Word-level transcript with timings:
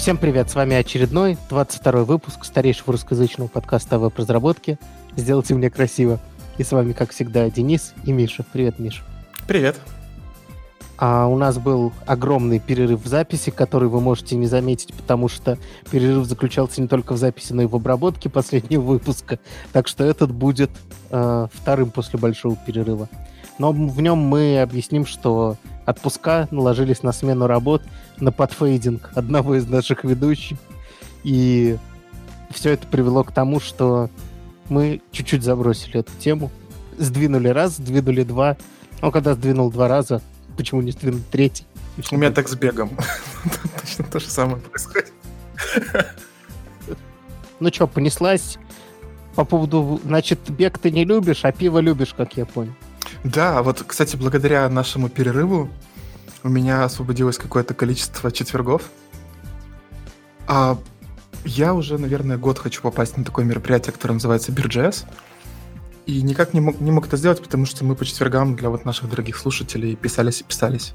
Всем 0.00 0.16
привет, 0.16 0.48
с 0.48 0.54
вами 0.54 0.76
очередной 0.76 1.36
22 1.50 2.04
выпуск 2.04 2.46
старейшего 2.46 2.92
русскоязычного 2.92 3.48
подкаста 3.48 3.96
о 3.96 3.98
веб-разработке 3.98 4.78
«Сделайте 5.14 5.54
мне 5.54 5.68
красиво». 5.68 6.18
И 6.56 6.64
с 6.64 6.72
вами, 6.72 6.94
как 6.94 7.10
всегда, 7.10 7.50
Денис 7.50 7.92
и 8.04 8.12
Миша. 8.12 8.42
Привет, 8.50 8.78
Миша. 8.78 9.02
Привет. 9.46 9.78
А 10.96 11.26
у 11.26 11.36
нас 11.36 11.58
был 11.58 11.92
огромный 12.06 12.60
перерыв 12.60 13.04
в 13.04 13.06
записи, 13.08 13.50
который 13.50 13.90
вы 13.90 14.00
можете 14.00 14.36
не 14.36 14.46
заметить, 14.46 14.94
потому 14.94 15.28
что 15.28 15.58
перерыв 15.90 16.24
заключался 16.24 16.80
не 16.80 16.88
только 16.88 17.12
в 17.12 17.18
записи, 17.18 17.52
но 17.52 17.60
и 17.60 17.66
в 17.66 17.76
обработке 17.76 18.30
последнего 18.30 18.80
выпуска. 18.80 19.38
Так 19.74 19.86
что 19.86 20.02
этот 20.02 20.32
будет 20.32 20.70
э, 21.10 21.48
вторым 21.52 21.90
после 21.90 22.18
большого 22.18 22.56
перерыва. 22.56 23.10
Но 23.58 23.72
в 23.72 24.00
нем 24.00 24.16
мы 24.16 24.62
объясним, 24.62 25.04
что 25.04 25.58
отпуска 25.90 26.48
наложились 26.50 27.02
на 27.02 27.12
смену 27.12 27.46
работ, 27.46 27.82
на 28.18 28.32
подфейдинг 28.32 29.10
одного 29.14 29.56
из 29.56 29.66
наших 29.66 30.04
ведущих. 30.04 30.58
И 31.22 31.76
все 32.50 32.70
это 32.70 32.86
привело 32.86 33.24
к 33.24 33.32
тому, 33.32 33.60
что 33.60 34.10
мы 34.68 35.02
чуть-чуть 35.12 35.42
забросили 35.42 36.00
эту 36.00 36.12
тему. 36.18 36.50
Сдвинули 36.98 37.48
раз, 37.48 37.76
сдвинули 37.76 38.22
два. 38.22 38.56
Ну, 39.02 39.10
когда 39.10 39.34
сдвинул 39.34 39.70
два 39.70 39.88
раза, 39.88 40.22
почему 40.56 40.82
не 40.82 40.92
сдвинул 40.92 41.20
третий? 41.30 41.64
У 42.10 42.16
меня 42.16 42.30
так 42.30 42.48
с 42.48 42.54
бегом. 42.54 42.90
Точно 43.80 44.04
то 44.04 44.20
же 44.20 44.26
самое 44.26 44.58
происходит. 44.58 45.12
Ну 47.58 47.68
что, 47.72 47.86
понеслась 47.86 48.58
по 49.34 49.44
поводу... 49.44 50.00
Значит, 50.04 50.38
бег 50.48 50.78
ты 50.78 50.90
не 50.90 51.04
любишь, 51.04 51.44
а 51.44 51.52
пиво 51.52 51.78
любишь, 51.78 52.14
как 52.16 52.36
я 52.36 52.46
понял. 52.46 52.74
Да, 53.24 53.62
вот, 53.62 53.82
кстати, 53.86 54.16
благодаря 54.16 54.68
нашему 54.68 55.08
перерыву 55.08 55.68
у 56.42 56.48
меня 56.48 56.84
освободилось 56.84 57.38
какое-то 57.38 57.74
количество 57.74 58.32
четвергов. 58.32 58.90
А 60.46 60.78
я 61.44 61.74
уже, 61.74 61.98
наверное, 61.98 62.38
год 62.38 62.58
хочу 62.58 62.82
попасть 62.82 63.16
на 63.16 63.24
такое 63.24 63.44
мероприятие, 63.44 63.92
которое 63.92 64.14
называется 64.14 64.52
BeerJS. 64.52 65.06
И 66.06 66.22
никак 66.22 66.54
не 66.54 66.60
мог, 66.60 66.80
не 66.80 66.90
мог 66.90 67.06
это 67.06 67.16
сделать, 67.16 67.42
потому 67.42 67.66
что 67.66 67.84
мы 67.84 67.94
по 67.94 68.04
четвергам 68.04 68.56
для 68.56 68.68
вот 68.68 68.84
наших 68.84 69.08
дорогих 69.08 69.36
слушателей 69.36 69.96
писались 69.96 70.40
и 70.40 70.44
писались. 70.44 70.94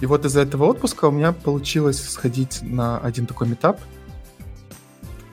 И 0.00 0.06
вот 0.06 0.24
из-за 0.24 0.40
этого 0.40 0.64
отпуска 0.64 1.06
у 1.06 1.10
меня 1.10 1.32
получилось 1.32 2.02
сходить 2.08 2.60
на 2.62 2.98
один 2.98 3.26
такой 3.26 3.48
метап. 3.48 3.80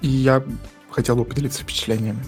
И 0.02 0.08
я 0.08 0.44
хотел 0.92 1.16
бы 1.16 1.24
поделиться 1.24 1.62
впечатлениями. 1.62 2.24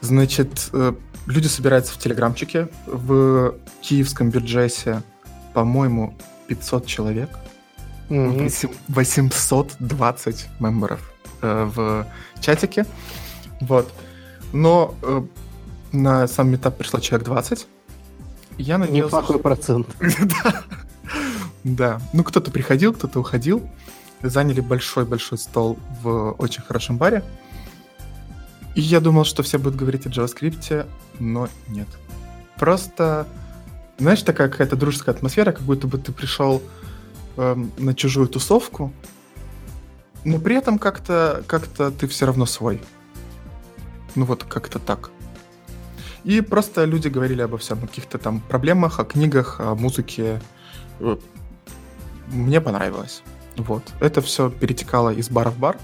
Значит, 0.00 0.70
э, 0.72 0.94
люди 1.30 1.46
собираются 1.46 1.94
в 1.94 1.98
телеграмчике. 1.98 2.68
В 2.86 3.54
киевском 3.80 4.30
бюджете, 4.30 5.02
по-моему, 5.54 6.14
500 6.48 6.86
человек. 6.86 7.30
Mm-hmm. 8.08 8.76
820 8.88 10.48
мемберов 10.58 11.12
э, 11.42 11.70
в 11.74 12.06
чатике. 12.40 12.84
Вот. 13.60 13.92
Но 14.52 14.94
э, 15.02 15.22
на 15.92 16.26
сам 16.26 16.50
метап 16.50 16.76
пришло 16.76 16.98
человек 16.98 17.26
20. 17.26 17.66
Я 18.58 18.78
надеялся... 18.78 19.16
Неплохой 19.16 19.36
что... 19.36 19.42
процент. 19.42 19.86
да. 20.00 20.62
да. 21.64 22.00
Ну, 22.12 22.24
кто-то 22.24 22.50
приходил, 22.50 22.92
кто-то 22.92 23.20
уходил. 23.20 23.68
Заняли 24.22 24.60
большой-большой 24.60 25.38
стол 25.38 25.78
в 26.02 26.32
очень 26.32 26.62
хорошем 26.62 26.98
баре. 26.98 27.22
И 27.22 27.24
я 28.80 29.00
думал, 29.00 29.24
что 29.24 29.42
все 29.42 29.58
будут 29.58 29.76
говорить 29.76 30.06
о 30.06 30.10
JavaScript, 30.10 30.86
но 31.18 31.48
нет. 31.68 31.88
Просто, 32.56 33.26
знаешь, 33.98 34.22
такая 34.22 34.48
какая-то 34.48 34.76
дружеская 34.76 35.14
атмосфера, 35.14 35.52
как 35.52 35.62
будто 35.62 35.86
бы 35.86 35.98
ты 35.98 36.12
пришел 36.12 36.62
эм, 37.36 37.72
на 37.78 37.94
чужую 37.94 38.28
тусовку, 38.28 38.92
но 40.24 40.38
при 40.38 40.56
этом 40.56 40.78
как-то 40.78 41.42
как 41.46 41.66
ты 41.68 42.06
все 42.06 42.26
равно 42.26 42.46
свой. 42.46 42.80
Ну 44.14 44.24
вот 44.24 44.44
как-то 44.44 44.78
так. 44.78 45.10
И 46.24 46.40
просто 46.42 46.84
люди 46.84 47.08
говорили 47.08 47.40
обо 47.40 47.56
всем, 47.56 47.78
о 47.82 47.86
каких-то 47.86 48.18
там 48.18 48.40
проблемах, 48.40 49.00
о 49.00 49.04
книгах, 49.04 49.60
о 49.60 49.74
музыке. 49.74 50.40
Мне 52.28 52.60
понравилось. 52.60 53.22
Вот. 53.56 53.82
Это 54.00 54.20
все 54.20 54.50
перетекало 54.50 55.10
из 55.10 55.30
бара 55.30 55.50
в 55.50 55.58
бар. 55.58 55.78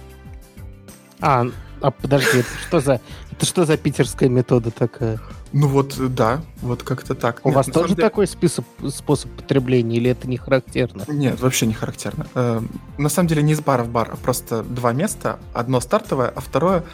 А, 1.21 1.47
а 1.81 1.91
подожди, 1.91 2.39
это 2.39 2.49
что 2.67 2.81
за, 2.81 3.01
это 3.33 3.47
что 3.47 3.65
за 3.65 3.77
питерская 3.77 4.29
метода 4.29 4.71
такая? 4.71 5.21
Ну 5.53 5.69
вот, 5.69 5.95
да, 6.15 6.43
вот 6.61 6.83
как-то 6.83 7.15
так. 7.15 7.41
У 7.45 7.49
Нет, 7.49 7.57
вас 7.57 7.67
тоже 7.67 7.95
деле... 7.95 8.03
такой 8.03 8.27
список, 8.27 8.65
способ 8.89 9.31
потребления, 9.33 9.97
или 9.97 10.11
это 10.11 10.29
не 10.29 10.37
характерно? 10.37 11.05
Нет, 11.09 11.41
вообще 11.41 11.67
не 11.67 11.75
характерно. 11.75 12.27
Э, 12.35 12.61
на 12.99 13.09
самом 13.09 13.29
деле 13.29 13.43
не 13.43 13.53
из 13.53 13.61
бара 13.61 13.85
в 13.85 13.89
бар, 13.89 14.11
а 14.13 14.17
просто 14.17 14.63
два 14.63 14.93
места. 14.93 15.39
Одно 15.55 15.81
стартовое, 15.81 16.29
а 16.29 16.41
второе, 16.41 16.85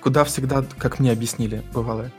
куда 0.00 0.24
всегда, 0.24 0.64
как 0.78 1.00
мне 1.00 1.10
объяснили, 1.10 1.62
бывало, 1.72 2.10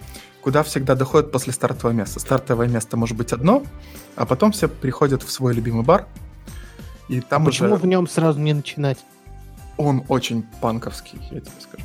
куда 0.42 0.64
всегда 0.64 0.96
доходят 0.96 1.32
после 1.32 1.54
стартового 1.54 1.96
места. 1.96 2.20
Стартовое 2.20 2.68
место 2.68 2.98
может 2.98 3.18
быть 3.18 3.34
одно, 3.34 3.64
а 4.16 4.26
потом 4.26 4.52
все 4.52 4.68
приходят 4.68 5.24
в 5.24 5.32
свой 5.32 5.54
любимый 5.54 5.84
бар, 5.84 6.08
и 7.08 7.22
там 7.22 7.44
а 7.44 7.50
уже... 7.50 7.64
почему 7.64 7.76
в 7.76 7.86
нем 7.86 8.08
сразу 8.08 8.40
не 8.40 8.54
начинать? 8.54 9.00
Он 9.78 10.04
очень 10.08 10.44
панковский, 10.62 11.20
я 11.32 11.40
тебе 11.40 11.52
скажу. 11.60 11.84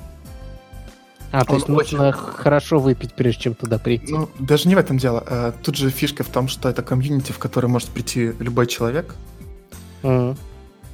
А, 1.34 1.45
то 1.45 1.55
есть 1.55 1.69
нужно 1.69 2.09
очень... 2.09 2.19
хорошо 2.22 2.78
выпить, 2.78 3.15
прежде 3.15 3.43
чем 3.43 3.55
туда 3.55 3.78
прийти. 3.78 4.12
Ну, 4.12 4.28
даже 4.39 4.69
не 4.69 4.77
в 4.77 4.78
этом 4.78 4.99
дело. 4.99 5.25
Э, 5.27 5.53
тут 5.65 5.77
же 5.77 5.91
фишка 5.91 6.22
в 6.22 6.28
том, 6.28 6.47
что 6.47 6.69
это 6.69 6.83
комьюнити, 6.83 7.33
в 7.33 7.39
которое 7.39 7.67
может 7.67 7.89
прийти 7.89 8.33
любой 8.39 8.69
человек. 8.69 9.17
Mm. 10.03 10.37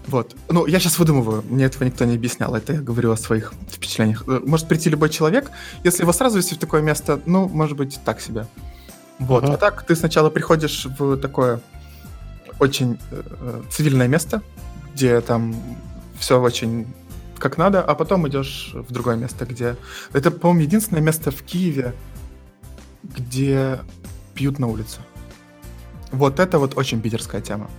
Вот. 0.07 0.35
Ну, 0.49 0.65
я 0.67 0.81
сейчас 0.81 0.99
выдумываю, 0.99 1.45
мне 1.47 1.67
этого 1.67 1.85
никто 1.85 2.07
не 2.07 2.15
объяснял, 2.15 2.55
это 2.55 2.73
я 2.73 2.81
говорю 2.81 3.13
о 3.13 3.19
своих 3.19 3.53
впечатлениях. 3.71 4.25
Э, 4.27 4.41
может 4.47 4.67
прийти 4.67 4.89
любой 4.89 5.11
человек, 5.11 5.51
если 5.85 6.03
его 6.05 6.13
сразу 6.15 6.39
вести 6.39 6.55
в 6.55 6.59
такое 6.59 6.81
место, 6.81 7.21
ну, 7.27 7.47
может 7.47 7.77
быть, 7.77 8.01
так 8.03 8.23
себе. 8.23 8.47
Вот. 9.19 9.45
Uh-huh. 9.45 9.55
А 9.55 9.57
так 9.59 9.83
ты 9.83 9.95
сначала 9.95 10.31
приходишь 10.31 10.87
в 10.99 11.19
такое 11.19 11.61
очень 12.59 12.99
э, 13.11 13.63
цивильное 13.71 14.09
место, 14.09 14.41
где 14.95 15.21
там 15.21 15.55
все 16.19 16.41
очень 16.41 16.87
как 17.41 17.59
надо, 17.59 17.83
а 17.83 17.95
потом 17.95 18.29
идешь 18.29 18.71
в 18.75 18.93
другое 18.93 19.17
место, 19.17 19.47
где... 19.47 19.77
Это, 20.13 20.31
по-моему, 20.31 20.63
единственное 20.63 21.03
место 21.03 21.31
в 21.31 21.43
Киеве, 21.43 21.95
где 23.03 23.81
пьют 24.35 24.59
на 24.59 24.69
улице. 24.69 25.01
Вот 26.13 26.39
это 26.39 26.59
вот 26.59 26.77
очень 26.77 27.01
питерская 27.01 27.41
тема. 27.41 27.71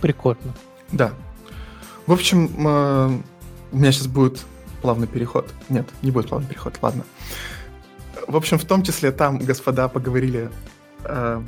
Прикольно. 0.00 0.54
Да. 0.90 1.12
В 2.06 2.12
общем, 2.12 2.66
э, 2.66 3.20
у 3.72 3.76
меня 3.76 3.92
сейчас 3.92 4.06
будет 4.06 4.40
плавный 4.82 5.06
переход. 5.06 5.52
Нет, 5.68 5.88
не 6.02 6.10
будет 6.10 6.28
плавный 6.28 6.48
переход, 6.48 6.78
ладно. 6.80 7.04
В 8.26 8.36
общем, 8.36 8.58
в 8.58 8.64
том 8.64 8.82
числе 8.82 9.12
там 9.12 9.38
господа 9.38 9.88
поговорили 9.88 10.50
э, 11.04 11.42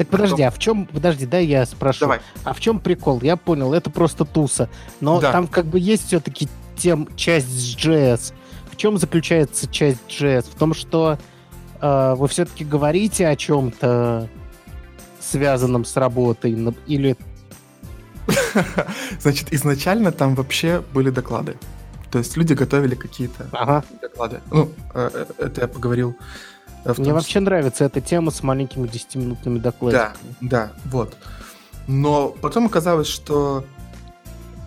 так 0.00 0.08
подожди, 0.08 0.42
а 0.42 0.50
в 0.50 0.58
чем... 0.58 0.86
Подожди, 0.86 1.26
да, 1.26 1.36
я 1.36 1.66
спрошу. 1.66 2.00
Давай. 2.00 2.20
А 2.42 2.54
в 2.54 2.60
чем 2.60 2.80
прикол? 2.80 3.20
Я 3.20 3.36
понял, 3.36 3.74
это 3.74 3.90
просто 3.90 4.24
туса. 4.24 4.70
Но 5.02 5.20
да. 5.20 5.30
там 5.30 5.46
как 5.46 5.66
бы 5.66 5.78
есть 5.78 6.06
все-таки 6.06 6.48
тем 6.74 7.06
часть 7.16 7.48
с 7.48 7.76
JS. 7.76 8.32
В 8.72 8.76
чем 8.76 8.96
заключается 8.96 9.68
часть 9.68 10.00
JS? 10.08 10.46
В 10.50 10.54
том, 10.54 10.72
что 10.72 11.18
э, 11.82 12.14
вы 12.16 12.28
все-таки 12.28 12.64
говорите 12.64 13.28
о 13.28 13.36
чем-то 13.36 14.26
связанном 15.20 15.84
с 15.84 15.94
работой 15.98 16.52
или... 16.86 17.14
Значит, 19.20 19.52
изначально 19.52 20.12
там 20.12 20.34
вообще 20.34 20.82
были 20.94 21.10
доклады. 21.10 21.58
То 22.10 22.20
есть 22.20 22.38
люди 22.38 22.54
готовили 22.54 22.94
какие-то 22.94 23.50
ага. 23.52 23.84
доклады. 24.00 24.40
Ну, 24.50 24.70
э, 24.94 25.10
э, 25.12 25.44
это 25.44 25.60
я 25.60 25.68
поговорил 25.68 26.16
мне 26.84 27.12
вообще 27.12 27.40
нравится 27.40 27.84
эта 27.84 28.00
тема 28.00 28.30
с 28.30 28.42
маленькими 28.42 28.86
10-минутными 28.86 29.58
докладиками. 29.58 30.14
Да, 30.40 30.48
да, 30.48 30.72
вот. 30.86 31.16
Но 31.86 32.28
потом 32.28 32.66
оказалось, 32.66 33.08
что... 33.08 33.64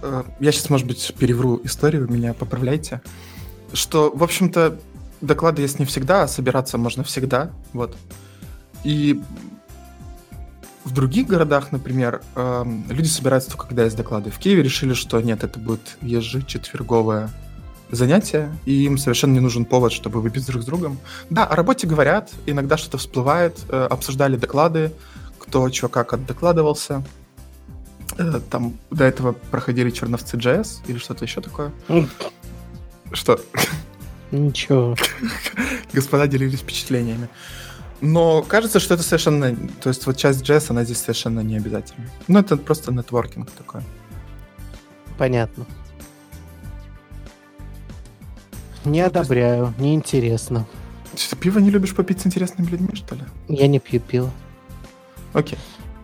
Э, 0.02 0.24
я 0.40 0.52
сейчас, 0.52 0.70
может 0.70 0.88
быть, 0.88 1.14
перевру 1.18 1.60
историю, 1.64 2.10
меня 2.12 2.34
поправляйте. 2.34 3.02
Что, 3.74 4.12
в 4.14 4.24
общем-то, 4.24 4.78
доклады 5.22 5.62
есть 5.62 5.80
не 5.80 5.86
всегда, 5.86 6.24
а 6.24 6.28
собираться 6.28 6.78
можно 6.78 7.04
всегда. 7.04 7.52
Вот. 7.72 7.96
И 8.84 9.22
в 10.84 10.92
других 10.92 11.28
городах, 11.28 11.72
например, 11.72 12.22
э, 12.36 12.66
люди 12.90 13.08
собираются 13.08 13.50
только 13.52 13.68
когда 13.68 13.86
есть 13.86 13.96
доклады. 13.96 14.30
В 14.30 14.38
Киеве 14.38 14.62
решили, 14.64 14.94
что 14.94 15.20
нет, 15.22 15.44
это 15.44 15.60
будет 15.60 15.98
ежечетверговая 16.02 17.30
занятия, 17.96 18.52
и 18.66 18.86
им 18.86 18.98
совершенно 18.98 19.34
не 19.34 19.40
нужен 19.40 19.66
повод, 19.66 19.92
чтобы 19.92 20.22
выпить 20.22 20.46
друг 20.48 20.64
с 20.64 20.66
другом. 20.66 20.98
Да, 21.30 21.46
о 21.46 21.56
работе 21.56 21.88
говорят, 21.88 22.32
иногда 22.46 22.78
что-то 22.78 22.98
всплывает, 22.98 23.58
э, 23.70 23.88
обсуждали 23.90 24.36
доклады, 24.36 24.92
кто 25.40 25.70
чего 25.70 25.90
как 25.90 26.14
отдокладывался. 26.14 27.04
Э, 28.18 28.40
там 28.50 28.78
до 28.92 29.04
этого 29.04 29.34
проходили 29.34 29.90
черновцы 29.92 30.38
JS 30.38 30.82
или 30.88 30.98
что-то 30.98 31.26
еще 31.26 31.42
такое. 31.42 31.72
Что? 33.12 33.40
Ничего. 34.32 34.96
Господа 35.94 36.28
делились 36.28 36.60
впечатлениями. 36.60 37.30
Но 38.02 38.42
кажется, 38.42 38.80
что 38.80 38.96
это 38.96 39.04
совершенно... 39.04 39.56
То 39.82 39.90
есть 39.90 40.06
вот 40.06 40.18
часть 40.18 40.42
JS, 40.42 40.66
она 40.70 40.84
здесь 40.84 41.00
совершенно 41.00 41.42
не 41.42 41.56
обязательна. 41.56 42.10
Ну, 42.28 42.40
это 42.40 42.58
просто 42.58 42.92
нетворкинг 42.92 43.50
такой. 43.52 43.82
Понятно. 45.18 45.66
Не 48.86 49.02
Ну, 49.02 49.08
одобряю, 49.08 49.74
неинтересно. 49.78 50.66
Что, 51.16 51.36
пиво 51.36 51.60
не 51.60 51.70
любишь 51.70 51.96
попить 51.96 52.22
с 52.22 52.28
интересными 52.28 52.68
людьми, 52.68 52.90
что 52.96 53.16
ли? 53.16 53.22
Я 53.48 53.68
не 53.68 53.80
пью 53.80 54.00
пиво. 54.00 54.32
Окей. 55.34 55.58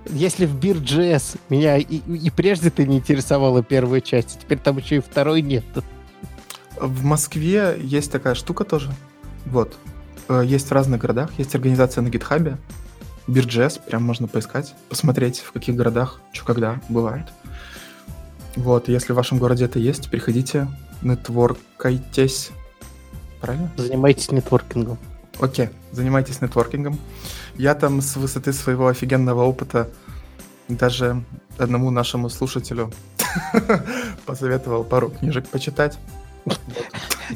Если 0.09 0.45
в 0.45 0.55
Бир.js 0.55 1.37
меня 1.49 1.77
и, 1.77 1.83
и 1.83 2.29
прежде 2.29 2.69
ты 2.69 2.87
не 2.87 2.97
интересовала 2.97 3.63
первая 3.63 4.01
часть, 4.01 4.37
а 4.37 4.41
теперь 4.41 4.57
там 4.57 4.77
еще 4.77 4.97
и 4.97 4.99
второй 4.99 5.41
нет. 5.41 5.65
В 6.79 7.03
Москве 7.03 7.77
есть 7.81 8.11
такая 8.11 8.35
штука 8.35 8.63
тоже. 8.63 8.91
Вот. 9.45 9.77
Э, 10.29 10.43
Есть 10.45 10.69
в 10.69 10.71
разных 10.71 11.01
городах, 11.01 11.31
есть 11.37 11.53
организация 11.55 12.01
на 12.01 12.09
гитхабе. 12.09 12.57
Бирджес, 13.27 13.77
прям 13.77 14.03
можно 14.03 14.27
поискать, 14.27 14.73
посмотреть, 14.89 15.39
в 15.39 15.51
каких 15.51 15.75
городах, 15.75 16.19
что 16.31 16.45
когда 16.45 16.79
бывает. 16.89 17.27
Вот, 18.55 18.87
если 18.89 19.13
в 19.13 19.15
вашем 19.15 19.37
городе 19.37 19.65
это 19.65 19.77
есть, 19.77 20.09
приходите, 20.09 20.67
нетворкайтесь. 21.03 22.51
Правильно? 23.41 23.71
Занимайтесь 23.77 24.31
нетворкингом. 24.31 24.97
Окей, 25.39 25.69
занимайтесь 25.91 26.41
нетворкингом. 26.41 26.99
Я 27.55 27.75
там 27.75 28.01
с 28.01 28.15
высоты 28.15 28.53
своего 28.53 28.87
офигенного 28.87 29.43
опыта 29.43 29.89
даже 30.67 31.23
одному 31.57 31.89
нашему 31.91 32.29
слушателю 32.29 32.91
посоветовал 34.25 34.83
пару 34.83 35.09
книжек 35.09 35.47
почитать. 35.47 35.97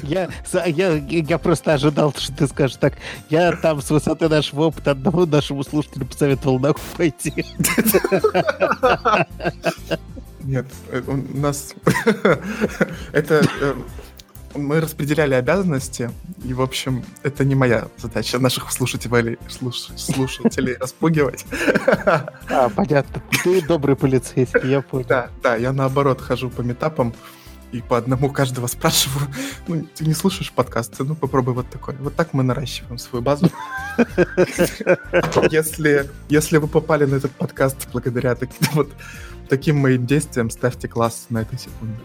Я, 0.01 0.29
я, 0.65 0.93
я 0.93 1.37
просто 1.37 1.73
ожидал, 1.73 2.13
что 2.17 2.35
ты 2.35 2.47
скажешь 2.47 2.77
так. 2.77 2.93
Я 3.29 3.51
там 3.51 3.81
с 3.81 3.89
высоты 3.91 4.27
нашего 4.27 4.63
опыта 4.63 4.91
одному 4.91 5.25
нашему 5.25 5.63
слушателю 5.63 6.05
посоветовал 6.07 6.59
нахуй 6.59 6.81
пойти. 6.97 7.33
Нет, 10.43 10.65
э, 10.89 11.01
у 11.07 11.37
нас 11.37 11.73
это 13.13 13.45
э, 13.61 13.75
мы 14.55 14.79
распределяли 14.79 15.33
обязанности, 15.33 16.11
и, 16.43 16.53
в 16.53 16.61
общем, 16.61 17.03
это 17.23 17.45
не 17.45 17.55
моя 17.55 17.87
задача 17.97 18.39
наших 18.39 18.71
слушателей, 18.71 19.37
слуш- 19.47 19.97
слушателей 19.97 20.75
распугивать. 20.75 21.45
А, 22.49 22.69
понятно. 22.69 23.21
Ты 23.43 23.61
добрый 23.61 23.95
полицейский, 23.95 24.69
я 24.69 24.81
понял. 24.81 25.05
Да, 25.07 25.29
да, 25.41 25.55
я 25.55 25.73
наоборот 25.73 26.21
хожу 26.21 26.49
по 26.49 26.61
метапам 26.61 27.13
и 27.71 27.81
по 27.81 27.97
одному 27.97 28.29
каждого 28.29 28.67
спрашиваю. 28.67 29.27
Ну, 29.67 29.87
ты 29.95 30.05
не 30.05 30.13
слушаешь 30.13 30.51
подкасты, 30.51 31.03
ну 31.03 31.15
попробуй 31.15 31.53
вот 31.53 31.69
такой. 31.69 31.95
Вот 31.95 32.15
так 32.15 32.33
мы 32.33 32.43
наращиваем 32.43 32.97
свою 32.97 33.23
базу. 33.23 33.49
Если, 35.49 36.09
если 36.29 36.57
вы 36.57 36.67
попали 36.67 37.05
на 37.05 37.15
этот 37.15 37.31
подкаст 37.31 37.87
благодаря 37.91 38.35
таким 38.35 38.67
вот 38.73 38.91
таким 39.49 39.77
моим 39.77 40.05
действиям, 40.05 40.49
ставьте 40.49 40.87
класс 40.87 41.25
на 41.29 41.41
этой 41.41 41.57
секунде. 41.59 41.99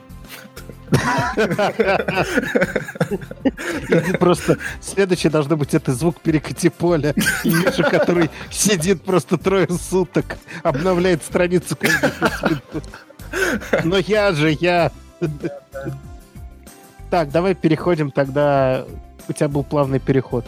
Просто 4.19 4.57
следующий 4.81 5.29
должно 5.29 5.57
быть 5.57 5.75
это 5.75 5.93
звук 5.93 6.21
перекати 6.21 6.69
поля. 6.71 7.15
И 7.45 7.51
Миша, 7.51 7.83
который 7.83 8.31
сидит 8.51 9.03
просто 9.03 9.37
трое 9.37 9.69
суток, 9.69 10.39
обновляет 10.63 11.23
страницу. 11.23 11.77
Но 13.85 13.99
я 13.99 14.33
же, 14.33 14.57
я. 14.61 14.91
Так, 17.11 17.31
давай 17.31 17.55
переходим 17.55 18.11
тогда. 18.11 18.85
У 19.29 19.33
тебя 19.33 19.49
был 19.49 19.65
плавный 19.65 20.01
переход. 20.01 20.47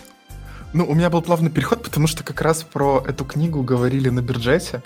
Ну, 0.73 0.87
у 0.89 0.95
меня 0.95 1.11
был 1.11 1.21
плавный 1.21 1.51
переход, 1.51 1.83
потому 1.83 2.07
что 2.07 2.23
как 2.23 2.41
раз 2.41 2.63
про 2.63 3.05
эту 3.07 3.25
книгу 3.25 3.63
говорили 3.63 4.09
на 4.09 4.23
Бирджете. 4.23 4.83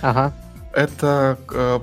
Ага. 0.00 0.32
Это 0.72 1.38
э, 1.52 1.80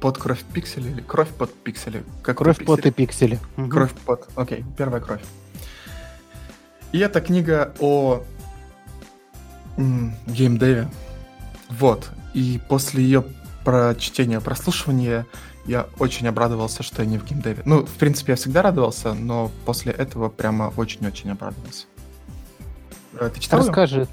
под 0.00 0.18
кровь 0.18 0.42
пикселей 0.52 0.90
или 0.92 1.00
кровь 1.00 1.28
под 1.30 1.52
пиксели? 1.54 2.04
Как 2.22 2.38
Кровь, 2.38 2.64
под 2.64 2.84
и 2.86 2.90
пиксели. 2.90 3.38
Мгм. 3.56 3.70
Кровь 3.70 3.92
под. 4.04 4.28
Окей, 4.36 4.64
первая 4.76 5.00
кровь. 5.00 5.22
И 6.92 6.98
это 6.98 7.20
книга 7.20 7.74
о 7.80 8.22
геймдеве. 10.26 10.88
Вот. 11.70 12.10
И 12.34 12.60
после 12.68 13.02
ее 13.02 13.24
прочтения, 13.64 14.40
прослушивания 14.40 15.26
я 15.66 15.88
очень 15.98 16.28
обрадовался, 16.28 16.82
что 16.82 17.02
я 17.02 17.08
не 17.08 17.18
в 17.18 17.24
геймдеве. 17.24 17.62
Ну, 17.64 17.84
в 17.84 17.94
принципе, 17.94 18.32
я 18.32 18.36
всегда 18.36 18.62
радовался, 18.62 19.14
но 19.14 19.50
после 19.64 19.92
этого 19.92 20.28
прямо 20.28 20.72
очень-очень 20.76 21.30
обрадовался. 21.30 21.86
Э, 23.14 23.30
Ты 23.34 23.40
читал? 23.40 23.60
Расскажи, 23.60 24.06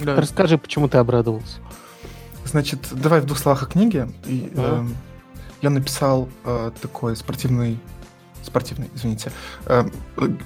Да. 0.00 0.16
расскажи, 0.16 0.58
почему 0.58 0.88
ты 0.88 0.98
обрадовался. 0.98 1.58
Значит, 2.50 2.88
давай 2.90 3.20
в 3.20 3.26
двух 3.26 3.38
словах 3.38 3.62
о 3.62 3.66
книге. 3.66 4.08
И, 4.26 4.50
эм, 4.56 4.96
я 5.62 5.70
написал 5.70 6.28
э, 6.44 6.70
такой 6.82 7.14
спортивный, 7.16 7.78
спортивный, 8.42 8.90
извините, 8.94 9.30
э, 9.66 9.84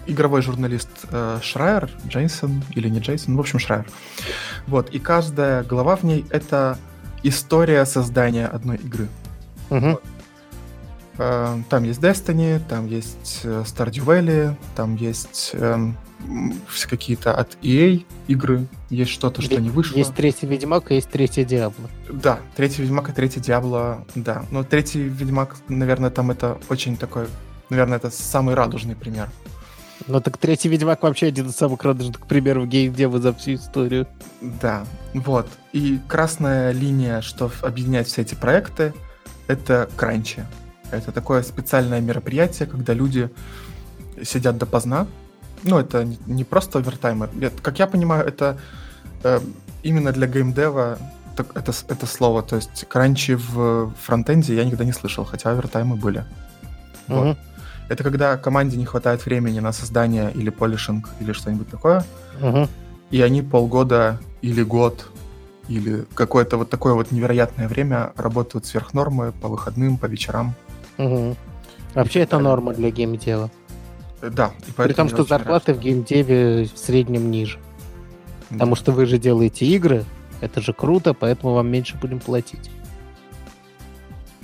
игровой 0.06 0.42
журналист 0.42 0.90
э, 1.10 1.38
Шрайер, 1.42 1.90
Джейсон 2.06 2.62
или 2.74 2.88
не 2.88 2.98
Джейсон, 2.98 3.34
ну, 3.34 3.38
в 3.38 3.40
общем, 3.40 3.58
Шрайер. 3.58 3.86
Вот, 4.66 4.90
и 4.90 4.98
каждая 4.98 5.62
глава 5.62 5.96
в 5.96 6.02
ней— 6.02 6.26
это 6.30 6.78
история 7.22 7.86
создания 7.86 8.46
одной 8.48 8.76
игры. 8.76 9.08
Э, 11.16 11.58
Там 11.70 11.84
есть 11.84 12.00
Destiny, 12.00 12.60
там 12.68 12.86
есть 12.86 13.40
э, 13.44 13.62
Stardew 13.64 14.04
Valley, 14.04 14.56
там 14.74 14.96
есть 14.96 15.50
эм, 15.54 15.96
какие-то 16.88 17.34
от 17.34 17.56
EA 17.62 18.04
игры, 18.28 18.66
есть 18.90 19.10
что-то, 19.10 19.42
что 19.42 19.60
не 19.60 19.70
вышло. 19.70 19.96
Есть 19.96 20.14
третий 20.14 20.46
Ведьмак 20.46 20.90
и 20.90 20.96
есть 20.96 21.10
третий 21.10 21.44
Диабло. 21.44 21.88
Да, 22.08 22.40
третий 22.56 22.82
Ведьмак 22.82 23.10
и 23.10 23.12
третий 23.12 23.40
Диабло, 23.40 24.06
да. 24.14 24.44
Но 24.50 24.64
третий 24.64 25.00
Ведьмак, 25.00 25.56
наверное, 25.68 26.10
там 26.10 26.30
это 26.30 26.58
очень 26.68 26.96
такой, 26.96 27.26
наверное, 27.70 27.98
это 27.98 28.10
самый 28.10 28.54
радужный 28.54 28.96
пример. 28.96 29.28
Ну 30.06 30.20
так 30.20 30.38
третий 30.38 30.68
Ведьмак 30.68 31.02
вообще 31.02 31.26
один 31.26 31.48
из 31.48 31.54
самых 31.54 31.82
радужных 31.82 32.26
примеров 32.26 32.68
геймдева 32.68 33.20
за 33.20 33.32
всю 33.32 33.54
историю. 33.54 34.06
Да, 34.40 34.84
вот. 35.14 35.48
И 35.72 35.98
красная 36.08 36.72
линия, 36.72 37.20
что 37.20 37.50
объединяет 37.62 38.08
все 38.08 38.22
эти 38.22 38.34
проекты, 38.34 38.92
это 39.46 39.88
кранчи. 39.96 40.44
Это 40.90 41.12
такое 41.12 41.42
специальное 41.42 42.00
мероприятие, 42.00 42.68
когда 42.68 42.92
люди 42.92 43.30
сидят 44.22 44.58
допоздна. 44.58 45.06
Ну, 45.64 45.78
это 45.78 46.04
не- 46.26 46.44
просто 46.44 46.78
овертаймер. 46.78 47.30
Как 47.62 47.78
я 47.78 47.86
понимаю, 47.86 48.24
это 48.26 48.56
э, 49.22 49.40
именно 49.82 50.12
для 50.12 50.26
геймдева 50.26 50.98
так- 51.36 51.56
это, 51.56 51.72
это 51.88 52.06
слово. 52.06 52.42
То 52.42 52.56
есть 52.56 52.84
кранчи 52.88 53.34
в 53.34 53.92
фронтенде 54.02 54.54
я 54.54 54.64
никогда 54.64 54.84
не 54.84 54.92
слышал, 54.92 55.24
хотя 55.24 55.50
овертаймы 55.50 55.96
были. 55.96 56.24
Вот. 57.08 57.24
Мгм. 57.24 57.36
Это 57.88 58.02
когда 58.04 58.36
команде 58.36 58.76
не 58.76 58.84
хватает 58.86 59.24
времени 59.26 59.60
на 59.60 59.72
создание 59.72 60.30
или 60.32 60.50
полишинг 60.50 61.08
или 61.20 61.32
что-нибудь 61.32 61.68
такое, 61.70 62.04
Мгм. 62.40 62.68
и 63.10 63.20
они 63.22 63.42
полгода 63.42 64.18
или 64.42 64.62
год 64.62 65.06
или 65.68 66.04
какое-то 66.14 66.56
вот 66.58 66.68
такое 66.70 66.92
вот 66.94 67.10
невероятное 67.12 67.68
время 67.68 68.12
работают 68.16 68.66
сверх 68.66 68.92
нормы 68.94 69.32
по 69.32 69.48
выходным, 69.48 69.96
по 69.96 70.06
вечерам. 70.06 70.54
Мгм. 70.98 71.36
Вообще 71.94 72.20
это 72.20 72.32
далее. 72.32 72.48
норма 72.48 72.74
для 72.74 72.90
геймдева. 72.90 73.50
Да, 74.30 74.52
и 74.66 74.72
При 74.72 74.92
том, 74.92 75.08
что 75.08 75.22
очень 75.22 75.30
рад, 75.30 75.40
зарплаты 75.40 75.74
в 75.74 75.80
геймдеве 75.80 76.68
в 76.74 76.78
среднем 76.78 77.30
ниже. 77.30 77.58
Да. 78.50 78.54
Потому 78.58 78.76
что 78.76 78.92
вы 78.92 79.06
же 79.06 79.18
делаете 79.18 79.66
игры, 79.66 80.04
это 80.40 80.60
же 80.60 80.72
круто, 80.72 81.14
поэтому 81.14 81.54
вам 81.54 81.68
меньше 81.68 81.96
будем 81.96 82.20
платить. 82.20 82.70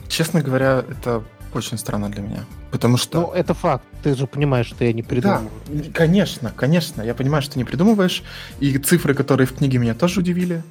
Честно 0.08 0.42
говоря, 0.42 0.84
это 0.88 1.22
очень 1.54 1.78
странно 1.78 2.08
для 2.10 2.22
меня. 2.22 2.44
Потому 2.70 2.96
что... 2.96 3.20
Ну, 3.20 3.32
это 3.32 3.54
факт. 3.54 3.84
Ты 4.02 4.14
же 4.14 4.26
понимаешь, 4.26 4.66
что 4.66 4.84
я 4.84 4.92
не 4.92 5.02
да, 5.02 5.08
придумываю. 5.08 5.50
конечно, 5.92 6.52
конечно. 6.56 7.02
Я 7.02 7.14
понимаю, 7.14 7.42
что 7.42 7.58
не 7.58 7.64
придумываешь. 7.64 8.22
И 8.60 8.76
цифры, 8.78 9.14
которые 9.14 9.46
в 9.46 9.54
книге 9.54 9.78
меня 9.78 9.94
тоже 9.94 10.20
удивили. 10.20 10.62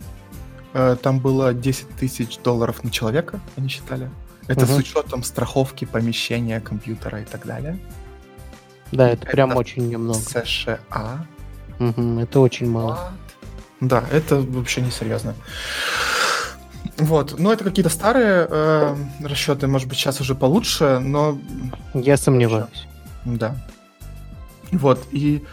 Э, 0.73 0.95
Там 1.01 1.19
было 1.19 1.53
10 1.53 1.89
тысяч 1.99 2.37
долларов 2.43 2.83
на 2.83 2.91
человека, 2.91 3.39
они 3.57 3.67
считали. 3.69 4.09
Это 4.47 4.65
с 4.65 4.69
Мгм. 4.69 4.79
учетом 4.79 5.23
страховки 5.23 5.85
помещения, 5.85 6.59
компьютера 6.59 7.21
и 7.21 7.25
так 7.25 7.45
далее. 7.45 7.77
Да, 8.91 9.09
это 9.09 9.25
прям 9.25 9.51
Это 9.51 9.59
очень 9.59 9.87
немного. 9.89 10.19
США. 10.19 10.79
Мгм, 11.79 12.19
Это 12.19 12.39
очень 12.39 12.69
мало. 12.69 13.11
Да, 13.79 14.03
это 14.11 14.37
вообще 14.41 14.81
не 14.81 14.91
серьезно. 14.91 15.33
Вот, 16.97 17.35
ну 17.39 17.51
это 17.51 17.63
какие-то 17.63 17.89
старые 17.89 18.45
э, 18.49 18.95
расчеты, 19.23 19.67
может 19.67 19.87
быть, 19.87 19.97
сейчас 19.97 20.19
уже 20.19 20.35
получше, 20.35 20.99
но 20.99 21.37
Я 21.93 22.17
сомневаюсь. 22.17 22.87
да. 23.23 23.55
Вот, 24.71 25.07
и 25.11 25.43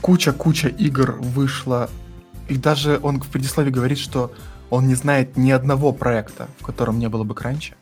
куча-куча 0.00 0.68
игр 0.68 1.12
вышла, 1.20 1.88
и 2.48 2.56
даже 2.56 2.98
он 3.02 3.20
в 3.20 3.28
предисловии 3.28 3.70
говорит, 3.70 3.98
что 3.98 4.32
он 4.68 4.88
не 4.88 4.94
знает 4.96 5.36
ни 5.36 5.50
одного 5.52 5.92
проекта, 5.92 6.48
в 6.58 6.64
котором 6.64 6.98
не 6.98 7.08
было 7.08 7.22
бы 7.24 7.34
кранча. 7.34 7.74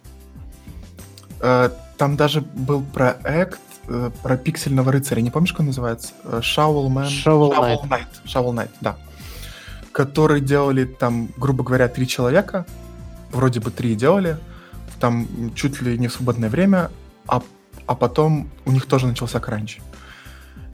Э, 1.40 1.70
Там 1.96 2.16
даже 2.16 2.40
был 2.42 2.82
проект 2.82 3.60
про 4.22 4.36
пиксельного 4.36 4.92
рыцаря, 4.92 5.20
не 5.20 5.30
помнишь, 5.30 5.52
как 5.52 5.60
он 5.60 5.66
называется? 5.66 6.12
Э. 6.24 6.40
Shovel 6.42 6.88
Knight. 6.88 7.88
Knight. 7.88 8.06
Shovel 8.24 8.54
Knight, 8.54 8.70
да. 8.80 8.96
Который 9.92 10.40
делали 10.40 10.84
там, 10.84 11.28
грубо 11.36 11.64
говоря, 11.64 11.88
три 11.88 12.06
человека. 12.06 12.66
Вроде 13.30 13.60
бы 13.60 13.70
три 13.70 13.94
делали. 13.94 14.38
там 15.00 15.26
чуть 15.54 15.80
ли 15.82 15.98
не 15.98 16.08
в 16.08 16.12
свободное 16.12 16.48
время, 16.48 16.90
а, 17.26 17.42
а 17.86 17.94
потом 17.94 18.48
у 18.64 18.72
них 18.72 18.86
тоже 18.86 19.06
начался 19.06 19.40
кранч. 19.40 19.80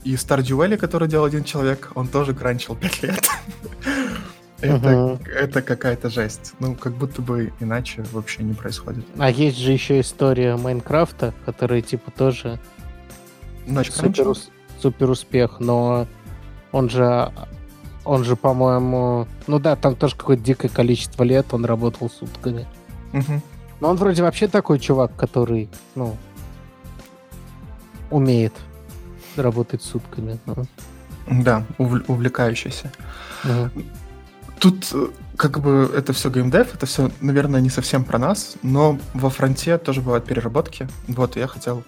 И 0.03 0.13
Stardew 0.13 0.57
Valley, 0.57 0.77
который 0.77 1.07
делал 1.07 1.25
один 1.25 1.43
человек, 1.43 1.91
он 1.95 2.07
тоже 2.07 2.33
кранчил 2.33 2.75
5 2.75 3.03
лет. 3.03 3.27
Это, 4.61 5.17
это 5.33 5.61
какая-то 5.61 6.09
жесть. 6.09 6.53
Ну, 6.59 6.75
как 6.75 6.93
будто 6.93 7.21
бы 7.21 7.53
иначе 7.61 8.03
вообще 8.11 8.43
не 8.43 8.53
происходит. 8.53 9.05
А 9.17 9.29
есть 9.31 9.57
же 9.57 9.71
еще 9.71 10.01
история 10.01 10.57
Майнкрафта, 10.57 11.33
которая 11.45 11.81
типа 11.81 12.11
тоже 12.11 12.59
Значит, 13.69 13.95
супер, 13.95 14.33
супер 14.81 15.09
успех, 15.09 15.59
но 15.59 16.07
он 16.71 16.89
же, 16.89 17.31
он 18.03 18.23
же, 18.23 18.35
по-моему, 18.35 19.27
ну 19.47 19.59
да, 19.59 19.75
там 19.75 19.95
тоже 19.95 20.15
какое-то 20.15 20.43
дикое 20.43 20.69
количество 20.69 21.23
лет 21.23 21.53
он 21.53 21.65
работал 21.65 22.09
сутками. 22.09 22.67
Мгм. 23.11 23.41
Но 23.79 23.89
он 23.89 23.95
вроде 23.97 24.23
вообще 24.23 24.47
такой 24.47 24.79
чувак, 24.79 25.15
который, 25.15 25.69
ну, 25.95 26.15
умеет 28.11 28.53
работать 29.35 29.81
сутками. 29.81 30.39
ну. 30.45 30.65
Да, 31.29 31.63
увл- 31.77 32.03
увлекающийся. 32.07 32.91
Мгм. 33.43 33.71
Тут 34.59 34.89
э, 34.93 35.07
как 35.37 35.59
бы 35.61 35.89
это 35.95 36.11
все 36.11 36.29
геймдев, 36.29 36.73
это 36.73 36.85
все, 36.85 37.11
наверное, 37.21 37.61
не 37.61 37.69
совсем 37.69 38.03
про 38.03 38.17
нас, 38.17 38.55
но 38.63 38.97
во 39.13 39.29
фронте 39.29 39.77
тоже 39.77 40.01
бывают 40.01 40.25
переработки. 40.25 40.87
Вот, 41.07 41.37
я 41.37 41.47
хотел 41.47 41.83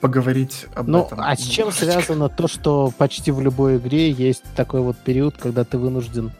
поговорить 0.00 0.66
об 0.74 0.88
Ну, 0.88 1.04
этом. 1.04 1.20
а 1.20 1.36
с 1.36 1.40
чем 1.40 1.68
немножечко. 1.68 1.92
связано 1.92 2.28
то, 2.28 2.48
что 2.48 2.92
почти 2.96 3.30
в 3.30 3.40
любой 3.40 3.76
игре 3.76 4.10
есть 4.10 4.42
такой 4.56 4.80
вот 4.80 4.96
период, 4.98 5.36
когда 5.36 5.64
ты 5.64 5.78
вынужден 5.78 6.32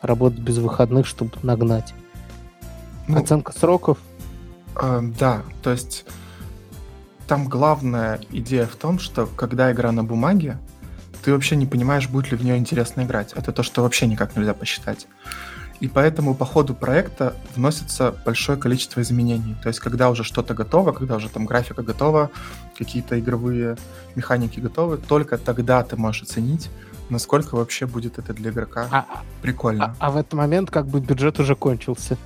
работать 0.00 0.40
без 0.40 0.58
выходных, 0.58 1.06
чтобы 1.06 1.32
нагнать? 1.42 1.94
Ну, 3.08 3.18
Оценка 3.20 3.52
сроков? 3.52 3.98
э, 4.80 5.00
да, 5.18 5.42
то 5.62 5.70
есть 5.70 6.04
там 7.26 7.48
главная 7.48 8.20
идея 8.30 8.66
в 8.66 8.76
том, 8.76 8.98
что 8.98 9.26
когда 9.26 9.70
игра 9.72 9.92
на 9.92 10.04
бумаге, 10.04 10.58
ты 11.24 11.32
вообще 11.32 11.56
не 11.56 11.66
понимаешь, 11.66 12.08
будет 12.08 12.30
ли 12.32 12.36
в 12.36 12.44
нее 12.44 12.56
интересно 12.56 13.02
играть. 13.02 13.32
Это 13.34 13.52
то, 13.52 13.62
что 13.62 13.82
вообще 13.82 14.06
никак 14.06 14.34
нельзя 14.36 14.54
посчитать. 14.54 15.06
И 15.82 15.88
поэтому 15.88 16.34
по 16.36 16.44
ходу 16.44 16.74
проекта 16.74 17.34
вносится 17.56 18.14
большое 18.24 18.56
количество 18.56 19.00
изменений. 19.00 19.56
То 19.62 19.68
есть, 19.68 19.80
когда 19.80 20.10
уже 20.10 20.22
что-то 20.22 20.54
готово, 20.54 20.92
когда 20.92 21.16
уже 21.16 21.28
там 21.28 21.44
графика 21.44 21.82
готова, 21.82 22.30
какие-то 22.78 23.18
игровые 23.18 23.76
механики 24.14 24.60
готовы, 24.60 24.96
только 24.96 25.38
тогда 25.38 25.82
ты 25.82 25.96
можешь 25.96 26.22
оценить, 26.22 26.70
насколько 27.10 27.56
вообще 27.56 27.86
будет 27.86 28.18
это 28.20 28.32
для 28.32 28.50
игрока 28.52 28.86
А, 28.92 29.06
прикольно. 29.42 29.96
а- 29.98 30.06
а 30.06 30.10
в 30.12 30.16
этот 30.16 30.34
момент 30.34 30.70
как 30.70 30.86
бы 30.86 31.00
бюджет 31.00 31.40
уже 31.40 31.56
кончился. 31.56 32.16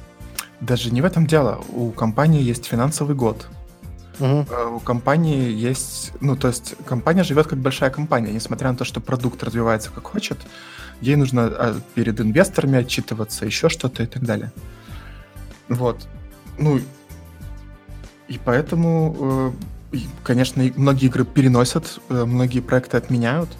Даже 0.60 0.90
не 0.90 1.00
в 1.00 1.06
этом 1.06 1.26
дело. 1.26 1.58
У 1.70 1.90
компании 1.92 2.42
есть 2.42 2.66
финансовый 2.66 3.16
год. 3.16 3.46
Э, 4.20 4.68
У 4.74 4.80
компании 4.80 5.50
есть... 5.50 6.12
Ну, 6.20 6.36
то 6.36 6.48
есть 6.48 6.74
компания 6.86 7.22
живет 7.22 7.46
как 7.46 7.58
большая 7.58 7.90
компания. 7.90 8.32
Несмотря 8.32 8.70
на 8.70 8.76
то, 8.76 8.84
что 8.84 9.00
продукт 9.00 9.42
развивается 9.42 9.90
как 9.90 10.06
хочет, 10.06 10.38
ей 11.00 11.16
нужно 11.16 11.44
а, 11.46 11.80
перед 11.94 12.20
инвесторами 12.20 12.78
отчитываться, 12.78 13.44
еще 13.46 13.68
что-то 13.68 14.02
и 14.02 14.06
так 14.06 14.22
далее. 14.24 14.52
Вот. 15.68 16.06
Ну, 16.58 16.80
и 18.28 18.40
поэтому, 18.44 19.52
э, 19.92 19.98
конечно, 20.24 20.64
многие 20.76 21.06
игры 21.06 21.24
переносят, 21.24 22.00
э, 22.08 22.24
многие 22.24 22.60
проекты 22.60 22.96
отменяют, 22.96 23.50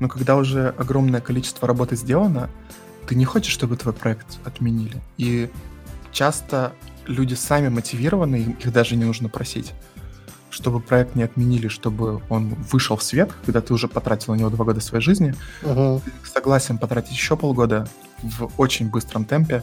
но 0.00 0.08
когда 0.08 0.36
уже 0.36 0.74
огромное 0.78 1.20
количество 1.20 1.66
работы 1.66 1.96
сделано, 1.96 2.48
ты 3.06 3.14
не 3.14 3.24
хочешь, 3.24 3.52
чтобы 3.52 3.76
твой 3.76 3.94
проект 3.94 4.38
отменили. 4.44 5.00
И 5.16 5.50
часто 6.12 6.72
люди 7.06 7.34
сами 7.34 7.68
мотивированы, 7.68 8.56
их 8.58 8.72
даже 8.72 8.96
не 8.96 9.04
нужно 9.04 9.28
просить, 9.28 9.72
чтобы 10.58 10.80
проект 10.80 11.14
не 11.14 11.22
отменили, 11.22 11.68
чтобы 11.68 12.20
он 12.28 12.48
вышел 12.70 12.96
в 12.96 13.02
свет, 13.02 13.30
когда 13.46 13.60
ты 13.60 13.72
уже 13.72 13.86
потратил 13.86 14.34
на 14.34 14.38
него 14.38 14.50
два 14.50 14.64
года 14.64 14.80
своей 14.80 15.02
жизни, 15.02 15.34
ты 15.62 16.00
согласен 16.24 16.78
потратить 16.78 17.12
еще 17.12 17.36
полгода 17.36 17.88
в 18.22 18.50
очень 18.58 18.90
быстром 18.90 19.24
темпе, 19.24 19.62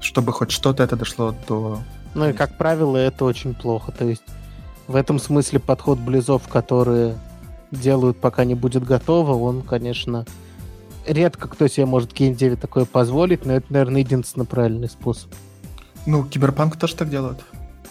чтобы 0.00 0.32
хоть 0.32 0.50
что-то 0.50 0.82
это 0.82 0.96
дошло 0.96 1.34
до... 1.48 1.78
Ну 2.14 2.28
и, 2.28 2.32
как 2.32 2.58
правило, 2.58 2.96
это 2.98 3.24
очень 3.24 3.54
плохо. 3.54 3.92
То 3.92 4.04
есть 4.04 4.22
в 4.86 4.94
этом 4.94 5.18
смысле 5.18 5.58
подход 5.58 5.98
близов, 5.98 6.46
которые 6.48 7.18
делают, 7.70 8.20
пока 8.20 8.44
не 8.44 8.54
будет 8.54 8.84
готово, 8.84 9.32
он, 9.32 9.62
конечно, 9.62 10.26
редко 11.06 11.48
кто 11.48 11.66
себе 11.66 11.86
может 11.86 12.12
Game 12.12 12.34
9 12.34 12.60
такое 12.60 12.84
позволить, 12.84 13.46
но 13.46 13.54
это, 13.54 13.72
наверное, 13.72 14.02
единственный 14.02 14.46
правильный 14.46 14.88
способ. 14.88 15.30
Ну, 16.04 16.24
Киберпанк 16.24 16.76
тоже 16.76 16.94
так 16.94 17.08
делают. 17.08 17.40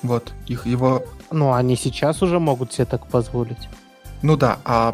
Вот, 0.03 0.33
их, 0.47 0.65
его... 0.65 1.03
Ну, 1.31 1.53
они 1.53 1.75
сейчас 1.75 2.21
уже 2.21 2.39
могут 2.39 2.73
себе 2.73 2.85
так 2.85 3.07
позволить. 3.07 3.69
Ну 4.21 4.37
да, 4.37 4.59
а... 4.65 4.93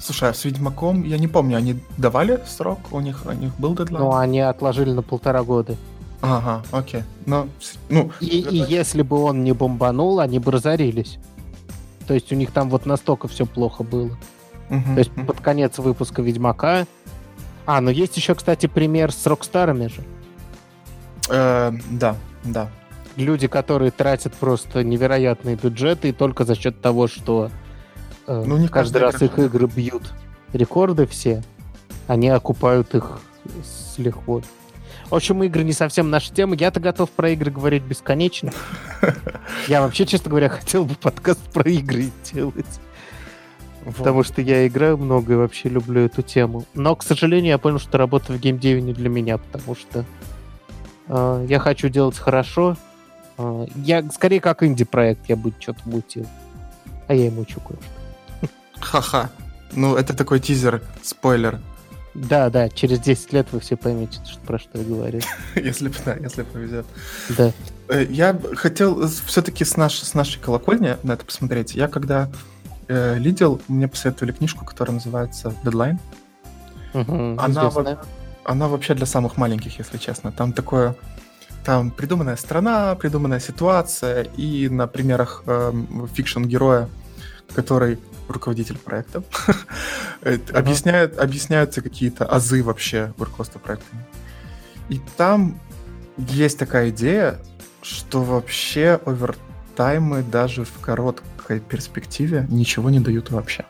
Слушай, 0.00 0.30
а 0.30 0.34
с 0.34 0.44
Ведьмаком, 0.44 1.04
я 1.04 1.16
не 1.16 1.28
помню, 1.28 1.56
они 1.56 1.78
давали 1.96 2.40
срок? 2.46 2.80
У 2.90 2.98
них, 2.98 3.24
у 3.24 3.32
них 3.32 3.54
был 3.58 3.76
дедлайн? 3.76 4.04
Но 4.04 4.16
они 4.16 4.40
отложили 4.40 4.90
на 4.90 5.02
полтора 5.02 5.44
года. 5.44 5.76
Ага, 6.22 6.62
окей. 6.72 7.02
Но, 7.26 7.48
ну, 7.88 8.10
И, 8.20 8.40
и 8.40 8.56
если 8.56 9.02
бы 9.02 9.22
он 9.22 9.44
не 9.44 9.52
бомбанул, 9.52 10.18
они 10.20 10.38
бы 10.38 10.50
разорились. 10.50 11.18
То 12.06 12.14
есть 12.14 12.32
у 12.32 12.36
них 12.36 12.50
там 12.52 12.68
вот 12.70 12.86
настолько 12.86 13.28
все 13.28 13.46
плохо 13.46 13.82
было. 13.84 14.16
мгм, 14.68 14.94
То 14.94 14.98
есть 14.98 15.16
мгм. 15.16 15.26
под 15.26 15.40
конец 15.40 15.78
выпуска 15.78 16.22
Ведьмака. 16.22 16.86
А, 17.64 17.80
ну 17.80 17.90
есть 17.90 18.16
еще, 18.16 18.34
кстати, 18.34 18.66
пример 18.66 19.12
с 19.12 19.24
Рокстарами 19.26 19.86
же. 19.86 20.02
Э, 21.28 21.72
да, 21.90 22.16
да. 22.44 22.68
Люди, 23.16 23.46
которые 23.46 23.90
тратят 23.90 24.34
просто 24.34 24.82
невероятные 24.82 25.56
бюджеты, 25.56 26.10
и 26.10 26.12
только 26.12 26.44
за 26.44 26.54
счет 26.54 26.80
того, 26.80 27.08
что 27.08 27.50
э, 28.26 28.42
Ну, 28.46 28.56
не 28.56 28.68
каждый 28.68 29.02
раз 29.02 29.16
игра 29.16 29.26
их 29.26 29.38
игры 29.38 29.66
бьют 29.66 30.12
рекорды 30.52 31.06
все, 31.06 31.42
они 32.06 32.28
окупают 32.28 32.94
их 32.94 33.20
с 33.64 33.98
лихвой. 33.98 34.42
В 35.10 35.14
общем, 35.14 35.42
игры 35.42 35.62
не 35.62 35.72
совсем 35.72 36.10
наша 36.10 36.32
тема. 36.32 36.54
Я-то 36.54 36.80
готов 36.80 37.10
про 37.10 37.30
игры 37.30 37.50
говорить 37.50 37.82
бесконечно. 37.82 38.50
Я 39.68 39.82
вообще, 39.82 40.06
честно 40.06 40.30
говоря, 40.30 40.48
хотел 40.48 40.84
бы 40.84 40.94
подкаст 40.94 41.40
про 41.52 41.68
игры 41.70 42.10
делать. 42.32 42.80
Вот. 43.84 43.96
Потому 43.96 44.22
что 44.22 44.40
я 44.40 44.64
играю 44.68 44.96
много 44.96 45.32
и 45.32 45.36
вообще 45.36 45.68
люблю 45.68 46.02
эту 46.02 46.22
тему. 46.22 46.64
Но, 46.72 46.94
к 46.94 47.02
сожалению, 47.02 47.50
я 47.50 47.58
понял, 47.58 47.80
что 47.80 47.98
работа 47.98 48.32
в 48.32 48.38
геймдеве 48.38 48.80
не 48.80 48.92
для 48.92 49.08
меня, 49.08 49.38
потому 49.38 49.74
что 49.74 50.04
э, 51.08 51.46
я 51.48 51.58
хочу 51.58 51.88
делать 51.88 52.16
хорошо. 52.16 52.76
Э, 53.38 53.66
я 53.76 54.02
скорее 54.10 54.40
как 54.40 54.62
инди-проект, 54.62 55.28
я 55.28 55.36
бы 55.36 55.52
что-то 55.58 55.80
мутил. 55.84 56.26
А 57.08 57.14
я 57.14 57.30
мучу 57.30 57.60
кое-что. 57.60 58.48
Ха-ха. 58.80 59.30
Ну, 59.72 59.96
это 59.96 60.14
такой 60.14 60.40
тизер, 60.40 60.82
спойлер. 61.02 61.60
Да, 62.14 62.50
да, 62.50 62.68
через 62.68 63.00
10 63.00 63.32
лет 63.32 63.46
вы 63.52 63.60
все 63.60 63.76
поймете, 63.76 64.20
что, 64.26 64.38
про 64.40 64.58
что 64.58 64.78
я 64.78 64.84
говорю. 64.84 65.20
если, 65.54 65.90
да, 66.04 66.14
если 66.14 66.42
повезет. 66.42 66.84
Да. 67.30 67.52
Э, 67.88 68.04
Я 68.10 68.38
хотел 68.54 69.08
все-таки 69.08 69.64
с, 69.64 69.76
наш, 69.76 69.98
с 69.98 70.14
нашей 70.14 70.40
колокольни 70.40 70.96
на 71.02 71.12
это 71.12 71.24
посмотреть. 71.24 71.74
Я 71.74 71.88
когда 71.88 72.30
э, 72.88 73.16
лидил, 73.18 73.62
мне 73.68 73.88
посоветовали 73.88 74.32
книжку, 74.32 74.64
которая 74.64 74.94
называется 74.94 75.54
«Дедлайн». 75.64 75.98
Мгм, 76.92 77.38
Она 77.40 77.68
известная. 77.68 77.98
Она 78.44 78.68
вообще 78.68 78.94
для 78.94 79.06
самых 79.06 79.36
маленьких, 79.36 79.78
если 79.78 79.96
честно. 79.98 80.32
Там 80.32 80.52
такое... 80.52 80.94
Там 81.64 81.90
придуманная 81.90 82.36
страна, 82.36 82.94
придуманная 82.96 83.40
ситуация, 83.40 84.24
и 84.24 84.68
на 84.68 84.86
примерах 84.86 85.44
эм, 85.46 86.08
фикшн-героя, 86.12 86.88
который 87.54 87.98
руководитель 88.28 88.78
проекта, 88.78 89.22
э, 90.22 90.38
объясняет, 90.52 91.18
объясняются 91.18 91.80
какие-то 91.80 92.26
азы 92.26 92.64
вообще 92.64 93.12
руководства 93.16 93.60
проектами. 93.60 94.04
И 94.88 95.00
там 95.16 95.60
есть 96.16 96.58
такая 96.58 96.90
идея, 96.90 97.38
что 97.80 98.22
вообще 98.22 99.00
овертаймы 99.04 100.22
даже 100.22 100.64
в 100.64 100.80
короткой 100.80 101.60
перспективе 101.60 102.46
ничего 102.50 102.90
не 102.90 102.98
дают 102.98 103.30
вообще. 103.30 103.64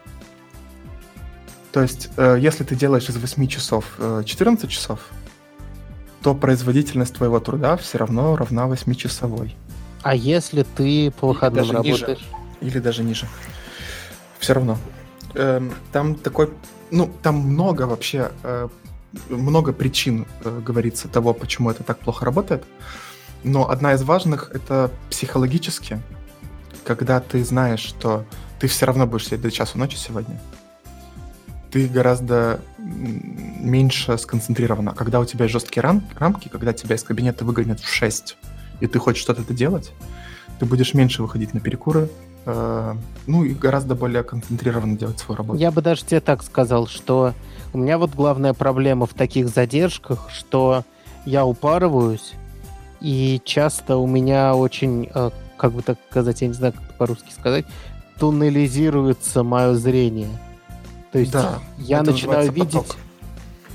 То 1.73 1.81
есть, 1.83 2.11
э, 2.17 2.39
если 2.41 2.65
ты 2.65 2.75
делаешь 2.75 3.09
из 3.09 3.17
8 3.17 3.47
часов 3.49 3.85
э, 3.99 4.23
14 4.25 4.71
часов, 4.71 5.01
то 6.23 6.35
производительность 6.35 7.15
твоего 7.15 7.41
труда 7.41 7.77
все 7.77 7.99
равно 7.99 8.37
равна 8.37 8.67
8-часовой. 8.67 9.55
А 10.03 10.15
если 10.15 10.63
ты 10.63 11.11
по 11.11 11.29
выходным 11.29 11.67
даже 11.67 11.79
ниже. 11.81 12.07
работаешь? 12.07 12.29
Или 12.61 12.79
даже 12.79 13.03
ниже. 13.03 13.27
Все 14.39 14.55
равно. 14.55 14.79
Эм, 15.35 15.73
там 15.93 16.15
такой... 16.15 16.51
Ну, 16.91 17.11
там 17.23 17.37
много 17.37 17.83
вообще... 17.83 18.31
э, 18.43 18.69
много 19.29 19.73
причин, 19.73 20.27
э, 20.45 20.61
говорится, 20.65 21.09
того, 21.09 21.35
почему 21.35 21.71
это 21.71 21.83
так 21.85 21.99
плохо 21.99 22.25
работает. 22.25 22.65
Но 23.45 23.69
одна 23.69 23.95
из 23.95 24.03
важных— 24.03 24.51
это 24.55 24.91
психологически, 25.11 26.01
когда 26.85 27.21
ты 27.21 27.45
знаешь, 27.45 27.81
что 27.81 28.25
ты 28.59 28.69
все 28.69 28.87
равно 28.87 29.07
будешь 29.07 29.27
сидеть 29.27 29.43
до 29.43 29.51
часу 29.51 29.79
ночи 29.79 29.97
сегодня, 29.97 30.41
ты 31.73 31.89
гораздо 31.89 32.61
меньше 32.79 34.19
сконцентрирована. 34.19 34.93
Когда 34.93 35.21
у 35.21 35.25
тебя 35.25 35.49
жесткие 35.49 35.83
рам- 35.83 36.05
рамки, 36.17 36.49
когда 36.49 36.73
тебя 36.75 36.97
из 36.97 37.03
кабинета 37.03 37.45
выгонят 37.45 37.81
в 37.81 37.89
6, 37.89 38.37
и 38.81 38.87
ты 38.87 38.99
хочешь 38.99 39.23
что-то 39.23 39.55
делать, 39.55 39.93
ты 40.59 40.67
будешь 40.67 40.93
меньше 40.93 41.23
выходить 41.23 41.55
на 41.55 41.61
перекуры, 41.61 42.11
э, 42.45 42.95
ну 43.27 43.45
и 43.45 43.55
гораздо 43.55 43.95
более 43.95 44.23
концентрированно 44.23 44.99
делать 44.99 45.19
свою 45.19 45.39
работу. 45.39 45.59
Я 45.59 45.71
бы 45.71 45.81
даже 45.81 46.05
тебе 46.05 46.21
так 46.21 46.43
сказал, 46.43 46.87
что 46.87 47.33
у 47.73 47.79
меня 47.79 47.97
вот 47.97 48.15
главная 48.15 48.53
проблема 48.53 49.07
в 49.07 49.15
таких 49.15 49.49
задержках, 49.49 50.29
что 50.31 50.85
я 51.25 51.47
упарываюсь, 51.47 52.35
и 53.01 53.41
часто 53.45 53.97
у 53.97 54.07
меня 54.07 54.55
очень, 54.55 55.09
э, 55.15 55.31
как 55.57 55.73
бы 55.73 55.81
так 55.83 55.99
сказать, 56.11 56.43
я 56.43 56.49
не 56.49 56.55
знаю, 56.55 56.75
как 56.75 56.99
по-русски 56.99 57.33
сказать, 57.33 57.65
туннелизируется 58.19 59.43
мое 59.43 59.75
зрение. 59.75 60.29
То 61.13 61.19
есть 61.19 61.33
да, 61.33 61.61
я 61.79 62.03
начинаю 62.03 62.51
видеть... 62.51 62.73
Поток. 62.73 62.97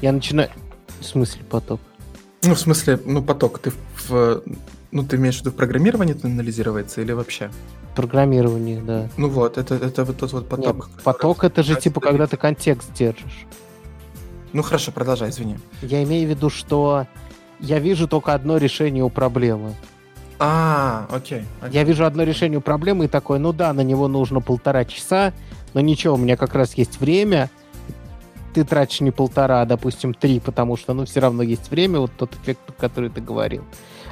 Я 0.01 0.12
начинаю... 0.12 0.50
В 1.00 1.06
смысле 1.06 1.44
поток? 1.44 1.79
Ну, 2.44 2.56
в 2.56 2.60
смысле, 2.60 3.00
ну, 3.06 3.22
поток. 3.22 3.60
Ты 3.60 3.72
в... 4.10 4.41
Ну, 4.91 5.03
ты 5.03 5.17
имеешь 5.17 5.38
в 5.38 5.41
виду 5.41 5.51
в 5.51 5.56
программировании 5.56 6.13
туннелизируется 6.13 7.01
или 7.01 7.12
вообще? 7.12 7.51
Программирование, 7.96 8.82
да. 8.82 9.10
Ну 9.17 9.29
вот, 9.29 9.58
это, 9.58 9.75
это 9.75 10.06
вот 10.06 10.17
тот 10.17 10.34
вот 10.34 10.50
поток. 10.50 10.89
Нет, 10.89 11.03
поток 11.03 11.44
это 11.44 11.62
же 11.63 11.75
типа, 11.75 12.00
когда 12.00 12.25
ты 12.25 12.38
контекст 12.38 12.91
держишь. 12.94 13.46
Ну 14.53 14.63
хорошо, 14.63 14.91
продолжай, 14.91 15.29
извини. 15.29 15.58
Я 15.82 16.03
имею 16.03 16.27
в 16.27 16.29
виду, 16.29 16.50
что 16.50 17.06
я 17.60 17.79
вижу 17.79 18.08
только 18.08 18.34
одно 18.34 18.58
решение 18.58 19.03
у 19.03 19.10
проблемы. 19.10 19.74
А, 20.39 21.08
окей, 21.12 21.44
окей. 21.62 21.74
Я 21.74 21.84
вижу 21.84 22.06
одно 22.06 22.24
решение 22.24 22.60
у 22.60 22.62
проблемы 22.62 23.06
и 23.06 23.08
такой, 23.08 23.39
ну 23.39 23.51
да, 23.51 23.74
на 23.74 23.82
него 23.82 24.08
нужно 24.08 24.39
полтора 24.41 24.86
часа, 24.86 25.34
но 25.74 25.81
ничего, 25.81 26.15
у 26.15 26.17
меня 26.17 26.38
как 26.38 26.55
раз 26.55 26.74
есть 26.75 27.00
время. 27.00 27.50
Ты 28.53 28.63
тратишь 28.63 29.01
не 29.01 29.12
полтора, 29.12 29.62
а, 29.62 29.65
допустим, 29.65 30.13
три, 30.13 30.39
потому 30.39 30.77
что, 30.77 30.93
ну, 30.93 31.05
все 31.05 31.19
равно 31.19 31.43
есть 31.43 31.69
время, 31.69 32.00
вот 32.00 32.12
тот 32.17 32.33
эффект, 32.36 32.59
который 32.77 33.09
ты 33.09 33.21
говорил. 33.21 33.63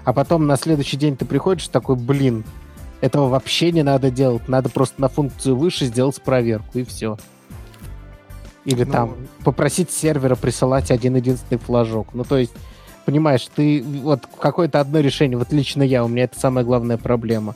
А 0.03 0.13
потом 0.13 0.45
на 0.45 0.55
следующий 0.55 0.97
день 0.97 1.17
ты 1.17 1.25
приходишь 1.25 1.67
такой, 1.67 1.95
блин, 1.95 2.43
этого 3.01 3.27
вообще 3.27 3.71
не 3.71 3.81
надо 3.81 4.11
делать, 4.11 4.47
надо 4.47 4.69
просто 4.69 5.01
на 5.01 5.09
функцию 5.09 5.55
выше 5.55 5.85
сделать 5.85 6.21
проверку, 6.21 6.77
и 6.77 6.83
все. 6.83 7.17
Или 8.65 8.83
ну... 8.83 8.91
там 8.91 9.15
попросить 9.43 9.91
сервера 9.91 10.35
присылать 10.35 10.91
один-единственный 10.91 11.59
флажок. 11.59 12.13
Ну, 12.13 12.23
то 12.23 12.37
есть 12.37 12.53
понимаешь, 13.05 13.47
ты 13.55 13.83
вот 13.83 14.27
какое-то 14.39 14.79
одно 14.79 14.99
решение, 14.99 15.37
вот 15.37 15.51
лично 15.51 15.83
я, 15.83 16.03
у 16.03 16.07
меня 16.07 16.23
это 16.23 16.39
самая 16.39 16.65
главная 16.65 16.97
проблема. 16.97 17.55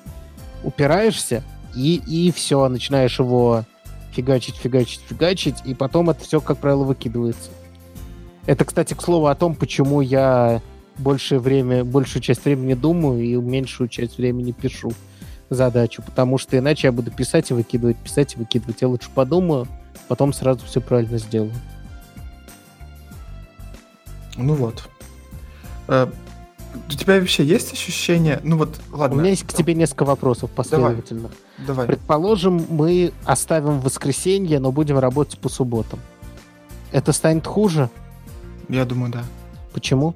Упираешься, 0.64 1.44
и, 1.76 2.02
и 2.08 2.32
все, 2.32 2.68
начинаешь 2.68 3.20
его 3.20 3.64
фигачить, 4.12 4.56
фигачить, 4.56 5.02
фигачить, 5.08 5.58
и 5.66 5.74
потом 5.74 6.10
это 6.10 6.24
все, 6.24 6.42
как 6.42 6.58
правило, 6.58 6.84
выкидывается. 6.84 7.52
Это, 8.46 8.66
кстати, 8.66 8.94
к 8.94 9.02
слову 9.02 9.28
о 9.28 9.36
том, 9.36 9.56
почему 9.56 10.02
я 10.02 10.62
большее 10.98 11.40
время, 11.40 11.84
большую 11.84 12.22
часть 12.22 12.46
времени 12.46 12.74
думаю 12.74 13.24
и 13.24 13.36
меньшую 13.36 13.88
часть 13.90 14.18
времени 14.18 14.52
пишу 14.52 14.92
задачу, 15.50 16.04
потому 16.04 16.38
что 16.38 16.58
иначе 16.58 16.88
я 16.88 16.92
буду 16.92 17.12
писать 17.12 17.52
и 17.52 17.54
выкидывать, 17.54 17.98
писать 17.98 18.36
и 18.36 18.38
выкидывать. 18.38 18.82
Я 18.82 18.88
лучше 18.88 19.10
подумаю, 19.14 19.68
потом 20.08 20.34
сразу 20.34 20.66
все 20.66 20.82
правильно 20.82 21.18
сделаю. 21.18 21.54
Ну 24.36 24.54
вот. 24.54 24.88
Э, 25.88 26.08
у 26.88 26.92
тебя 26.92 27.20
вообще 27.20 27.44
есть 27.44 27.74
ощущение? 27.74 28.40
Ну 28.44 28.58
вот, 28.58 28.80
ладно. 28.92 29.18
У 29.18 29.20
меня 29.20 29.32
есть 29.32 29.44
к 29.44 29.54
тебе 29.54 29.74
несколько 29.74 30.06
вопросов 30.06 30.50
последовательно. 30.52 31.24
Давай. 31.24 31.38
Давай. 31.66 31.88
Предположим, 31.88 32.66
мы 32.70 33.14
оставим 33.26 33.80
воскресенье, 33.80 34.60
но 34.60 34.72
будем 34.72 34.98
работать 34.98 35.40
по 35.40 35.50
субботам. 35.50 36.00
Это 36.92 37.14
станет 37.14 37.46
хуже? 37.46 37.90
Я 38.68 38.86
думаю, 38.86 39.12
да. 39.12 39.24
Почему? 39.74 40.16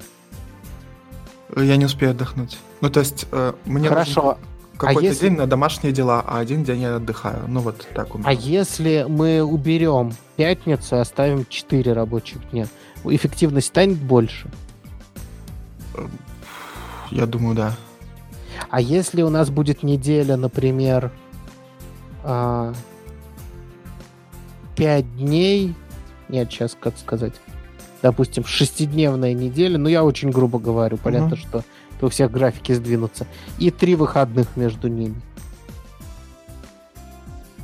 Я 1.55 1.77
не 1.77 1.85
успею 1.85 2.11
отдохнуть. 2.11 2.57
Ну, 2.81 2.89
то 2.89 2.99
есть, 2.99 3.27
э, 3.31 3.53
мне 3.65 3.89
Хорошо. 3.89 4.37
какой-то 4.77 4.99
а 4.99 5.03
если... 5.03 5.29
день 5.29 5.37
на 5.37 5.45
домашние 5.45 5.93
дела, 5.93 6.23
а 6.25 6.39
один 6.39 6.63
день 6.63 6.81
я 6.81 6.95
отдыхаю. 6.95 7.43
Ну, 7.47 7.59
вот 7.59 7.87
так 7.93 8.15
у 8.15 8.17
меня. 8.17 8.27
А 8.27 8.33
если 8.33 9.05
мы 9.07 9.43
уберем 9.43 10.13
пятницу 10.35 10.95
и 10.95 10.99
оставим 10.99 11.45
4 11.47 11.93
рабочих 11.93 12.49
дня, 12.51 12.67
эффективность 13.05 13.67
станет 13.67 13.97
больше? 13.97 14.49
Я 17.11 17.27
думаю, 17.27 17.55
да. 17.55 17.75
А 18.69 18.81
если 18.81 19.21
у 19.21 19.29
нас 19.29 19.51
будет 19.51 19.83
неделя, 19.83 20.35
например, 20.35 21.11
а, 22.23 22.73
5 24.75 25.17
дней, 25.17 25.75
нет, 26.29 26.51
сейчас 26.51 26.77
как 26.79 26.97
сказать, 26.97 27.33
допустим, 28.01 28.43
шестидневная 28.45 29.33
неделя, 29.33 29.77
ну 29.77 29.89
я 29.89 30.03
очень 30.03 30.29
грубо 30.29 30.59
говорю, 30.59 30.97
понятно, 30.97 31.35
угу. 31.35 31.37
что 31.37 31.63
у 32.01 32.09
всех 32.09 32.31
графики 32.31 32.73
сдвинутся, 32.73 33.27
и 33.59 33.71
три 33.71 33.95
выходных 33.95 34.55
между 34.55 34.87
ними. 34.87 35.15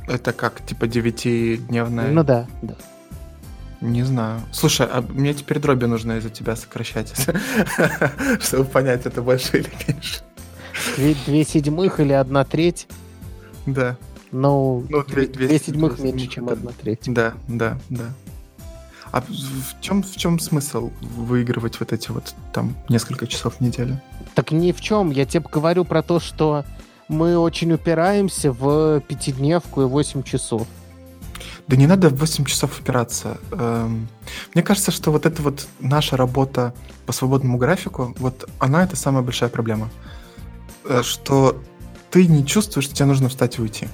Это 0.08 0.32
как, 0.32 0.64
типа, 0.66 0.88
девятидневная? 0.88 2.10
Ну 2.10 2.24
да, 2.24 2.46
да. 2.62 2.74
Не 3.80 4.02
знаю. 4.02 4.40
Слушай, 4.52 4.86
а 4.90 5.00
мне 5.00 5.32
теперь 5.32 5.58
дроби 5.58 5.86
нужно 5.86 6.18
из-за 6.18 6.30
тебя 6.30 6.56
сокращать, 6.56 7.14
чтобы 8.40 8.64
понять, 8.64 9.06
это 9.06 9.22
больше 9.22 9.58
или 9.58 9.70
меньше. 9.86 10.20
Две, 10.96 11.14
две 11.26 11.44
седьмых 11.44 12.00
или 12.00 12.12
одна 12.12 12.44
треть? 12.44 12.88
Да. 13.66 13.96
Ну, 14.32 14.84
ну 14.88 15.04
две, 15.04 15.26
две, 15.26 15.48
две 15.48 15.58
седьмых 15.58 15.96
две 15.96 16.12
меньше, 16.12 16.26
чем 16.28 16.48
одна 16.48 16.70
треть. 16.72 17.02
Да, 17.06 17.34
да, 17.48 17.78
да. 17.88 18.12
А 19.12 19.22
в 19.22 19.80
чем, 19.80 20.02
в 20.02 20.16
чем 20.16 20.38
смысл 20.38 20.90
выигрывать 21.00 21.80
вот 21.80 21.92
эти 21.92 22.10
вот 22.10 22.34
там 22.52 22.76
несколько 22.88 23.26
часов 23.26 23.56
в 23.56 23.60
неделю? 23.60 24.00
Так 24.34 24.52
ни 24.52 24.70
в 24.70 24.80
чем. 24.80 25.10
Я 25.10 25.24
тебе 25.26 25.44
говорю 25.50 25.84
про 25.84 26.02
то, 26.02 26.20
что 26.20 26.64
мы 27.08 27.36
очень 27.36 27.72
упираемся 27.72 28.52
в 28.52 29.00
пятидневку 29.00 29.82
и 29.82 29.84
8 29.84 30.22
часов. 30.22 30.66
Да 31.66 31.76
не 31.76 31.88
надо 31.88 32.08
в 32.08 32.18
8 32.18 32.44
часов 32.44 32.80
опираться. 32.80 33.38
Эм, 33.50 34.08
мне 34.54 34.62
кажется, 34.62 34.92
что 34.92 35.10
вот 35.10 35.26
эта 35.26 35.42
вот 35.42 35.66
наша 35.80 36.16
работа 36.16 36.72
по 37.06 37.12
свободному 37.12 37.58
графику, 37.58 38.14
вот 38.18 38.48
она 38.60 38.84
это 38.84 38.94
самая 38.94 39.22
большая 39.22 39.50
проблема. 39.50 39.90
Э, 40.84 41.02
что 41.02 41.60
ты 42.10 42.26
не 42.26 42.46
чувствуешь, 42.46 42.86
что 42.86 42.94
тебе 42.94 43.06
нужно 43.06 43.28
встать 43.28 43.58
и 43.58 43.62
уйти. 43.62 43.88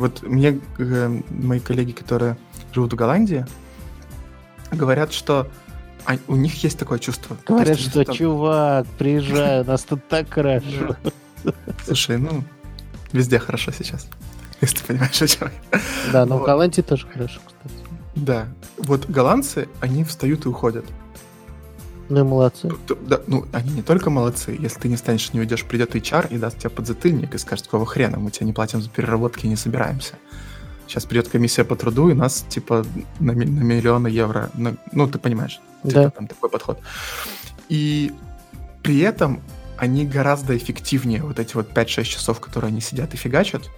Вот 0.00 0.22
мне 0.22 0.58
э, 0.78 1.20
мои 1.28 1.60
коллеги, 1.60 1.92
которые 1.92 2.38
живут 2.72 2.94
в 2.94 2.96
Голландии, 2.96 3.44
говорят, 4.72 5.12
что 5.12 5.46
а, 6.06 6.16
у 6.26 6.36
них 6.36 6.64
есть 6.64 6.78
такое 6.78 6.98
чувство. 6.98 7.36
Говорят, 7.46 7.76
есть, 7.76 7.90
что, 7.90 8.02
там... 8.02 8.14
чувак, 8.14 8.86
приезжай, 8.98 9.60
у 9.60 9.64
нас 9.64 9.82
тут 9.82 10.08
так 10.08 10.32
хорошо. 10.32 10.96
Слушай, 11.84 12.16
ну, 12.16 12.42
везде 13.12 13.38
хорошо 13.38 13.72
сейчас. 13.72 14.08
если 14.62 14.78
ты 14.78 14.84
понимаешь, 14.84 15.20
о 15.20 15.26
чем 15.26 15.50
Да, 16.10 16.24
но 16.24 16.36
вот. 16.38 16.44
в 16.44 16.46
Голландии 16.46 16.80
тоже 16.80 17.06
хорошо, 17.06 17.40
кстати. 17.46 17.84
Да. 18.16 18.48
Вот 18.78 19.04
голландцы, 19.04 19.68
они 19.80 20.02
встают 20.04 20.46
и 20.46 20.48
уходят. 20.48 20.86
Ну 22.10 22.20
и 22.20 22.22
молодцы. 22.24 22.68
Да, 23.06 23.20
ну, 23.28 23.46
они 23.52 23.70
не 23.70 23.82
только 23.82 24.10
молодцы. 24.10 24.56
Если 24.58 24.80
ты 24.80 24.88
не 24.88 24.96
станешь, 24.96 25.32
не 25.32 25.38
уйдешь, 25.38 25.64
придет 25.64 25.94
HR 25.94 26.26
и 26.30 26.38
даст 26.38 26.58
тебе 26.58 26.70
подзатыльник 26.70 27.34
и 27.34 27.38
скажет, 27.38 27.66
какого 27.66 27.86
хрена, 27.86 28.18
мы 28.18 28.32
тебе 28.32 28.46
не 28.46 28.52
платим 28.52 28.82
за 28.82 28.90
переработки 28.90 29.46
и 29.46 29.48
не 29.48 29.54
собираемся. 29.54 30.14
Сейчас 30.88 31.04
придет 31.04 31.28
комиссия 31.28 31.62
по 31.62 31.76
труду, 31.76 32.08
и 32.08 32.14
нас, 32.14 32.44
типа, 32.48 32.84
на, 33.20 33.32
на 33.32 33.62
миллионы 33.62 34.08
евро. 34.08 34.50
На, 34.54 34.74
ну, 34.90 35.06
ты 35.06 35.20
понимаешь, 35.20 35.60
типа, 35.84 35.94
да. 35.94 36.10
там 36.10 36.26
такой 36.26 36.50
подход. 36.50 36.80
И 37.68 38.12
при 38.82 38.98
этом 38.98 39.40
они 39.78 40.04
гораздо 40.04 40.56
эффективнее, 40.56 41.22
вот 41.22 41.38
эти 41.38 41.54
вот 41.54 41.70
5-6 41.70 42.02
часов, 42.02 42.40
которые 42.40 42.70
они 42.70 42.80
сидят 42.80 43.14
и 43.14 43.16
фигачат, 43.16 43.70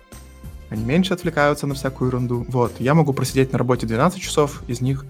они 0.71 0.85
меньше 0.85 1.13
отвлекаются 1.13 1.67
на 1.67 1.75
всякую 1.75 2.09
ерунду. 2.09 2.47
Вот, 2.49 2.73
я 2.79 2.95
могу 2.95 3.13
просидеть 3.13 3.53
на 3.53 3.59
работе 3.59 3.87
12 3.87 4.19
часов, 4.19 4.63
из 4.69 4.81
них 4.81 5.05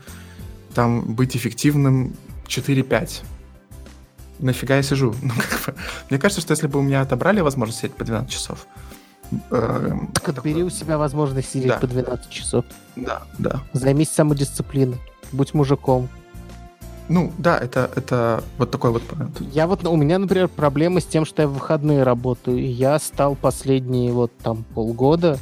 там 0.75 1.15
быть 1.15 1.37
эффективным 1.37 2.17
4-5. 2.47 3.23
Нафига 4.39 4.77
я 4.77 4.83
сижу? 4.83 5.15
Ну, 5.23 5.33
как 5.37 5.75
бы, 5.75 5.81
мне 6.11 6.19
кажется, 6.19 6.41
что 6.41 6.53
если 6.53 6.67
бы 6.67 6.79
у 6.79 6.83
меня 6.83 7.01
отобрали 7.01 7.41
возможность 7.41 7.81
сидеть 7.81 7.95
по 7.95 8.05
12 8.05 8.31
часов, 8.31 8.67
э, 9.51 9.91
так 10.15 10.29
отбери 10.29 10.63
у 10.63 10.71
себя 10.71 10.99
возможность 10.99 11.51
сидеть 11.51 11.69
да. 11.69 11.79
по 11.79 11.87
12 11.87 12.31
часов. 12.31 12.65
Да, 12.97 13.23
да. 13.39 13.63
Займись 13.73 14.11
самодисциплиной. 14.11 14.99
Будь 15.33 15.55
мужиком. 15.55 16.09
Ну, 17.09 17.33
да, 17.39 17.59
это, 17.59 17.91
это 17.97 18.45
вот 18.59 18.71
такой 18.71 18.91
вот 18.91 19.03
момент. 19.13 19.41
Я 19.41 19.67
вот, 19.67 19.85
у 19.85 19.97
меня, 19.97 20.19
например, 20.19 20.49
проблема 20.49 21.01
с 21.01 21.05
тем, 21.05 21.25
что 21.25 21.43
я 21.43 21.49
в 21.49 21.55
выходные 21.55 22.03
работаю. 22.03 22.59
И 22.59 22.67
я 22.67 22.99
стал 22.99 23.35
последние 23.35 24.13
вот 24.13 24.33
там 24.39 24.65
полгода 24.75 25.39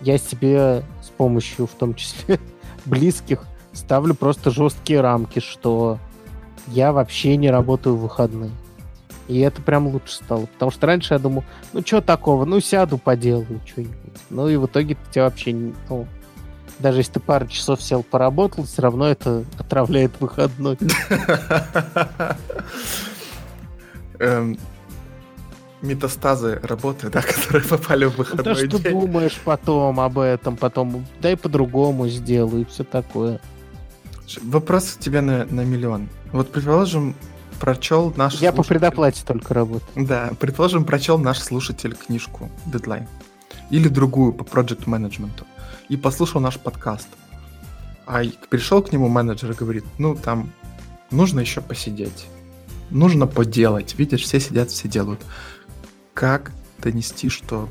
я 0.00 0.18
себе 0.18 0.82
с 1.02 1.08
помощью, 1.16 1.66
в 1.66 1.72
том 1.72 1.94
числе, 1.94 2.38
близких, 2.84 3.44
ставлю 3.78 4.14
просто 4.14 4.50
жесткие 4.50 5.00
рамки, 5.00 5.40
что 5.40 5.98
я 6.66 6.92
вообще 6.92 7.36
не 7.36 7.50
работаю 7.50 7.96
в 7.96 8.00
выходные. 8.02 8.50
И 9.28 9.38
это 9.40 9.60
прям 9.62 9.86
лучше 9.88 10.14
стало. 10.14 10.46
Потому 10.46 10.70
что 10.70 10.86
раньше 10.86 11.14
я 11.14 11.18
думал, 11.18 11.44
ну 11.72 11.82
что 11.84 12.00
такого, 12.00 12.44
ну 12.44 12.60
сяду, 12.60 12.98
поделаю 12.98 13.60
что-нибудь. 13.66 13.94
Ну 14.30 14.48
и 14.48 14.56
в 14.56 14.66
итоге 14.66 14.96
тебя 15.10 15.24
вообще, 15.24 15.72
ну, 15.88 16.06
даже 16.78 17.00
если 17.00 17.14
ты 17.14 17.20
пару 17.20 17.46
часов 17.46 17.82
сел 17.82 18.02
поработал, 18.02 18.64
все 18.64 18.82
равно 18.82 19.06
это 19.06 19.44
отравляет 19.58 20.12
выходной. 20.20 20.78
Эм, 24.18 24.58
метастазы 25.82 26.60
работы, 26.62 27.08
да, 27.10 27.22
которые 27.22 27.64
попали 27.64 28.06
в 28.06 28.16
выходной 28.16 28.44
Да 28.44 28.54
что 28.54 28.78
день. 28.78 29.00
думаешь 29.00 29.38
потом 29.44 30.00
об 30.00 30.18
этом, 30.18 30.56
потом 30.56 31.06
дай 31.20 31.36
по-другому 31.36 32.08
сделаю 32.08 32.62
и 32.62 32.64
все 32.64 32.84
такое. 32.84 33.40
Вопрос 34.42 34.94
к 34.94 34.98
тебе 34.98 35.20
на, 35.20 35.44
на 35.46 35.64
миллион. 35.64 36.08
Вот, 36.32 36.52
предположим, 36.52 37.14
прочел 37.60 38.12
наш 38.16 38.34
Я 38.34 38.52
по 38.52 38.62
слушатель- 38.62 38.68
предоплате 38.68 39.22
только 39.26 39.54
работаю. 39.54 40.06
Да, 40.06 40.30
предположим, 40.38 40.84
прочел 40.84 41.18
наш 41.18 41.38
слушатель 41.40 41.94
книжку 41.94 42.50
Deadline 42.66 43.06
или 43.70 43.88
другую 43.88 44.32
по 44.32 44.44
проект 44.44 44.86
менеджменту 44.86 45.44
и 45.88 45.96
послушал 45.96 46.40
наш 46.40 46.58
подкаст. 46.58 47.08
А 48.06 48.22
пришел 48.48 48.82
к 48.82 48.92
нему 48.92 49.08
менеджер 49.08 49.50
и 49.50 49.54
говорит, 49.54 49.84
ну 49.98 50.14
там 50.16 50.50
нужно 51.10 51.40
еще 51.40 51.60
посидеть, 51.60 52.26
нужно 52.90 53.26
поделать. 53.26 53.94
Видишь, 53.98 54.22
все 54.22 54.40
сидят, 54.40 54.70
все 54.70 54.88
делают. 54.88 55.20
Как 56.14 56.52
донести, 56.78 57.28
что... 57.28 57.68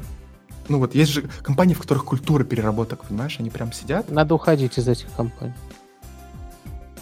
Ну 0.69 0.79
вот 0.79 0.93
есть 0.95 1.11
же 1.11 1.23
компании, 1.41 1.73
в 1.73 1.79
которых 1.79 2.03
культура 2.05 2.43
переработок, 2.43 3.05
понимаешь, 3.05 3.37
они 3.39 3.49
прям 3.49 3.71
сидят. 3.71 4.11
Надо 4.11 4.35
уходить 4.35 4.77
из 4.77 4.87
этих 4.87 5.11
компаний. 5.13 5.53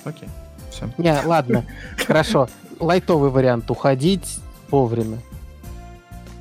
Окей, 0.05 0.29
все. 0.71 0.89
Не, 0.97 1.19
ладно, 1.25 1.65
хорошо. 2.07 2.47
Лайтовый 2.79 3.29
вариант 3.31 3.69
уходить 3.69 4.39
вовремя. 4.71 5.17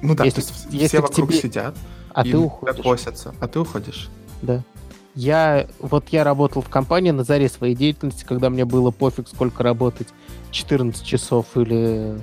Ну 0.03 0.15
да, 0.15 0.25
Если- 0.25 0.41
то 0.43 0.47
есть 0.49 0.67
если 0.71 0.87
все 0.87 1.01
вокруг 1.01 1.31
тебе- 1.31 1.41
сидят 1.41 1.75
А 2.13 2.23
и 2.27 2.31
ты 2.31 2.37
уходишь. 2.39 2.83
косятся, 2.85 3.35
а 3.41 3.49
ты 3.49 3.59
уходишь. 3.61 4.09
Да. 4.43 4.63
Я, 5.15 5.69
вот 5.79 6.09
я 6.11 6.25
работал 6.25 6.61
в 6.61 6.69
компании 6.69 7.13
на 7.13 7.23
заре 7.25 7.49
своей 7.49 7.75
деятельности, 7.77 8.25
когда 8.25 8.51
мне 8.51 8.65
было 8.65 8.91
пофиг, 8.91 9.29
сколько 9.29 9.63
работать, 9.63 10.09
14 10.51 11.05
часов 11.05 11.47
или 11.57 12.19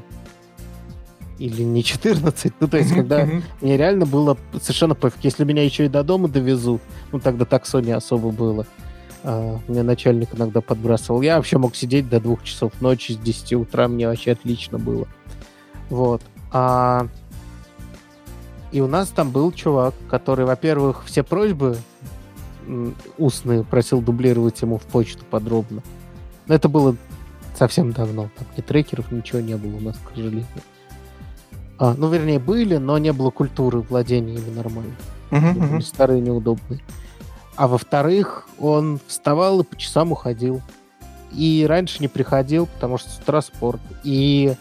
или 1.39 1.63
не 1.63 1.83
14, 1.83 2.53
ну 2.59 2.67
то 2.67 2.77
есть 2.77 2.93
когда 2.93 3.27
мне 3.61 3.75
реально 3.77 4.05
было 4.05 4.37
совершенно 4.61 4.93
пофиг. 4.93 5.23
Если 5.23 5.43
меня 5.43 5.63
еще 5.63 5.85
и 5.85 5.89
до 5.89 6.03
дома 6.03 6.27
довезут, 6.27 6.81
ну 7.11 7.19
тогда 7.19 7.45
таксо 7.45 7.79
не 7.79 7.93
особо 7.93 8.29
было. 8.31 8.67
А, 9.23 9.59
мне 9.67 9.83
начальник 9.83 10.29
иногда 10.33 10.61
подбрасывал. 10.61 11.21
Я 11.21 11.37
вообще 11.37 11.57
мог 11.57 11.75
сидеть 11.75 12.09
до 12.09 12.19
двух 12.19 12.43
часов 12.43 12.79
ночи, 12.81 13.13
с 13.13 13.17
10 13.17 13.53
утра 13.53 13.87
мне 13.87 14.07
вообще 14.07 14.31
отлично 14.31 14.77
было. 14.77 15.07
Вот. 15.89 16.21
А... 16.51 17.07
И 18.71 18.79
у 18.79 18.87
нас 18.87 19.09
там 19.09 19.31
был 19.31 19.51
чувак, 19.51 19.93
который, 20.09 20.45
во-первых, 20.45 21.03
все 21.05 21.23
просьбы 21.23 21.77
устные 23.17 23.63
просил 23.63 24.01
дублировать 24.01 24.61
ему 24.61 24.77
в 24.77 24.83
почту 24.83 25.25
подробно. 25.29 25.81
Но 26.47 26.55
это 26.55 26.69
было 26.69 26.95
совсем 27.57 27.91
давно. 27.91 28.29
Там 28.37 28.47
ни 28.55 28.61
трекеров, 28.61 29.11
ничего 29.11 29.41
не 29.41 29.57
было 29.57 29.75
у 29.75 29.81
нас, 29.81 29.97
к 29.97 30.15
сожалению. 30.15 30.45
А, 31.77 31.95
ну, 31.97 32.09
вернее, 32.09 32.39
были, 32.39 32.77
но 32.77 32.97
не 32.97 33.11
было 33.11 33.29
культуры 33.29 33.81
владения 33.81 34.35
ими 34.35 34.55
нормально. 34.55 34.95
Мгм. 35.31 35.71
были 35.71 35.81
старые, 35.81 36.21
неудобные. 36.21 36.81
А 37.61 37.67
во-вторых, 37.67 38.47
он 38.57 38.99
вставал 39.05 39.59
и 39.59 39.63
по 39.63 39.75
часам 39.75 40.11
уходил. 40.11 40.63
И 41.31 41.63
раньше 41.69 41.97
не 41.99 42.07
приходил, 42.07 42.65
потому 42.65 42.97
что 42.97 43.11
с 43.11 43.19
утра 43.19 43.39
спорт. 43.43 43.79
И 44.03 44.55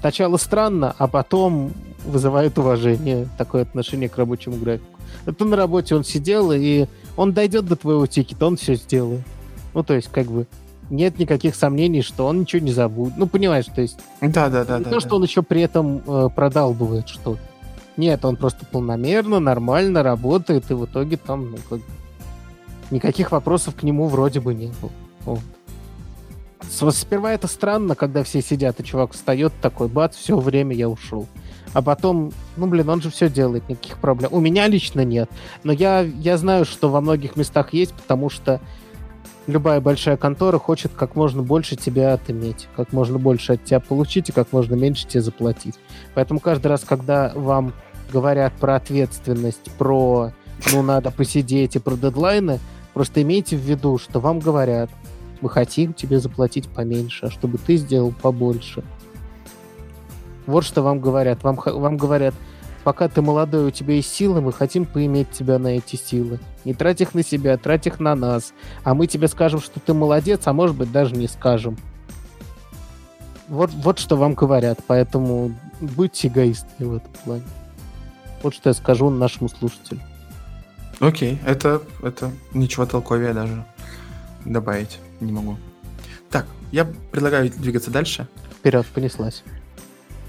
сначала 0.00 0.36
странно, 0.36 0.94
а 0.98 1.08
потом 1.08 1.72
вызывает 2.04 2.58
уважение 2.58 3.26
такое 3.38 3.62
отношение 3.62 4.10
к 4.10 4.18
рабочему 4.18 4.56
графику. 4.56 5.00
Это 5.24 5.46
на 5.46 5.56
работе 5.56 5.96
он 5.96 6.04
сидел, 6.04 6.52
и 6.52 6.84
он 7.16 7.32
дойдет 7.32 7.64
до 7.64 7.76
твоего 7.76 8.06
тикета, 8.06 8.46
он 8.46 8.58
все 8.58 8.74
сделает. 8.74 9.22
Ну, 9.72 9.82
то 9.82 9.94
есть, 9.94 10.08
как 10.08 10.26
бы, 10.26 10.46
нет 10.90 11.18
никаких 11.18 11.54
сомнений, 11.54 12.02
что 12.02 12.26
он 12.26 12.40
ничего 12.40 12.62
не 12.62 12.72
забудет. 12.72 13.16
Ну, 13.16 13.26
понимаешь, 13.26 13.64
то 13.74 13.80
есть, 13.80 13.98
Да, 14.20 14.50
да, 14.50 14.66
да, 14.66 14.80
не 14.80 14.84
да. 14.84 14.90
то, 14.90 14.96
да. 14.96 15.00
что 15.00 15.16
он 15.16 15.22
еще 15.22 15.40
при 15.40 15.62
этом 15.62 16.02
э, 16.06 16.28
продалбывает 16.36 17.08
что-то. 17.08 17.40
Нет, 17.96 18.24
он 18.24 18.36
просто 18.36 18.66
полномерно, 18.66 19.40
нормально 19.40 20.02
работает, 20.02 20.70
и 20.70 20.74
в 20.74 20.84
итоге 20.84 21.16
там, 21.16 21.52
ну, 21.52 21.56
как 21.68 21.80
никаких 22.90 23.32
вопросов 23.32 23.74
к 23.74 23.82
нему 23.82 24.06
вроде 24.08 24.40
бы 24.40 24.54
не 24.54 24.70
было. 24.80 24.92
Вот. 25.24 25.40
Сперва 26.94 27.32
это 27.32 27.46
странно, 27.46 27.94
когда 27.94 28.22
все 28.22 28.42
сидят, 28.42 28.80
и 28.80 28.84
чувак 28.84 29.12
встает 29.12 29.52
такой, 29.62 29.88
бац, 29.88 30.16
все 30.16 30.36
время 30.36 30.74
я 30.74 30.88
ушел. 30.88 31.26
А 31.72 31.82
потом, 31.82 32.32
ну, 32.56 32.66
блин, 32.66 32.88
он 32.88 33.02
же 33.02 33.10
все 33.10 33.28
делает, 33.28 33.68
никаких 33.68 33.98
проблем. 33.98 34.30
У 34.32 34.40
меня 34.40 34.66
лично 34.66 35.04
нет. 35.04 35.30
Но 35.62 35.72
я, 35.72 36.00
я 36.00 36.38
знаю, 36.38 36.64
что 36.64 36.90
во 36.90 37.00
многих 37.00 37.36
местах 37.36 37.72
есть, 37.72 37.92
потому 37.92 38.30
что 38.30 38.60
любая 39.46 39.80
большая 39.80 40.16
контора 40.16 40.58
хочет 40.58 40.92
как 40.96 41.16
можно 41.16 41.42
больше 41.42 41.76
тебя 41.76 42.14
отыметь, 42.14 42.68
как 42.76 42.92
можно 42.92 43.18
больше 43.18 43.54
от 43.54 43.64
тебя 43.64 43.80
получить 43.80 44.28
и 44.28 44.32
как 44.32 44.52
можно 44.52 44.74
меньше 44.74 45.06
тебе 45.06 45.20
заплатить. 45.20 45.74
Поэтому 46.14 46.40
каждый 46.40 46.68
раз, 46.68 46.82
когда 46.82 47.32
вам 47.34 47.74
говорят 48.12 48.52
про 48.54 48.76
ответственность, 48.76 49.70
про 49.78 50.32
ну 50.72 50.82
надо 50.82 51.10
посидеть 51.10 51.76
и 51.76 51.78
про 51.78 51.96
дедлайны, 51.96 52.58
просто 52.94 53.22
имейте 53.22 53.56
в 53.56 53.60
виду, 53.60 53.98
что 53.98 54.20
вам 54.20 54.38
говорят, 54.38 54.90
мы 55.40 55.50
хотим 55.50 55.92
тебе 55.92 56.18
заплатить 56.18 56.68
поменьше, 56.68 57.26
а 57.26 57.30
чтобы 57.30 57.58
ты 57.58 57.76
сделал 57.76 58.12
побольше. 58.12 58.82
Вот 60.46 60.64
что 60.64 60.82
вам 60.82 61.00
говорят. 61.00 61.42
Вам, 61.42 61.56
вам 61.56 61.96
говорят, 61.96 62.34
пока 62.84 63.08
ты 63.08 63.20
молодой, 63.20 63.66
у 63.66 63.70
тебя 63.70 63.94
есть 63.94 64.14
силы, 64.14 64.40
мы 64.40 64.52
хотим 64.52 64.84
поиметь 64.84 65.30
тебя 65.30 65.58
на 65.58 65.76
эти 65.76 65.96
силы. 65.96 66.38
Не 66.64 66.72
трать 66.72 67.00
их 67.00 67.14
на 67.14 67.22
себя, 67.22 67.56
трать 67.58 67.86
их 67.86 68.00
на 68.00 68.14
нас. 68.14 68.52
А 68.84 68.94
мы 68.94 69.06
тебе 69.06 69.28
скажем, 69.28 69.60
что 69.60 69.80
ты 69.80 69.92
молодец, 69.92 70.42
а 70.44 70.52
может 70.52 70.76
быть 70.76 70.92
даже 70.92 71.14
не 71.16 71.26
скажем. 71.26 71.76
Вот, 73.48 73.70
вот 73.72 73.98
что 73.98 74.16
вам 74.16 74.34
говорят, 74.34 74.80
поэтому 74.86 75.52
будьте 75.80 76.28
эгоистами 76.28 76.88
в 76.88 76.96
этом 76.96 77.12
плане. 77.24 77.42
Вот 78.42 78.54
что 78.54 78.70
я 78.70 78.74
скажу 78.74 79.10
нашему 79.10 79.48
слушателю. 79.48 80.00
Окей, 81.00 81.38
это, 81.44 81.82
это 82.02 82.30
ничего 82.54 82.86
толковее 82.86 83.34
даже 83.34 83.64
добавить 84.44 84.98
не 85.20 85.32
могу. 85.32 85.56
Так, 86.30 86.46
я 86.72 86.84
предлагаю 87.10 87.50
двигаться 87.50 87.90
дальше. 87.90 88.28
Вперед, 88.58 88.86
понеслась. 88.86 89.42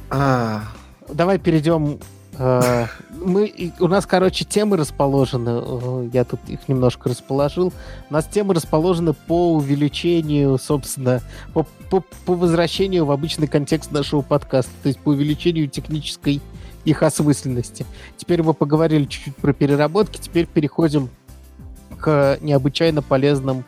А, 0.09 0.63
Давай 1.09 1.37
перейдем. 1.39 1.99
э, 2.37 2.85
мы, 3.23 3.73
у 3.79 3.87
нас, 3.87 4.05
короче, 4.05 4.45
темы 4.45 4.77
расположены. 4.77 5.61
э, 5.63 6.09
Я 6.13 6.23
тут 6.25 6.39
их 6.47 6.67
немножко 6.67 7.09
расположил. 7.09 7.71
У 8.09 8.13
нас 8.13 8.25
темы 8.25 8.53
расположены 8.53 9.13
по 9.13 9.53
увеличению, 9.53 10.57
собственно, 10.57 11.21
по, 11.53 11.65
по, 11.89 12.01
по 12.25 12.35
возвращению 12.35 13.05
в 13.05 13.11
обычный 13.11 13.47
контекст 13.47 13.91
нашего 13.91 14.21
подкаста, 14.21 14.71
то 14.83 14.87
есть 14.89 14.99
по 14.99 15.09
увеличению 15.09 15.69
технической 15.69 16.41
их 16.85 17.03
осмысленности. 17.03 17.85
Теперь 18.17 18.43
мы 18.43 18.53
поговорили 18.53 19.05
чуть-чуть 19.05 19.35
про 19.35 19.53
переработки, 19.53 20.19
теперь 20.19 20.45
переходим 20.45 21.09
к 21.99 22.37
необычайно 22.41 23.01
полезным... 23.01 23.63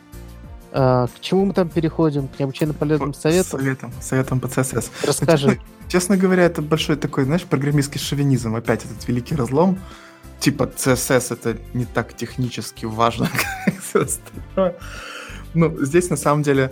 э, 0.72 1.08
к 1.14 1.20
чему 1.20 1.46
мы 1.46 1.54
там 1.54 1.70
переходим? 1.70 2.28
К 2.28 2.40
необычайно 2.40 2.74
полезным 2.74 3.14
советам? 3.14 3.60
Советом, 3.60 3.94
советом 4.02 4.40
по 4.40 4.48
CSS. 4.48 4.92
Расскажи. 5.06 5.60
Честно 5.88 6.18
говоря, 6.18 6.44
это 6.44 6.62
большой 6.62 6.96
такой, 6.96 7.24
знаешь, 7.24 7.44
программистский 7.44 8.00
шовинизм. 8.00 8.56
Опять 8.56 8.86
этот 8.86 9.08
великий 9.08 9.36
разлом. 9.36 9.80
Типа 10.40 10.64
CSS 10.64 11.34
это 11.34 11.58
не 11.74 11.86
так 11.86 12.14
технически 12.16 12.86
важно, 12.86 13.28
как 13.66 13.82
все 13.82 14.04
остальное. 14.04 14.76
Ну, 15.54 15.84
здесь 15.84 16.10
на 16.10 16.16
самом 16.16 16.44
деле 16.44 16.72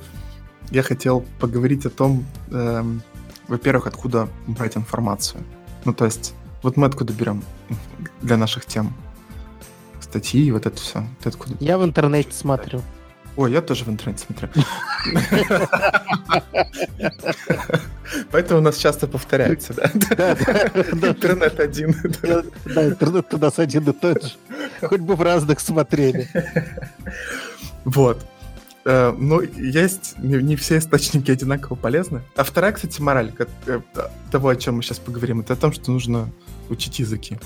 я 0.70 0.84
хотел 0.84 1.26
поговорить 1.40 1.86
о 1.86 1.90
том, 1.90 2.26
эм, 2.52 3.02
во-первых, 3.48 3.88
откуда 3.88 4.30
брать 4.46 4.78
информацию. 4.78 5.44
Ну, 5.88 5.94
то 5.94 6.04
есть, 6.04 6.34
вот 6.64 6.76
мы 6.76 6.86
откуда 6.86 7.14
берем 7.14 7.42
для 8.22 8.36
наших 8.36 8.66
тем 8.66 8.94
статьи 10.02 10.44
и 10.44 10.52
вот 10.52 10.66
это 10.66 10.76
все. 10.76 11.08
Ты 11.24 11.30
откуда? 11.30 11.56
Я 11.62 11.78
в 11.78 11.86
интернете 11.86 12.34
смотрю. 12.34 12.82
Ой, 13.38 13.54
я 13.54 13.62
тоже 13.62 13.86
в 13.86 13.88
интернете 13.88 14.26
смотрю. 14.26 14.50
Поэтому 18.32 18.60
у 18.60 18.64
нас 18.64 18.76
часто 18.76 19.08
повторяется, 19.08 19.74
да? 19.76 19.86
Интернет 19.86 21.58
один. 21.58 21.96
Да, 22.66 22.86
интернет 22.86 23.34
у 23.34 23.38
нас 23.38 23.58
один 23.58 23.90
и 23.90 23.94
тот 23.94 24.26
же. 24.26 24.32
Хоть 24.82 25.00
бы 25.00 25.16
в 25.16 25.22
разных 25.22 25.62
смотрели. 25.62 26.28
Вот. 27.86 28.26
Э, 28.88 29.14
Ну, 29.18 29.42
есть 29.42 30.18
не 30.18 30.42
не 30.42 30.56
все 30.56 30.78
источники 30.78 31.30
одинаково 31.30 31.76
полезны. 31.76 32.22
А 32.38 32.44
вторая, 32.46 32.72
кстати, 32.72 33.02
мораль 33.02 33.34
э, 33.66 33.82
того, 34.32 34.48
о 34.48 34.56
чем 34.56 34.78
мы 34.78 34.82
сейчас 34.82 35.00
поговорим, 35.00 35.42
это 35.42 35.54
о 35.54 35.56
том, 35.58 35.74
что 35.74 35.92
нужно 35.92 36.30
учить 36.70 37.00
языки. 37.00 37.38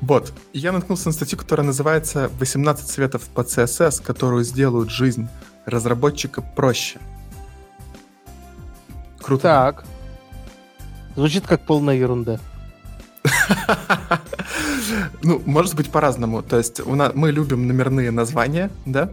Вот. 0.00 0.32
Я 0.54 0.72
наткнулся 0.72 1.08
на 1.08 1.12
статью, 1.12 1.38
которая 1.38 1.66
называется 1.66 2.30
«18 2.40 2.86
советов 2.86 3.28
по 3.34 3.42
CSS, 3.42 4.02
которые 4.02 4.44
сделают 4.44 4.90
жизнь 4.90 5.28
разработчика 5.66 6.40
проще». 6.40 7.00
Круто. 9.20 9.42
Так. 9.42 9.84
Звучит 11.16 11.46
как 11.46 11.66
полная 11.66 11.96
ерунда. 11.96 12.40
Ну, 15.22 15.42
может 15.44 15.74
быть 15.74 15.90
по-разному. 15.90 16.42
То 16.42 16.58
есть 16.58 16.78
у 16.80 16.94
нас, 16.94 17.12
мы 17.14 17.32
любим 17.32 17.66
номерные 17.66 18.12
названия, 18.12 18.70
да? 18.84 19.10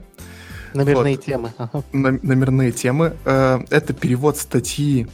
Номерные 0.73 1.15
Вот. 1.15 1.25
темы. 1.25 1.53
Ага. 1.57 1.83
Ном- 1.93 2.19
номерные 2.23 2.71
темы. 2.71 3.15
Э, 3.25 3.59
Это 3.69 3.93
перевод 3.93 4.37
статьи, 4.37 5.07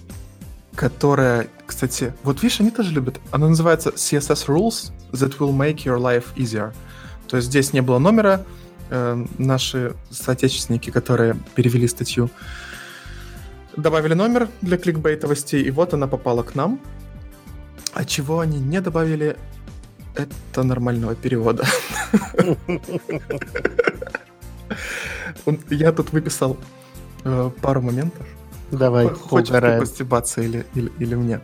которая 0.75 1.47
Кстати, 1.65 2.13
вот 2.23 2.41
видишь, 2.41 2.59
они 2.61 2.71
тоже 2.71 2.91
любят. 2.91 3.19
Она 3.31 3.47
называется 3.47 3.91
CSS 3.91 4.47
Rules 4.47 4.91
that 5.11 5.37
will 5.37 5.55
make 5.55 5.83
your 5.85 5.99
life 5.99 6.25
easier. 6.35 6.73
То 7.27 7.37
есть 7.37 7.47
здесь 7.49 7.73
не 7.73 7.81
было 7.81 7.99
номера. 7.99 8.43
Э, 8.89 9.23
наши 9.37 9.93
соотечественники, 10.09 10.89
которые 10.89 11.35
перевели 11.55 11.87
статью, 11.87 12.29
добавили 13.77 14.15
номер 14.15 14.49
для 14.61 14.77
кликбейтовости, 14.77 15.57
и 15.57 15.69
вот 15.71 15.93
она 15.93 16.07
попала 16.07 16.41
к 16.41 16.55
нам. 16.55 16.79
А 17.93 18.03
чего 18.03 18.39
они 18.39 18.59
не 18.59 18.81
добавили, 18.81 19.37
это 20.15 20.63
нормального 20.63 21.13
перевода. 21.15 21.65
Я 25.69 25.91
тут 25.91 26.11
выписал 26.11 26.57
э, 27.23 27.51
пару 27.61 27.81
моментов. 27.81 28.25
Давай, 28.71 29.07
Хочешь 29.07 29.49
постебаться 29.49 30.41
или, 30.41 30.65
или, 30.75 30.91
или 30.99 31.15
мне? 31.15 31.41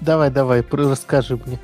Давай, 0.00 0.30
давай, 0.30 0.64
расскажи 0.70 1.36
мне. 1.36 1.58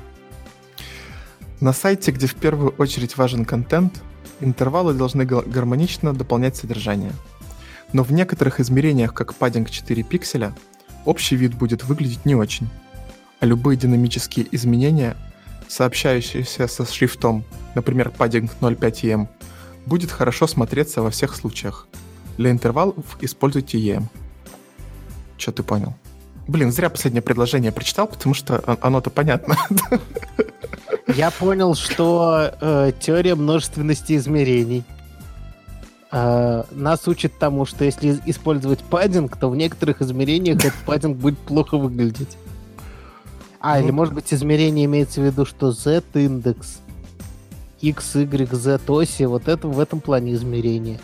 На 1.59 1.73
сайте, 1.73 2.11
где 2.11 2.27
в 2.27 2.35
первую 2.35 2.73
очередь 2.77 3.17
важен 3.17 3.45
контент, 3.45 4.01
интервалы 4.39 4.93
должны 4.93 5.25
гармонично 5.25 6.13
дополнять 6.13 6.55
содержание. 6.55 7.13
Но 7.93 8.03
в 8.03 8.11
некоторых 8.11 8.59
измерениях, 8.59 9.13
как 9.13 9.35
паддинг 9.35 9.69
4 9.69 10.03
пикселя, 10.03 10.53
общий 11.05 11.35
вид 11.35 11.55
будет 11.55 11.83
выглядеть 11.85 12.25
не 12.25 12.35
очень. 12.35 12.67
А 13.39 13.45
любые 13.45 13.77
динамические 13.77 14.47
изменения, 14.51 15.15
сообщающиеся 15.67 16.67
со 16.67 16.85
шрифтом, 16.85 17.45
например, 17.73 18.09
паддинг 18.09 18.51
0.5 18.59 18.91
em, 19.03 19.27
будет 19.85 20.11
хорошо 20.11 20.47
смотреться 20.47 21.01
во 21.01 21.09
всех 21.09 21.35
случаях. 21.35 21.87
Для 22.37 22.51
интервалов 22.51 23.17
используйте 23.21 23.77
EM. 23.77 24.03
Что 25.37 25.51
ты 25.51 25.63
понял? 25.63 25.93
Блин, 26.47 26.71
зря 26.71 26.89
последнее 26.89 27.21
предложение 27.21 27.71
прочитал, 27.71 28.07
потому 28.07 28.35
что 28.35 28.77
оно-то 28.81 29.09
понятно. 29.09 29.57
Я 31.07 31.31
понял, 31.31 31.75
что 31.75 32.51
э, 32.59 32.91
теория 32.99 33.35
множественности 33.35 34.15
измерений 34.15 34.83
э, 36.11 36.63
нас 36.71 37.07
учит 37.07 37.37
тому, 37.37 37.65
что 37.65 37.85
если 37.85 38.19
использовать 38.25 38.79
паддинг, 38.79 39.37
то 39.37 39.49
в 39.49 39.55
некоторых 39.55 40.01
измерениях 40.01 40.57
этот 40.57 40.75
паддинг 40.85 41.17
будет 41.17 41.37
плохо 41.39 41.77
выглядеть. 41.77 42.37
А, 43.59 43.77
ну, 43.77 43.83
или 43.83 43.91
может 43.91 44.13
быть 44.13 44.31
измерение 44.33 44.85
имеется 44.85 45.21
в 45.21 45.25
виду, 45.25 45.45
что 45.45 45.71
z-индекс, 45.71 46.79
x, 47.89 48.15
y, 48.15 48.53
z 48.53 48.79
оси, 48.87 49.23
вот 49.23 49.47
это 49.47 49.67
в 49.67 49.79
этом 49.79 50.01
плане 50.01 50.33
измерения. 50.33 50.99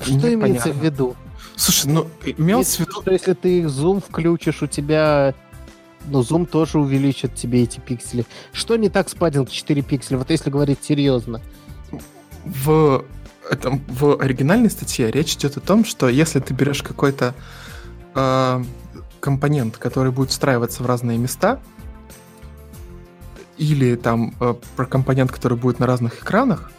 Что 0.00 0.12
Непонятно. 0.12 0.46
имеется 0.46 0.72
в 0.72 0.84
виду? 0.84 1.16
Слушай, 1.56 1.92
ну, 1.92 2.06
имелось 2.24 2.76
в 2.76 2.80
виду... 2.80 3.02
Что 3.02 3.10
если 3.10 3.32
ты 3.32 3.68
зум 3.68 4.00
включишь, 4.00 4.62
у 4.62 4.66
тебя... 4.66 5.34
Ну, 6.08 6.22
зум 6.22 6.46
тоже 6.46 6.78
увеличит 6.78 7.34
тебе 7.34 7.64
эти 7.64 7.80
пиксели. 7.80 8.24
Что 8.52 8.76
не 8.76 8.88
так 8.88 9.08
с 9.08 9.14
паддинг 9.14 9.50
4 9.50 9.82
пикселя? 9.82 10.18
Вот 10.18 10.30
если 10.30 10.50
говорить 10.50 10.78
серьезно. 10.82 11.40
В, 12.44 13.04
этом, 13.50 13.82
в 13.88 14.20
оригинальной 14.20 14.70
статье 14.70 15.10
речь 15.10 15.34
идет 15.34 15.56
о 15.56 15.60
том, 15.60 15.84
что 15.84 16.08
если 16.08 16.38
ты 16.38 16.54
берешь 16.54 16.82
какой-то 16.82 17.34
э, 18.14 18.64
компонент, 19.18 19.78
который 19.78 20.12
будет 20.12 20.30
встраиваться 20.30 20.84
в 20.84 20.86
разные 20.86 21.18
места, 21.18 21.60
или 23.58 23.96
там 23.96 24.34
э, 24.40 24.54
про 24.76 24.86
компонент, 24.86 25.32
который 25.32 25.56
будет 25.56 25.78
на 25.78 25.86
разных 25.86 26.22
экранах, 26.22 26.70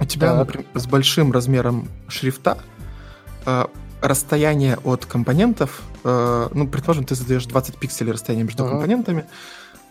у 0.00 0.04
тебя, 0.04 0.28
так. 0.28 0.38
например, 0.38 0.66
с 0.74 0.86
большим 0.86 1.32
размером 1.32 1.88
шрифта 2.08 2.58
э, 3.46 3.66
расстояние 4.00 4.78
от 4.84 5.06
компонентов, 5.06 5.82
э, 6.04 6.48
ну, 6.52 6.68
предположим, 6.68 7.04
ты 7.04 7.14
задаешь 7.14 7.46
20 7.46 7.76
пикселей 7.78 8.12
расстояния 8.12 8.44
между 8.44 8.64
uh-huh. 8.64 8.70
компонентами, 8.70 9.24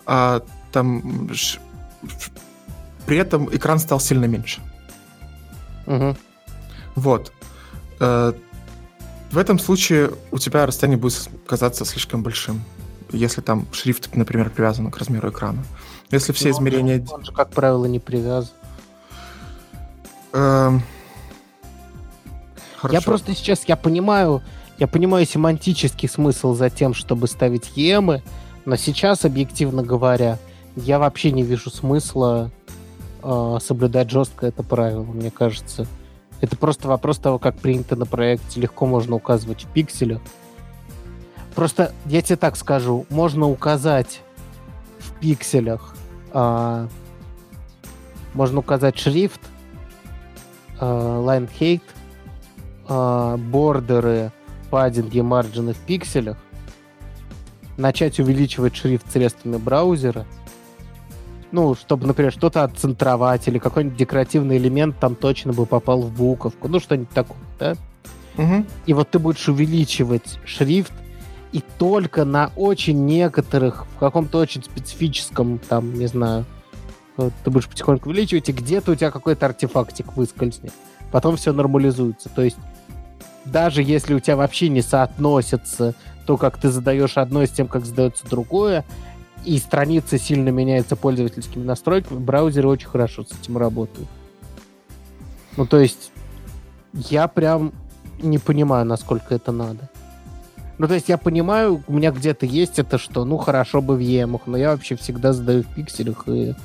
а 0.06 0.44
там 0.72 1.30
ш, 1.34 1.60
при 3.06 3.18
этом 3.18 3.54
экран 3.56 3.80
стал 3.80 4.00
сильно 4.00 4.26
меньше. 4.26 4.62
Uh-huh. 5.86 6.16
Вот. 6.96 7.32
Э, 8.00 8.34
в 9.32 9.38
этом 9.38 9.58
случае 9.58 10.12
у 10.32 10.38
тебя 10.38 10.66
расстояние 10.66 11.00
будет 11.00 11.30
казаться 11.48 11.86
слишком 11.86 12.22
большим, 12.22 12.62
если 13.12 13.42
там 13.42 13.66
шрифт, 13.72 14.16
например, 14.16 14.50
привязан 14.50 14.92
к 14.92 14.98
размеру 14.98 15.30
экрана. 15.30 15.64
Если 16.14 16.32
все 16.32 16.50
Но 16.50 16.56
измерения... 16.56 17.06
Он 17.12 17.24
же, 17.24 17.32
как 17.32 17.50
правило, 17.50 17.86
не 17.86 18.00
привязан. 18.00 18.52
Эм, 20.34 20.84
Хорошо. 22.78 23.00
Я 23.00 23.02
просто 23.02 23.34
сейчас, 23.34 23.64
я 23.66 23.76
понимаю, 23.76 24.42
я 24.78 24.88
понимаю 24.88 25.26
семантический 25.26 26.10
смысл 26.10 26.54
за 26.54 26.70
тем, 26.70 26.94
чтобы 26.94 27.28
ставить 27.28 27.78
емы, 27.78 28.22
но 28.66 28.76
сейчас, 28.76 29.26
объективно 29.26 29.84
говоря, 29.84 30.38
я 30.76 31.00
вообще 31.00 31.32
не 31.32 31.44
вижу 31.44 31.70
смысла 31.70 32.52
э, 33.22 33.58
соблюдать 33.62 34.10
жестко 34.10 34.48
это 34.48 34.64
правило, 34.64 35.04
мне 35.04 35.32
кажется. 35.32 35.88
Это 36.42 36.58
просто 36.58 36.90
вопрос 36.90 37.20
того, 37.20 37.40
как 37.40 37.56
принято 37.58 37.96
на 37.96 38.06
проекте, 38.06 38.60
легко 38.60 38.86
можно 38.86 39.16
указывать 39.16 39.64
в 39.64 39.68
пикселях. 39.68 40.20
Просто, 41.56 41.94
я 42.06 42.22
тебе 42.22 42.36
так 42.36 42.58
скажу, 42.58 43.06
можно 43.10 43.48
указать 43.48 44.22
в 45.00 45.18
пикселях, 45.20 45.96
э, 46.34 46.88
можно 48.34 48.60
указать 48.60 48.98
шрифт, 48.98 49.42
э, 50.80 50.86
line 50.86 51.50
height, 51.60 51.82
э, 52.90 53.38
бордеры, 53.38 54.32
паддинги, 54.70 55.20
марджины 55.22 55.74
в 55.74 55.78
пикселях, 55.78 56.38
начать 57.78 58.20
увеличивать 58.20 58.76
шрифт 58.76 59.12
средствами 59.12 59.58
браузера, 59.58 60.26
ну, 61.52 61.76
чтобы, 61.76 62.08
например, 62.08 62.32
что-то 62.32 62.64
отцентровать 62.64 63.48
или 63.48 63.60
какой-нибудь 63.60 63.98
декоративный 63.98 64.58
элемент 64.58 64.98
там 65.00 65.16
точно 65.16 65.54
бы 65.54 65.68
попал 65.68 66.02
в 66.02 66.12
буковку, 66.12 66.68
ну, 66.68 66.80
что-нибудь 66.80 67.12
такое, 67.12 67.38
да? 67.60 67.76
Угу. 68.38 68.66
И 68.88 68.94
вот 68.94 69.12
ты 69.12 69.20
будешь 69.20 69.48
увеличивать 69.48 70.40
шрифт, 70.46 70.94
и 71.54 71.64
только 71.78 72.26
на 72.26 72.52
очень 72.56 73.06
некоторых, 73.06 73.86
в 73.96 74.00
каком-то 74.00 74.40
очень 74.40 74.64
специфическом, 74.64 75.60
там, 75.60 75.94
не 75.94 76.08
знаю, 76.08 76.46
ты 77.16 77.52
будешь 77.52 77.70
потихоньку 77.70 78.10
увеличивать, 78.10 78.50
и 78.50 78.54
где-то 78.54 78.92
у 78.92 78.96
тебя 78.96 79.12
какой-то 79.12 79.46
артефактик 79.46 80.18
выскользнет. 80.18 80.74
Потом 81.12 81.38
все 81.38 81.54
нормализуется. 81.54 82.30
То 82.30 82.42
есть 82.42 82.58
даже 83.46 83.84
если 83.84 84.16
у 84.16 84.20
тебя 84.20 84.36
вообще 84.36 84.68
не 84.70 84.82
соотносится 84.82 85.94
то, 86.26 86.38
как 86.38 86.58
ты 86.58 86.70
задаешь 86.70 87.18
одно 87.18 87.46
с 87.46 87.52
тем, 87.52 87.68
как 87.68 87.86
задается 87.86 88.26
другое, 88.28 88.84
и 89.46 89.60
страница 89.60 90.18
сильно 90.18 90.50
меняется 90.50 90.96
пользовательскими 90.96 91.64
настройками, 91.64 92.18
браузеры 92.18 92.68
очень 92.68 92.88
хорошо 92.88 93.26
с 93.26 93.32
этим 93.40 93.58
работают. 93.58 94.08
Ну, 95.56 95.68
то 95.68 95.80
есть, 95.80 96.12
я 96.94 97.28
прям 97.28 97.74
не 98.20 98.40
понимаю, 98.40 98.86
насколько 98.86 99.36
это 99.36 99.52
надо. 99.52 99.90
Ну, 100.84 100.90
то 100.90 100.96
есть, 100.96 101.08
я 101.08 101.18
понимаю, 101.18 101.82
у 101.88 101.94
меня 101.94 102.12
где-то 102.12 102.46
есть 102.46 102.78
это, 102.78 102.98
что, 102.98 103.24
ну, 103.24 103.38
хорошо 103.38 103.82
бы 103.82 103.96
в 103.96 104.00
емах, 104.00 104.42
но 104.48 104.58
я 104.58 104.72
вообще 104.72 104.98
всегда 104.98 105.32
задаю 105.32 105.64
в 105.64 105.68
пикселях 105.68 106.28
и 106.28 106.56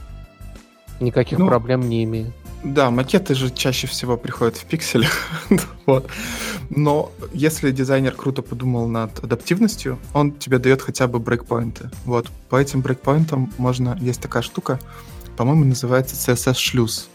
никаких 0.99 1.39
ну, 1.39 1.47
проблем 1.47 1.89
не 1.89 2.03
имею. 2.03 2.33
Да, 2.65 2.91
макеты 2.91 3.37
же 3.37 3.49
чаще 3.49 3.87
всего 3.87 4.17
приходят 4.17 4.57
в 4.57 4.65
пикселях. 4.65 5.13
вот. 5.87 6.11
Но 6.69 7.13
если 7.33 7.71
дизайнер 7.71 8.13
круто 8.13 8.43
подумал 8.43 8.89
над 8.89 9.23
адаптивностью, 9.23 10.01
он 10.15 10.33
тебе 10.33 10.59
дает 10.59 10.83
хотя 10.83 11.07
бы 11.07 11.21
брейкпоинты. 11.21 11.89
Вот. 12.05 12.27
По 12.49 12.57
этим 12.57 12.81
брейкпоинтам 12.81 13.53
можно... 13.57 13.97
Есть 14.01 14.21
такая 14.21 14.43
штука, 14.43 14.81
по-моему, 15.37 15.65
называется 15.65 16.17
CSS-шлюз. 16.17 17.09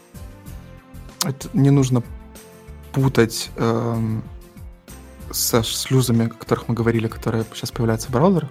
Это 1.26 1.50
не 1.52 1.70
нужно 1.70 2.02
путать 2.94 3.52
эм, 3.58 4.24
со 5.32 5.64
шлюзами, 5.64 6.28
о 6.28 6.30
которых 6.30 6.68
мы 6.68 6.76
говорили, 6.76 7.08
которые 7.08 7.46
сейчас 7.54 7.72
появляются 7.72 8.10
в 8.10 8.12
браузерах. 8.12 8.50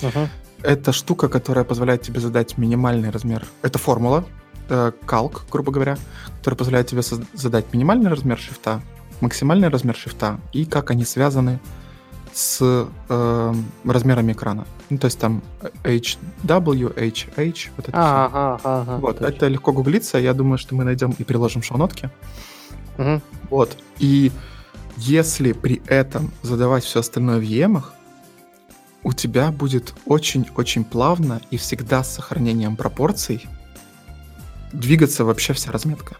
Uh-huh. 0.00 0.28
Это 0.62 0.92
штука, 0.92 1.28
которая 1.28 1.64
позволяет 1.64 2.02
тебе 2.02 2.20
задать 2.20 2.58
минимальный 2.58 3.10
размер. 3.10 3.46
Это 3.62 3.78
формула, 3.78 4.24
э, 4.68 4.92
калк, 5.06 5.44
грубо 5.50 5.72
говоря, 5.72 5.96
который 6.38 6.54
позволяет 6.54 6.86
тебе 6.86 7.02
задать 7.34 7.72
минимальный 7.72 8.10
размер 8.10 8.38
шрифта, 8.38 8.80
максимальный 9.20 9.68
размер 9.68 9.96
шрифта 9.96 10.38
и 10.52 10.64
как 10.64 10.90
они 10.90 11.04
связаны 11.04 11.60
с 12.32 12.88
э, 13.08 13.54
размерами 13.84 14.32
экрана. 14.32 14.66
Ну, 14.88 14.98
то 14.98 15.06
есть 15.06 15.18
там 15.18 15.42
HW, 15.82 16.94
HH, 16.94 17.70
вот 17.76 17.88
это 17.88 17.92
а, 17.94 18.58
все. 18.58 18.68
Ага, 18.68 18.96
вот, 18.98 19.18
точно. 19.18 19.34
это 19.34 19.48
легко 19.48 19.72
гуглиться, 19.72 20.18
я 20.18 20.32
думаю, 20.32 20.58
что 20.58 20.74
мы 20.74 20.84
найдем 20.84 21.14
и 21.18 21.24
приложим 21.24 21.62
шоу-нотки. 21.62 22.10
Угу. 22.98 23.20
Вот, 23.50 23.76
и 23.98 24.30
если 25.00 25.52
при 25.52 25.82
этом 25.86 26.30
задавать 26.42 26.84
все 26.84 27.00
остальное 27.00 27.38
в 27.38 27.42
EM, 27.42 27.82
у 29.02 29.12
тебя 29.12 29.50
будет 29.50 29.94
очень-очень 30.04 30.84
плавно 30.84 31.40
и 31.50 31.56
всегда 31.56 32.04
с 32.04 32.14
сохранением 32.14 32.76
пропорций 32.76 33.46
двигаться 34.72 35.24
вообще 35.24 35.54
вся 35.54 35.72
разметка. 35.72 36.16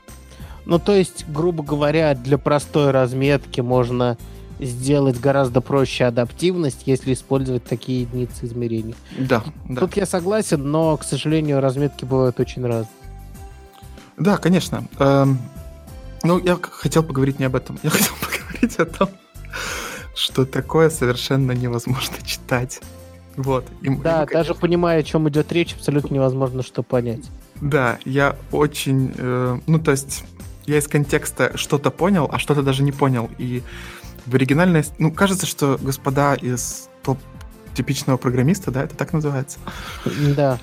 Ну, 0.64 0.78
то 0.78 0.94
есть, 0.94 1.26
грубо 1.28 1.62
говоря, 1.62 2.14
для 2.14 2.38
простой 2.38 2.90
разметки 2.90 3.60
можно 3.60 4.16
сделать 4.58 5.20
гораздо 5.20 5.60
проще 5.60 6.04
адаптивность, 6.04 6.82
если 6.86 7.12
использовать 7.12 7.64
такие 7.64 8.02
единицы 8.02 8.46
измерений. 8.46 8.94
Да, 9.18 9.44
да. 9.68 9.80
Тут 9.80 9.96
я 9.96 10.06
согласен, 10.06 10.70
но, 10.70 10.96
к 10.96 11.04
сожалению, 11.04 11.60
разметки 11.60 12.04
бывают 12.04 12.40
очень 12.40 12.64
разные. 12.64 12.88
Да, 14.16 14.36
конечно. 14.36 14.86
Эм, 14.98 15.38
ну, 16.22 16.38
я 16.38 16.58
хотел 16.60 17.02
поговорить 17.02 17.38
не 17.38 17.46
об 17.46 17.56
этом. 17.56 17.78
Я 17.82 17.90
хотел 17.90 18.12
поговорить 18.20 18.39
о 18.62 18.84
том, 18.84 19.10
что 20.14 20.44
такое 20.44 20.90
совершенно 20.90 21.52
невозможно 21.52 22.16
читать. 22.24 22.80
Вот. 23.36 23.66
И, 23.80 23.88
да, 23.88 24.24
и, 24.24 24.32
даже 24.32 24.54
понимая, 24.54 25.00
о 25.00 25.02
чем 25.02 25.28
идет 25.28 25.52
речь, 25.52 25.74
абсолютно 25.74 26.14
невозможно 26.14 26.62
что 26.62 26.82
понять. 26.82 27.30
Да, 27.60 27.98
я 28.04 28.36
очень... 28.52 29.14
Э, 29.16 29.58
ну, 29.66 29.78
то 29.78 29.90
есть, 29.92 30.24
я 30.66 30.78
из 30.78 30.88
контекста 30.88 31.56
что-то 31.56 31.90
понял, 31.90 32.28
а 32.30 32.38
что-то 32.38 32.62
даже 32.62 32.82
не 32.82 32.92
понял. 32.92 33.30
И 33.38 33.62
в 34.26 34.34
оригинальной... 34.34 34.84
Ну, 34.98 35.12
кажется, 35.12 35.46
что 35.46 35.78
господа 35.80 36.34
из 36.34 36.88
топ 37.02 37.18
типичного 37.74 38.16
программиста, 38.16 38.70
да, 38.70 38.84
это 38.84 38.96
так 38.96 39.12
называется? 39.12 39.58
Да. 40.36 40.58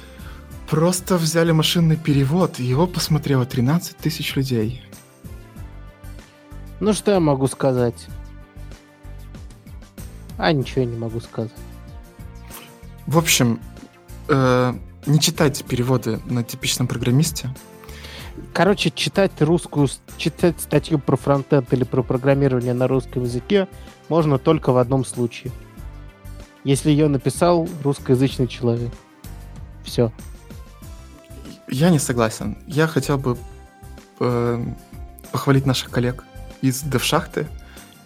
Просто 0.70 1.18
взяли 1.18 1.52
машинный 1.52 1.96
перевод, 1.96 2.60
и 2.60 2.64
его 2.64 2.88
посмотрело 2.88 3.46
13 3.46 3.98
тысяч 3.98 4.36
людей. 4.36 4.84
Ну, 6.80 6.94
что 6.94 7.12
я 7.12 7.20
могу 7.20 7.48
сказать? 7.48 8.08
А, 10.38 10.52
ничего 10.52 10.86
не 10.86 10.96
могу 10.96 11.20
сказать. 11.20 11.52
В 13.08 13.18
общем, 13.18 13.60
э, 14.28 14.74
не 15.08 15.20
читайте 15.20 15.64
переводы 15.64 16.20
на 16.26 16.44
типичном 16.44 16.88
программисте. 16.88 17.50
Короче, 18.54 18.92
читать 18.92 19.32
русскую, 19.40 19.88
читать 20.18 20.62
статью 20.62 21.00
про 21.00 21.16
фронтенд 21.16 21.74
или 21.74 21.84
про 21.84 22.04
программирование 22.04 22.74
на 22.74 22.88
русском 22.88 23.24
языке 23.24 23.68
можно 24.10 24.38
только 24.38 24.72
в 24.72 24.78
одном 24.78 25.06
случае. 25.06 25.52
Если 26.64 26.92
ее 26.92 27.08
написал 27.08 27.68
русскоязычный 27.84 28.48
человек. 28.48 28.92
Все. 29.84 30.12
Я 31.70 31.90
не 31.90 31.98
согласен. 31.98 32.58
Я 32.68 32.88
хотел 32.88 33.18
бы 33.18 33.38
э, 34.20 34.66
похвалить 35.32 35.66
наших 35.66 35.90
коллег 35.90 36.27
из 36.62 36.84
DevShachты, 36.84 37.48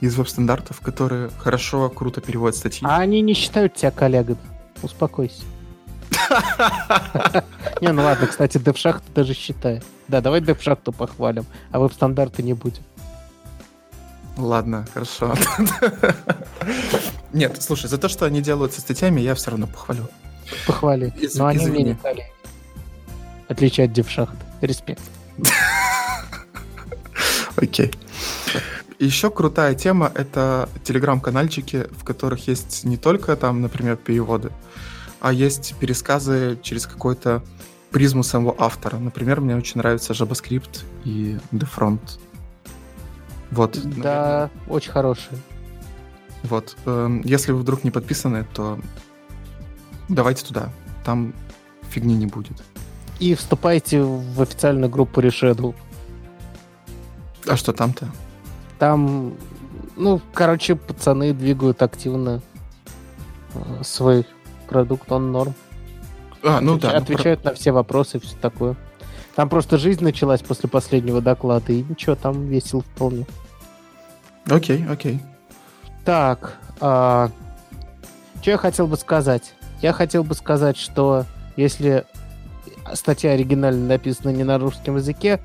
из 0.02 0.16
веб-стандартов, 0.16 0.82
которые 0.82 1.30
хорошо, 1.38 1.90
круто 1.90 2.22
переводят 2.22 2.56
статьи. 2.56 2.88
А 2.90 2.98
они 2.98 3.22
не 3.22 3.34
считают 3.34 3.76
тебя 3.76 3.92
коллегой. 3.92 4.38
Успокойся. 4.82 5.44
Не, 7.82 7.92
ну 7.92 8.04
ладно, 8.04 8.28
кстати, 8.28 8.58
DevShacht 8.58 9.04
даже 9.14 9.34
считает. 9.34 9.84
Да, 10.08 10.22
давай 10.22 10.42
DevShacht 10.42 10.92
похвалим, 10.92 11.46
а 11.72 11.80
веб-стандарты 11.80 12.44
не 12.44 12.54
будем. 12.54 12.84
Ладно, 14.38 14.86
хорошо. 14.94 15.34
Нет, 17.34 17.62
слушай, 17.62 17.88
за 17.88 17.98
то, 17.98 18.10
что 18.10 18.26
они 18.26 18.42
делают 18.42 18.74
со 18.74 18.82
статьями, 18.82 19.22
я 19.22 19.36
все 19.36 19.52
равно 19.52 19.68
похвалю. 19.68 20.08
Похвали. 20.66 21.14
Но 21.36 21.46
они 21.46 21.66
мне 21.68 21.84
не 21.84 21.94
дали. 21.94 22.26
Отличие 23.48 23.86
от 23.86 23.92
DevShacht. 23.92 24.36
Респект. 24.62 25.02
Окей. 27.62 27.92
Еще 29.00 29.32
крутая 29.32 29.74
тема— 29.74 30.12
это 30.16 30.70
телеграм-канальчики, 30.84 31.88
в 31.92 32.04
которых 32.04 32.48
есть 32.48 32.84
не 32.84 32.98
только 32.98 33.36
там, 33.36 33.62
например, 33.62 33.96
переводы, 33.96 34.52
а 35.20 35.34
есть 35.34 35.76
пересказы 35.80 36.60
через 36.62 36.86
какой-то 36.86 37.44
призму 37.92 38.24
самого 38.24 38.56
автора. 38.58 38.98
Например, 38.98 39.42
мне 39.42 39.56
очень 39.56 39.78
нравится 39.78 40.14
JavaScript 40.14 40.84
и 41.04 41.38
The 41.52 41.68
Front. 41.76 42.20
Вот. 43.52 43.80
Да, 43.84 43.90
наверное. 43.90 44.52
очень 44.68 44.92
хорошие. 44.92 45.38
Вот. 46.44 46.78
Эм, 46.86 47.22
если 47.26 47.52
вы 47.52 47.60
вдруг 47.60 47.84
не 47.84 47.92
подписаны, 47.92 48.46
то 48.54 48.80
давайте 50.10 50.46
туда. 50.46 50.70
Там 51.04 51.34
фигни 51.90 52.16
не 52.16 52.28
будет. 52.28 52.64
И 53.20 53.36
вступайте 53.36 54.02
в 54.02 54.42
официальную 54.42 54.90
группу 54.90 55.22
Reshadow. 55.22 55.76
А 57.48 57.56
что 57.56 57.74
там-то? 57.74 58.08
Там, 58.80 59.34
ну, 59.96 60.22
короче, 60.34 60.76
пацаны 60.76 61.34
двигают 61.34 61.82
активно 61.82 62.42
э, 63.54 63.84
свой 63.84 64.26
продукт, 64.68 65.12
он 65.12 65.32
норм. 65.32 65.54
А, 66.44 66.62
ну 66.62 66.76
Отвеч... 66.76 66.92
да. 66.92 66.98
Отвечают 66.98 67.42
про... 67.42 67.52
на 67.52 67.56
все 67.56 67.72
вопросы 67.72 68.18
и 68.18 68.20
все 68.20 68.36
такое. 68.38 68.76
Там 69.36 69.50
просто 69.50 69.78
жизнь 69.78 70.04
началась 70.04 70.42
после 70.42 70.70
последнего 70.70 71.22
доклада, 71.22 71.72
и 71.72 71.84
ничего, 71.84 72.16
там 72.16 72.48
весело 72.48 72.82
вполне. 72.82 73.26
Окей, 74.50 74.86
окей. 74.90 75.22
Так, 76.04 76.58
а... 76.80 77.30
что 78.42 78.52
я 78.52 78.58
хотел 78.58 78.88
бы 78.88 78.98
сказать? 78.98 79.54
Я 79.82 79.94
хотел 79.94 80.24
бы 80.24 80.36
сказать, 80.36 80.78
что 80.78 81.26
если 81.56 82.06
статья 82.94 83.32
оригинально 83.32 83.88
написана 83.88 84.32
не 84.32 84.44
на 84.44 84.58
русском 84.58 84.98
языке, 84.98 85.40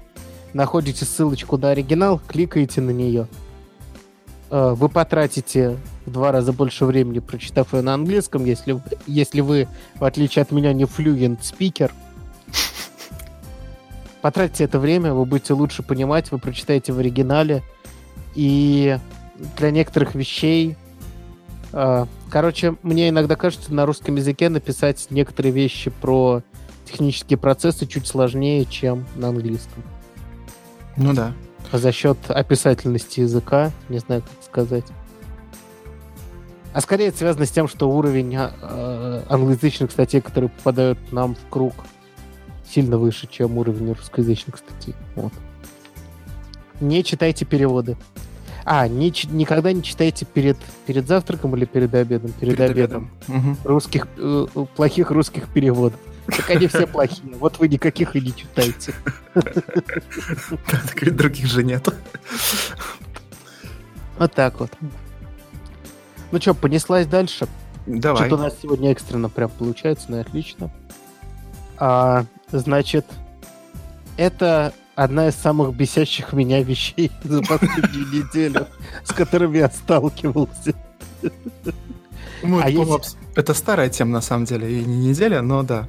находите 0.57 1.05
ссылочку 1.05 1.59
на 1.59 1.71
оригинал, 1.71 2.21
кликаете 2.27 2.81
на 2.81 2.91
нее. 2.91 3.29
Э, 4.51 4.75
вы 4.77 4.89
потратите 4.89 5.77
в 6.07 6.11
два 6.11 6.33
раза 6.33 6.53
больше 6.53 6.87
времени, 6.87 7.19
прочитав 7.19 7.75
ее 7.75 7.83
на 7.83 7.95
английском, 7.95 8.45
если, 8.45 8.81
если 9.07 9.43
вы, 9.43 9.69
в 9.97 10.05
отличие 10.05 10.43
от 10.43 10.51
меня, 10.53 10.73
не 10.73 10.85
fluent 10.85 11.41
speaker. 11.43 11.93
Потратите 14.23 14.65
это 14.65 14.81
время, 14.81 15.13
вы 15.13 15.25
будете 15.27 15.53
лучше 15.53 15.83
понимать, 15.83 16.33
вы 16.33 16.39
прочитаете 16.39 16.93
в 16.93 16.99
оригинале. 16.99 17.63
И 18.35 18.99
для 19.59 19.71
некоторых 19.71 20.15
вещей... 20.15 20.77
Э, 21.73 22.07
короче, 22.31 22.77
мне 22.83 23.11
иногда 23.11 23.37
кажется, 23.37 23.75
на 23.75 23.85
русском 23.85 24.17
языке 24.17 24.49
написать 24.49 25.09
некоторые 25.11 25.53
вещи 25.53 25.91
про 26.01 26.43
технические 26.87 27.37
процессы 27.37 27.87
чуть 27.87 28.07
сложнее, 28.07 28.65
чем 28.65 29.07
на 29.17 29.29
английском. 29.29 29.83
Ну 30.97 31.13
да. 31.13 31.33
А 31.73 31.79
за 31.79 31.93
счет 31.93 32.19
описательности 32.29 33.21
языка, 33.21 33.73
не 33.89 33.99
знаю, 33.99 34.23
как 34.23 34.45
сказать. 34.45 34.85
А 36.73 36.81
скорее 36.81 37.09
это 37.09 37.19
связано 37.19 37.47
с 37.47 37.51
тем, 37.51 37.69
что 37.69 37.91
уровень 37.91 38.35
э, 38.37 39.23
англоязычных 39.29 39.91
статей, 39.91 40.21
которые 40.21 40.51
попадают 40.51 40.99
нам 41.11 41.35
в 41.35 41.49
круг, 41.49 41.73
сильно 42.69 42.99
выше, 42.99 43.27
чем 43.27 43.57
уровень 43.57 43.93
русскоязычных 43.93 44.59
статей. 44.59 44.95
Вот. 45.15 45.33
Не 46.81 47.03
читайте 47.03 47.45
переводы. 47.45 47.97
А, 48.65 48.89
не, 48.89 49.13
никогда 49.31 49.73
не 49.73 49.83
читайте 49.83 50.27
перед, 50.27 50.59
перед 50.87 51.07
завтраком 51.07 51.57
или 51.57 51.65
перед 51.65 51.95
обедом? 51.95 52.33
Перед, 52.33 52.57
перед 52.57 52.71
обедом. 52.71 53.11
обедом. 53.27 53.51
Угу. 53.51 53.57
Русских, 53.65 54.09
э, 54.19 54.47
плохих 54.75 55.11
русских 55.11 55.49
переводов. 55.49 55.99
Так 56.27 56.51
они 56.51 56.67
все 56.67 56.87
плохие. 56.87 57.35
Вот 57.37 57.59
вы 57.59 57.69
никаких 57.69 58.17
и 58.17 58.21
не 58.21 58.35
читаете. 58.35 58.95
Так 59.35 61.03
ведь 61.03 61.17
других 61.17 61.47
же 61.47 61.63
нет. 61.63 61.89
Вот 64.19 64.33
так 64.33 64.59
вот. 64.61 64.73
Ну 66.33 66.41
что, 66.41 66.55
понеслась 66.55 67.07
дальше? 67.07 67.47
Давай. 67.87 68.27
Что-то 68.27 68.43
у 68.43 68.45
нас 68.45 68.55
сегодня 68.61 68.91
экстренно 68.91 69.29
прям 69.29 69.51
получается, 69.51 70.07
ну 70.09 70.21
отлично. 70.21 70.71
А, 71.79 72.25
значит, 72.51 73.07
это 74.17 74.73
одна 74.97 75.29
из 75.29 75.35
самых 75.35 75.75
бесящих 75.75 76.33
меня 76.33 76.63
вещей 76.63 77.13
за 77.23 77.43
последнюю 77.43 78.07
неделю, 78.09 78.67
с 79.05 79.13
которыми 79.13 79.59
я 79.59 79.71
сталкивался. 79.71 80.75
Ну, 82.43 82.61
а 82.63 82.69
есть... 82.69 83.17
Это 83.35 83.55
старая 83.55 83.89
тема, 83.89 84.13
на 84.13 84.21
самом 84.21 84.47
деле, 84.47 84.81
и 84.81 84.85
не 84.85 85.09
неделя, 85.09 85.43
но 85.43 85.63
да. 85.63 85.89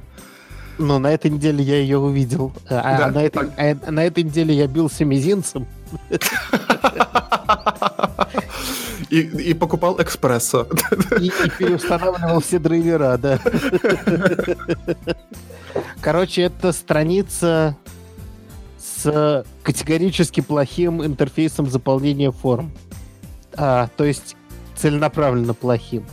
Ну, 0.78 0.98
на 0.98 1.12
этой 1.12 1.30
неделе 1.30 1.62
я 1.62 1.76
ее 1.76 1.98
увидел. 1.98 2.52
А, 2.68 2.98
да, 2.98 3.06
а, 3.06 3.10
на, 3.10 3.22
этой, 3.24 3.50
а 3.56 3.90
на 3.90 4.04
этой 4.04 4.22
неделе 4.22 4.54
я 4.54 4.66
бился 4.66 5.04
мизинцем. 5.04 5.66
И, 9.10 9.20
и 9.20 9.54
покупал 9.54 10.00
экспрессо. 10.02 10.66
И, 11.18 11.26
и 11.26 11.50
переустанавливал 11.58 12.40
все 12.40 12.58
драйвера, 12.58 13.16
да. 13.16 13.40
Короче, 16.02 16.42
это 16.42 16.72
страница 16.72 17.74
с 18.78 19.44
категорически 19.62 20.42
плохим 20.42 21.02
интерфейсом 21.04 21.70
заполнения 21.70 22.30
форм. 22.30 22.70
А, 23.54 23.88
то 23.96 24.04
есть 24.04 24.36
целенаправленно 24.76 25.54
плохим 25.54 26.04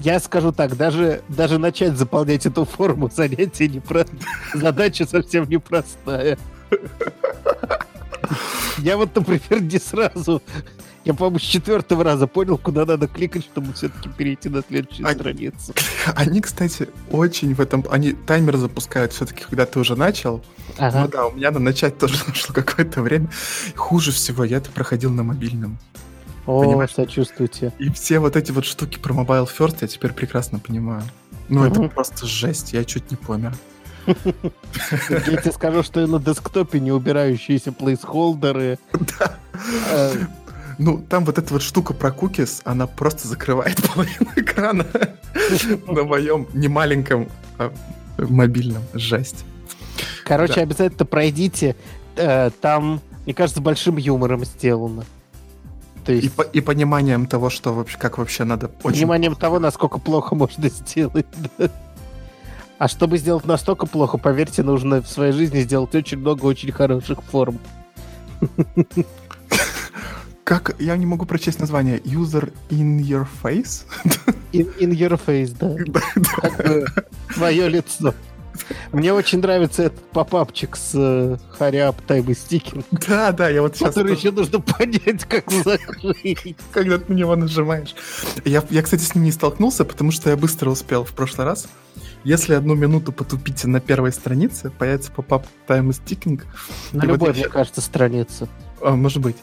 я 0.00 0.18
скажу 0.18 0.52
так, 0.52 0.76
даже, 0.76 1.22
даже 1.28 1.58
начать 1.58 1.96
заполнять 1.96 2.46
эту 2.46 2.64
форму 2.64 3.10
занятие 3.14 3.68
не 3.68 3.80
про... 3.80 4.06
задача 4.54 5.06
совсем 5.06 5.48
непростая. 5.48 6.38
Я 8.78 8.96
вот, 8.96 9.14
например, 9.14 9.62
не 9.62 9.78
сразу... 9.78 10.42
Я, 11.02 11.14
по-моему, 11.14 11.38
с 11.38 11.42
четвертого 11.42 12.04
раза 12.04 12.26
понял, 12.26 12.58
куда 12.58 12.84
надо 12.84 13.08
кликать, 13.08 13.44
чтобы 13.44 13.72
все-таки 13.72 14.10
перейти 14.10 14.50
на 14.50 14.62
следующую 14.62 15.06
они, 15.06 15.18
страницу. 15.18 15.74
Они, 16.14 16.40
кстати, 16.42 16.88
очень 17.10 17.54
в 17.54 17.60
этом... 17.60 17.84
Они 17.90 18.12
таймер 18.12 18.58
запускают 18.58 19.12
все-таки, 19.14 19.44
когда 19.44 19.64
ты 19.64 19.80
уже 19.80 19.96
начал. 19.96 20.44
Ага. 20.76 21.02
Ну 21.02 21.08
да, 21.08 21.26
у 21.26 21.32
меня 21.32 21.50
на 21.52 21.58
начать 21.58 21.98
тоже 21.98 22.16
нашло 22.26 22.54
какое-то 22.54 23.00
время. 23.00 23.30
Хуже 23.76 24.12
всего, 24.12 24.44
я 24.44 24.58
это 24.58 24.70
проходил 24.70 25.10
на 25.10 25.22
мобильном. 25.22 25.78
О, 26.50 26.64
Понимаешь? 26.64 26.92
сочувствуйте. 26.92 27.72
И 27.78 27.90
все 27.90 28.18
вот 28.18 28.34
эти 28.36 28.50
вот 28.50 28.64
штуки 28.64 28.98
про 28.98 29.14
Mobile 29.14 29.48
First 29.48 29.78
я 29.82 29.86
теперь 29.88 30.12
прекрасно 30.12 30.58
понимаю. 30.58 31.02
Ну, 31.48 31.64
это 31.64 31.82
просто 31.88 32.26
жесть, 32.26 32.72
я 32.72 32.84
чуть 32.84 33.10
не 33.10 33.16
помер. 33.16 33.54
Я 34.06 34.14
тебе 34.14 35.52
скажу, 35.52 35.82
что 35.82 36.00
и 36.00 36.06
на 36.06 36.18
десктопе 36.18 36.80
не 36.80 36.90
убирающиеся 36.92 37.70
плейсхолдеры. 37.72 38.78
Да. 38.92 39.36
э, 39.92 40.12
Ну, 40.78 40.98
там 41.08 41.24
вот 41.24 41.38
эта 41.38 41.52
вот 41.52 41.62
штука 41.62 41.92
про 41.94 42.10
кукис, 42.10 42.62
она 42.64 42.86
просто 42.86 43.28
закрывает 43.28 43.76
половину 43.94 44.30
экрана 44.36 44.86
на 45.86 46.02
моем 46.04 46.48
немаленьком 46.54 47.28
а, 47.58 47.72
мобильном. 48.18 48.82
Жесть. 48.94 49.44
Короче, 50.24 50.54
Да. 50.54 50.60
обязательно 50.62 51.04
пройдите. 51.06 51.76
Э, 52.16 52.50
Там, 52.60 53.00
мне 53.24 53.34
кажется, 53.34 53.60
большим 53.60 53.96
юмором 53.98 54.44
сделано. 54.44 55.04
То 56.10 56.14
И, 56.14 56.22
есть, 56.22 56.34
по- 56.34 56.42
и 56.42 56.60
пониманием 56.60 57.26
того, 57.26 57.50
что 57.50 57.72
вообще, 57.72 57.96
как 57.96 58.18
вообще 58.18 58.42
надо 58.42 58.66
пониманием 58.66 59.36
того, 59.36 59.60
насколько 59.60 59.98
плохо 59.98 60.34
можно 60.34 60.68
сделать. 60.68 61.26
да. 61.58 61.70
А 62.78 62.88
чтобы 62.88 63.16
сделать 63.18 63.44
настолько 63.44 63.86
плохо, 63.86 64.18
поверьте, 64.18 64.64
нужно 64.64 65.02
в 65.02 65.06
своей 65.06 65.32
жизни 65.32 65.60
сделать 65.60 65.94
очень 65.94 66.18
много 66.18 66.46
очень 66.46 66.72
хороших 66.72 67.22
форм. 67.22 67.60
Как, 70.42 70.74
я 70.80 70.96
не 70.96 71.06
могу 71.06 71.26
прочесть 71.26 71.60
название. 71.60 71.98
User 72.00 72.52
in 72.70 72.98
your 72.98 73.24
face? 73.44 73.84
In, 74.52 74.66
in 74.80 74.90
your 74.90 75.20
face, 75.24 75.54
да. 75.56 75.76
Как 76.40 76.56
бы 76.66 76.84
твое 77.34 77.68
лицо. 77.68 78.12
Мне 78.92 79.12
очень 79.12 79.40
нравится 79.40 79.84
этот 79.84 80.00
попапчик 80.10 80.76
с 80.76 80.92
э, 80.94 81.36
Up 81.58 81.96
Time 82.06 82.30
и 82.30 82.32
Sticking, 82.32 82.84
Да, 83.08 83.32
да, 83.32 83.48
я 83.48 83.62
вот 83.62 83.76
сейчас... 83.76 83.94
который 83.94 84.16
еще 84.16 84.30
нужно 84.30 84.60
понять, 84.60 85.24
как 85.24 85.50
закрыть. 85.64 86.56
когда 86.72 86.98
ты 86.98 87.12
на 87.12 87.16
него 87.16 87.36
нажимаешь. 87.36 87.94
Я, 88.44 88.62
я, 88.70 88.82
кстати, 88.82 89.02
с 89.02 89.14
ним 89.14 89.24
не 89.24 89.32
столкнулся, 89.32 89.84
потому 89.84 90.12
что 90.12 90.30
я 90.30 90.36
быстро 90.36 90.70
успел 90.70 91.04
в 91.04 91.12
прошлый 91.12 91.46
раз. 91.46 91.68
Если 92.22 92.54
одну 92.54 92.74
минуту 92.74 93.12
потупите 93.12 93.66
на 93.66 93.80
первой 93.80 94.12
странице, 94.12 94.70
появится 94.70 95.10
поп-ап 95.10 95.46
Time 95.66 95.88
is 95.88 96.00
Ticking. 96.04 96.42
На 96.92 97.04
И 97.04 97.06
вот 97.06 97.12
любой, 97.12 97.32
мне 97.32 97.48
кажется, 97.48 97.80
странице. 97.80 98.48
А, 98.82 98.96
может 98.96 99.18
быть. 99.22 99.36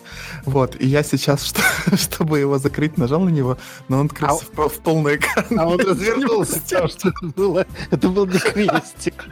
Вот. 0.46 0.76
И 0.80 0.88
я 0.88 1.04
сейчас, 1.04 1.44
что- 1.48 1.62
чтобы 1.98 2.40
его 2.40 2.58
закрыть, 2.58 2.98
нажал 2.98 3.22
на 3.22 3.30
него, 3.30 3.58
но 3.88 4.00
он 4.00 4.06
открылся 4.08 4.46
в, 4.46 4.50
по- 4.50 4.70
в 4.70 4.80
полный 4.80 5.18
экран. 5.18 5.46
А 5.60 5.68
он 5.68 5.80
Я 5.80 5.86
развернулся, 5.90 6.56
не 6.56 6.60
потому 6.62 6.88
что 6.88 7.10
это 7.10 7.26
было, 7.36 7.66
это 7.92 8.10
был 8.10 8.26
не 8.26 8.40
крестик. 8.40 9.26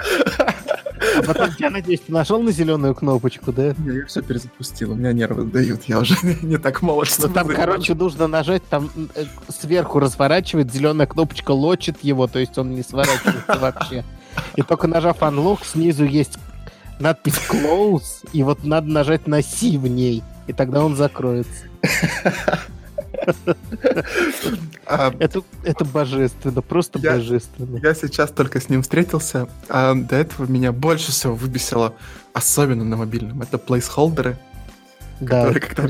А 1.17 1.21
потом, 1.23 1.49
я 1.59 1.69
надеюсь, 1.69 2.01
ты 2.01 2.11
нашел 2.11 2.41
на 2.41 2.51
зеленую 2.51 2.95
кнопочку, 2.95 3.51
да? 3.51 3.73
Не, 3.77 3.99
Я 3.99 4.05
все 4.05 4.21
перезапустил, 4.21 4.91
у 4.91 4.95
меня 4.95 5.11
нервы 5.13 5.43
сдают, 5.45 5.83
я 5.85 5.99
уже 5.99 6.15
не 6.41 6.57
так 6.57 6.81
молод, 6.81 7.07
Ну 7.07 7.13
чтобы 7.27 7.33
там, 7.33 7.47
короче, 7.47 7.93
нужно 7.93 8.27
нажать, 8.27 8.63
там 8.69 8.89
э, 9.15 9.25
сверху 9.49 9.99
разворачивает, 9.99 10.73
зеленая 10.73 11.07
кнопочка 11.07 11.51
лочит 11.51 11.97
его, 12.03 12.27
то 12.27 12.39
есть 12.39 12.57
он 12.57 12.71
не 12.75 12.83
сворачивается 12.83 13.59
вообще. 13.59 14.03
И 14.55 14.61
только 14.63 14.87
нажав 14.87 15.19
Unlock, 15.19 15.59
снизу 15.65 16.03
есть 16.05 16.37
надпись 16.99 17.39
Close, 17.49 18.27
и 18.33 18.43
вот 18.43 18.63
надо 18.63 18.87
нажать 18.87 19.27
на 19.27 19.41
C 19.41 19.77
в 19.77 19.87
ней, 19.87 20.23
и 20.47 20.53
тогда 20.53 20.83
он 20.83 20.95
закроется. 20.95 21.65
А, 24.87 25.13
Это, 25.19 25.41
это 25.63 25.83
божественно, 25.85 26.61
просто 26.61 26.99
Я- 26.99 27.13
божественно. 27.13 27.77
Я 27.81 27.93
сейчас 27.95 28.29
только 28.31 28.59
с 28.61 28.69
ним 28.69 28.83
встретился, 28.83 29.47
а 29.69 29.93
до 29.95 30.15
этого 30.15 30.45
меня 30.45 30.71
больше 30.71 31.11
всего 31.11 31.33
выбесило, 31.33 31.93
особенно 32.33 32.83
на 32.83 32.97
мобильном, 32.97 33.41
это 33.41 33.57
плейсхолдеры, 33.57 34.37
Да. 35.19 35.51
которые, 35.53 35.59
когда, 35.61 35.89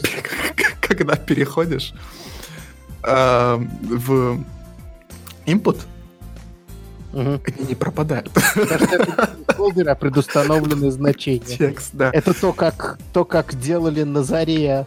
когда 0.82 1.16
переходишь 1.16 1.94
а, 3.04 3.58
в 3.58 4.44
input, 5.46 5.82
Мгм. 7.16 7.42
они 7.48 7.68
не 7.70 7.76
пропадают. 7.76 8.30
Потому 8.32 8.66
что 8.66 8.86
это 8.96 9.30
не 9.38 9.54
фолдеры, 9.56 9.92
а 9.92 9.96
предустановленные 9.96 10.92
значения. 10.92 11.58
Текст, 11.58 11.90
да. 11.94 12.10
Это 12.14 12.34
то, 12.40 12.54
как, 12.54 13.00
то, 13.14 13.24
как 13.26 13.58
делали 13.60 14.04
на 14.04 14.22
заре. 14.24 14.86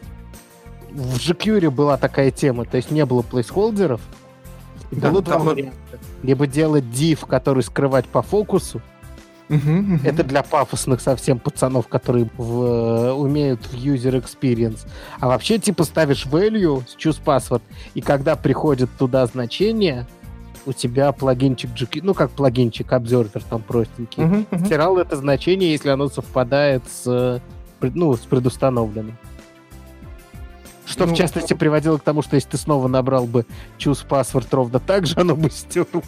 В 0.91 1.17
jQuery 1.17 1.71
была 1.71 1.97
такая 1.97 2.31
тема, 2.31 2.65
то 2.65 2.77
есть 2.77 2.91
не 2.91 3.05
было 3.05 3.23
плейсхолдеров. 3.23 4.01
Да, 4.91 5.11
было 5.11 5.23
два 5.23 5.39
варианта. 5.39 5.77
Либо 6.23 6.47
делать 6.47 6.85
div, 6.85 7.27
который 7.27 7.63
скрывать 7.63 8.07
по 8.07 8.23
фокусу. 8.23 8.81
Мгм, 9.49 9.77
мгм. 9.95 10.01
Это 10.05 10.25
для 10.25 10.43
пафосных 10.43 11.01
совсем 11.01 11.39
пацанов, 11.39 11.89
которые 11.89 12.29
в- 12.37 13.13
умеют 13.15 13.65
в 13.67 13.75
user 13.75 14.23
experience. 14.23 14.87
А 15.21 15.29
вообще, 15.29 15.59
типа, 15.59 15.85
ставишь 15.85 16.27
value 16.27 16.83
с 16.87 16.95
choose 16.97 17.19
password, 17.25 17.63
и 17.95 18.03
когда 18.03 18.37
приходит 18.37 18.91
туда 18.99 19.25
значение, 19.27 20.07
у 20.69 20.73
тебя 20.75 21.13
плагинчик 21.13 21.71
GQ, 21.71 22.01
ну 22.03 22.13
как 22.15 22.31
плагинчик 22.31 22.93
Observer 22.93 23.43
там 23.49 23.63
простенький, 23.63 24.23
Мгм, 24.23 24.47
мгм. 24.51 24.67
стирал 24.67 24.99
это 24.99 25.17
значение, 25.17 25.73
если 25.73 25.89
оно 25.89 26.09
совпадает 26.09 26.83
с, 26.87 27.03
э, 27.07 27.41
ну, 27.81 28.15
с 28.15 28.21
предустановленным. 28.21 29.17
Что, 30.85 31.07
Ну, 31.07 31.15
в 31.15 31.17
частности, 31.17 31.55
приводило 31.55 31.97
к 31.99 32.03
тому, 32.03 32.23
что 32.23 32.37
если 32.37 32.51
ты 32.51 32.57
снова 32.59 32.87
набрал 32.89 33.27
бы 33.27 33.47
choose 33.79 34.07
password 34.07 34.47
ровно 34.51 34.79
так 34.79 35.07
же, 35.07 35.15
оно 35.17 35.35
бы 35.37 35.51
стерлось. 35.51 36.05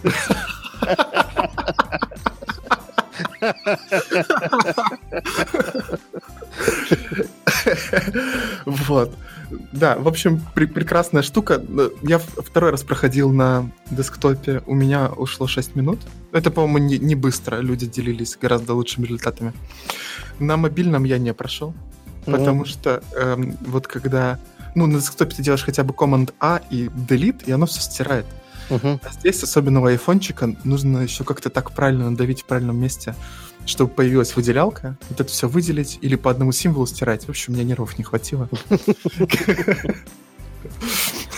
Вот. 8.65 9.11
Да, 9.71 9.95
в 9.97 10.07
общем, 10.07 10.41
пре- 10.55 10.67
прекрасная 10.67 11.21
штука. 11.21 11.61
Э, 11.67 11.89
Я 12.03 12.19
второй 12.19 12.71
раз 12.71 12.83
проходил 12.83 13.31
на 13.31 13.69
десктопе, 13.89 14.61
у 14.65 14.75
меня 14.75 15.09
ушло 15.09 15.47
6 15.47 15.75
минут. 15.75 15.99
Это, 16.33 16.51
по-моему, 16.51 16.77
не, 16.89 16.97
не 16.99 17.15
быстро, 17.15 17.57
люди 17.57 17.85
делились 17.85 18.37
гораздо 18.41 18.73
лучшими 18.73 19.05
результатами. 19.05 19.53
На 20.39 20.57
мобильном 20.57 21.05
я 21.05 21.17
не 21.17 21.33
прошел, 21.33 21.73
потому 22.25 22.65
что 22.65 23.01
эм, 23.15 23.57
вот 23.61 23.87
когда... 23.87 24.39
Ну, 24.75 24.87
на 24.87 24.99
десктопе 24.99 25.35
ты 25.35 25.43
делаешь 25.43 25.63
хотя 25.63 25.83
бы 25.83 25.93
Command-A 25.93 26.61
и 26.69 26.87
Delete, 26.87 27.43
и 27.45 27.51
оно 27.51 27.65
все 27.65 27.81
стирает. 27.81 28.25
Мгм. 28.69 29.01
А 29.03 29.11
здесь, 29.11 29.43
особенно 29.43 29.81
у 29.81 29.85
айфончика, 29.85 30.55
нужно 30.63 30.99
еще 30.99 31.23
как-то 31.25 31.49
так 31.49 31.71
правильно 31.71 32.09
надавить 32.09 32.41
в 32.41 32.45
правильном 32.45 32.79
месте, 32.79 33.15
чтобы 33.65 33.91
появилась 33.91 34.35
выделялка, 34.35 34.97
вот 35.09 35.21
это 35.21 35.29
все 35.29 35.47
выделить 35.47 35.99
или 36.01 36.15
по 36.15 36.31
одному 36.31 36.51
символу 36.51 36.85
стирать. 36.87 37.25
В 37.25 37.29
общем, 37.29 37.53
у 37.53 37.55
меня 37.55 37.65
нервов 37.65 37.97
не 37.97 38.03
хватило. 38.03 38.49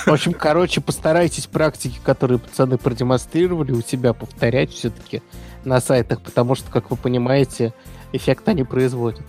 В 0.05 0.11
общем, 0.11 0.33
короче, 0.33 0.81
постарайтесь 0.81 1.47
практики, 1.47 1.99
которые 2.03 2.37
пацаны 2.39 2.77
продемонстрировали, 2.77 3.71
у 3.71 3.81
себя 3.81 4.13
повторять 4.13 4.71
все-таки 4.71 5.21
на 5.63 5.79
сайтах, 5.79 6.21
потому 6.21 6.55
что, 6.55 6.69
как 6.69 6.91
вы 6.91 6.97
понимаете, 6.97 7.73
эффект 8.11 8.47
они 8.49 8.63
производят. 8.63 9.21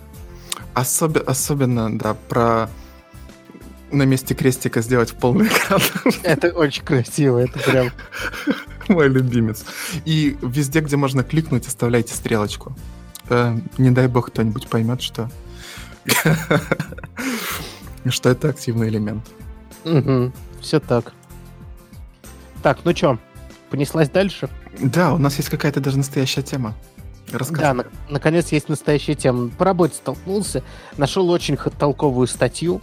Особи- 0.75 1.23
особенно, 1.23 1.97
да, 1.97 2.15
про 2.15 2.69
на 3.95 4.03
месте 4.05 4.35
крестика 4.35 4.83
сделать 4.83 5.11
в 5.11 5.15
полный 5.15 5.47
экран. 5.47 5.81
Это 6.23 6.49
очень 6.51 6.85
красиво, 6.85 7.39
это 7.39 7.59
прям... 7.59 7.91
Мой 8.89 9.09
любимец. 9.09 9.65
И 10.05 10.37
везде, 10.43 10.81
где 10.81 10.97
можно 10.97 11.23
кликнуть, 11.25 11.67
оставляйте 11.67 12.13
стрелочку. 12.15 12.77
Э, 13.31 13.57
Не 13.79 13.91
дай 13.91 14.09
бог 14.09 14.27
кто-нибудь 14.29 14.69
поймет, 14.69 15.01
что 15.01 15.31
что 18.11 18.29
это 18.31 18.51
активный 18.51 18.89
элемент. 18.89 19.25
Все 20.61 20.81
так. 20.81 21.13
Так, 22.63 22.79
ну 22.85 22.93
чё, 22.93 23.19
понеслась 23.71 24.09
дальше? 24.09 24.49
Да, 24.79 25.13
у 25.15 25.19
нас 25.19 25.37
есть 25.37 25.49
какая-то 25.51 25.81
даже 25.81 25.99
настоящая 25.99 26.43
тема. 26.43 26.75
Рассказывай. 27.33 27.61
Да, 27.63 27.75
на- 27.75 27.87
наконец 28.11 28.53
есть 28.53 28.69
настоящая 28.69 29.15
тема. 29.15 29.49
По 29.49 29.65
работе 29.65 29.95
столкнулся, 29.95 30.63
нашел 30.97 31.29
очень 31.31 31.57
толковую 31.57 32.27
статью. 32.27 32.81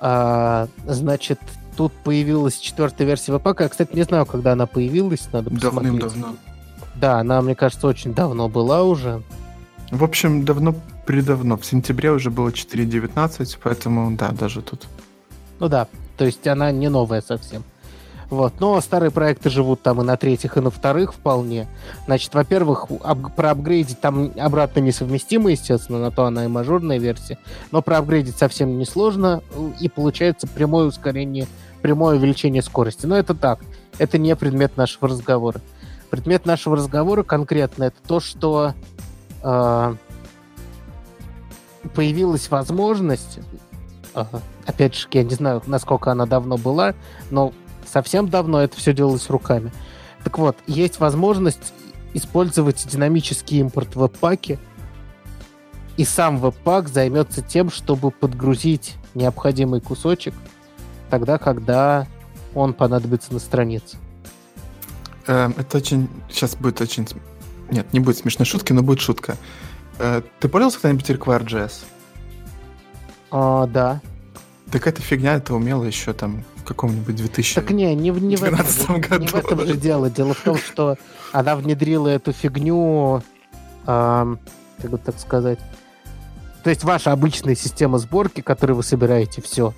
А, 0.00 0.68
значит, 0.86 1.40
тут 1.76 1.92
появилась 1.92 2.58
четвертая 2.58 3.06
версия 3.06 3.36
ВПК. 3.36 3.60
Я, 3.60 3.68
кстати, 3.68 3.94
не 3.94 4.02
знаю, 4.02 4.26
когда 4.26 4.52
она 4.52 4.66
появилась, 4.66 5.28
надо 5.32 5.50
посмотреть. 5.50 5.82
Давным-давно. 5.98 6.36
Да, 6.94 7.20
она, 7.20 7.42
мне 7.42 7.54
кажется, 7.54 7.86
очень 7.86 8.14
давно 8.14 8.48
была 8.48 8.82
уже. 8.82 9.22
В 9.90 10.02
общем, 10.02 10.44
давно-предавно. 10.44 11.56
В 11.56 11.64
сентябре 11.64 12.10
уже 12.10 12.30
было 12.30 12.48
4.19, 12.48 13.58
поэтому, 13.62 14.16
да, 14.16 14.30
даже 14.30 14.62
тут. 14.62 14.86
Ну 15.58 15.68
да, 15.68 15.86
то 16.16 16.24
есть 16.24 16.46
она 16.46 16.72
не 16.72 16.88
новая 16.88 17.20
совсем. 17.20 17.62
Вот. 18.30 18.60
Но 18.60 18.80
старые 18.80 19.10
проекты 19.10 19.50
живут 19.50 19.82
там 19.82 20.00
и 20.00 20.04
на 20.04 20.16
третьих, 20.16 20.56
и 20.56 20.60
на 20.60 20.70
вторых 20.70 21.14
вполне. 21.14 21.68
Значит, 22.06 22.34
во-первых, 22.34 22.86
ап- 22.90 23.32
проапгрейдить 23.34 24.00
там 24.00 24.32
обратно 24.36 24.80
несовместимо, 24.80 25.50
естественно, 25.50 25.98
на 25.98 26.10
то 26.10 26.24
она 26.24 26.44
и 26.44 26.48
мажорная 26.48 26.98
версия. 26.98 27.38
Но 27.70 27.82
проапгрейдить 27.82 28.36
совсем 28.36 28.78
несложно, 28.78 29.42
и 29.80 29.88
получается 29.88 30.46
прямое 30.48 30.86
ускорение, 30.86 31.46
прямое 31.82 32.16
увеличение 32.16 32.62
скорости. 32.62 33.06
Но 33.06 33.16
это 33.16 33.34
так, 33.34 33.60
это 33.98 34.18
не 34.18 34.34
предмет 34.34 34.76
нашего 34.76 35.08
разговора. 35.08 35.60
Предмет 36.10 36.46
нашего 36.46 36.76
разговора 36.76 37.22
конкретно 37.22 37.84
это 37.84 37.96
то, 38.06 38.20
что 38.20 38.74
э, 39.42 39.94
появилась 41.94 42.50
возможность 42.50 43.38
опять 44.64 44.94
же, 44.94 45.08
я 45.12 45.22
не 45.24 45.34
знаю, 45.34 45.62
насколько 45.66 46.10
она 46.10 46.26
давно 46.26 46.56
была, 46.56 46.94
но 47.30 47.52
совсем 47.96 48.28
давно 48.28 48.60
это 48.60 48.76
все 48.76 48.92
делалось 48.92 49.30
руками. 49.30 49.72
Так 50.22 50.36
вот, 50.36 50.58
есть 50.66 51.00
возможность 51.00 51.72
использовать 52.12 52.86
динамический 52.86 53.60
импорт 53.60 53.96
в 53.96 54.00
веб-паке, 54.00 54.58
и 55.96 56.04
сам 56.04 56.38
веб-пак 56.38 56.90
займется 56.90 57.40
тем, 57.40 57.70
чтобы 57.70 58.10
подгрузить 58.10 58.96
необходимый 59.14 59.80
кусочек 59.80 60.34
тогда, 61.08 61.38
когда 61.38 62.06
он 62.54 62.74
понадобится 62.74 63.32
на 63.32 63.38
странице. 63.38 63.96
Эм, 65.26 65.54
это 65.56 65.78
очень... 65.78 66.10
Сейчас 66.28 66.54
будет 66.54 66.82
очень... 66.82 67.08
Нет, 67.70 67.90
не 67.94 68.00
будет 68.00 68.18
смешной 68.18 68.44
шутки, 68.44 68.74
но 68.74 68.82
будет 68.82 69.00
шутка. 69.00 69.38
Э, 69.98 70.20
ты 70.38 70.50
пользовался 70.50 70.80
когда-нибудь 70.80 71.08
Require.js? 71.08 71.72
А, 73.30 73.66
да. 73.66 74.02
Так 74.70 74.86
эта 74.86 75.00
фигня 75.00 75.36
это 75.36 75.54
умела 75.54 75.84
еще 75.84 76.12
там 76.12 76.44
каком-нибудь 76.66 77.16
2000 77.16 77.54
Так 77.54 77.70
не, 77.70 77.94
не, 77.94 78.10
в- 78.10 78.22
не, 78.22 78.36
в 78.36 78.42
этом, 78.42 78.66
же- 78.66 78.98
году. 79.00 79.22
не 79.22 79.28
в 79.28 79.34
этом 79.34 79.66
же 79.66 79.76
дело. 79.76 80.10
Дело 80.10 80.34
в 80.34 80.40
том, 80.42 80.56
что 80.58 80.96
она 81.32 81.56
внедрила 81.56 82.08
эту 82.08 82.32
фигню, 82.32 83.22
как 83.84 84.26
бы 84.90 84.98
так 84.98 85.18
сказать, 85.18 85.58
то 86.62 86.70
есть 86.70 86.82
ваша 86.84 87.12
обычная 87.12 87.54
система 87.54 87.98
сборки, 87.98 88.40
которой 88.40 88.72
вы 88.72 88.82
собираете 88.82 89.40
все, 89.40 89.72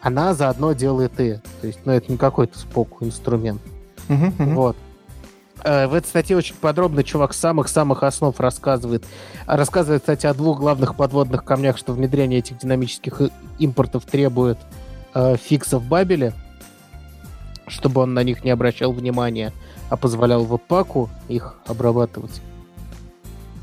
она 0.00 0.34
заодно 0.34 0.72
делает 0.72 1.18
и. 1.20 1.40
То 1.60 1.66
есть, 1.66 1.80
ну, 1.84 1.92
это 1.92 2.12
не 2.12 2.16
какой-то 2.18 2.58
споку 2.58 3.04
инструмент. 3.04 3.60
Вот. 4.08 4.76
Э, 5.64 5.88
В 5.88 5.94
этой 5.94 6.06
статье 6.06 6.36
очень 6.36 6.54
подробно 6.54 7.02
чувак 7.02 7.34
с 7.34 7.38
самых-самых 7.38 8.04
основ 8.04 8.38
рассказывает. 8.38 9.04
Рассказывает, 9.46 10.02
кстати, 10.02 10.26
о 10.26 10.34
двух 10.34 10.60
главных 10.60 10.94
подводных 10.94 11.42
камнях, 11.44 11.76
что 11.76 11.92
внедрение 11.92 12.38
этих 12.38 12.58
динамических 12.58 13.20
импортов 13.58 14.04
требует 14.04 14.58
э, 14.58 14.62
фиксов 15.38 15.82
в 15.82 15.88
Бабеле, 15.88 16.32
чтобы 17.68 18.00
он 18.02 18.14
на 18.14 18.22
них 18.22 18.44
не 18.44 18.50
обращал 18.50 18.92
внимания, 18.92 19.52
а 19.90 19.96
позволял 19.96 20.44
веб-паку 20.44 21.08
их 21.28 21.56
обрабатывать. 21.66 22.40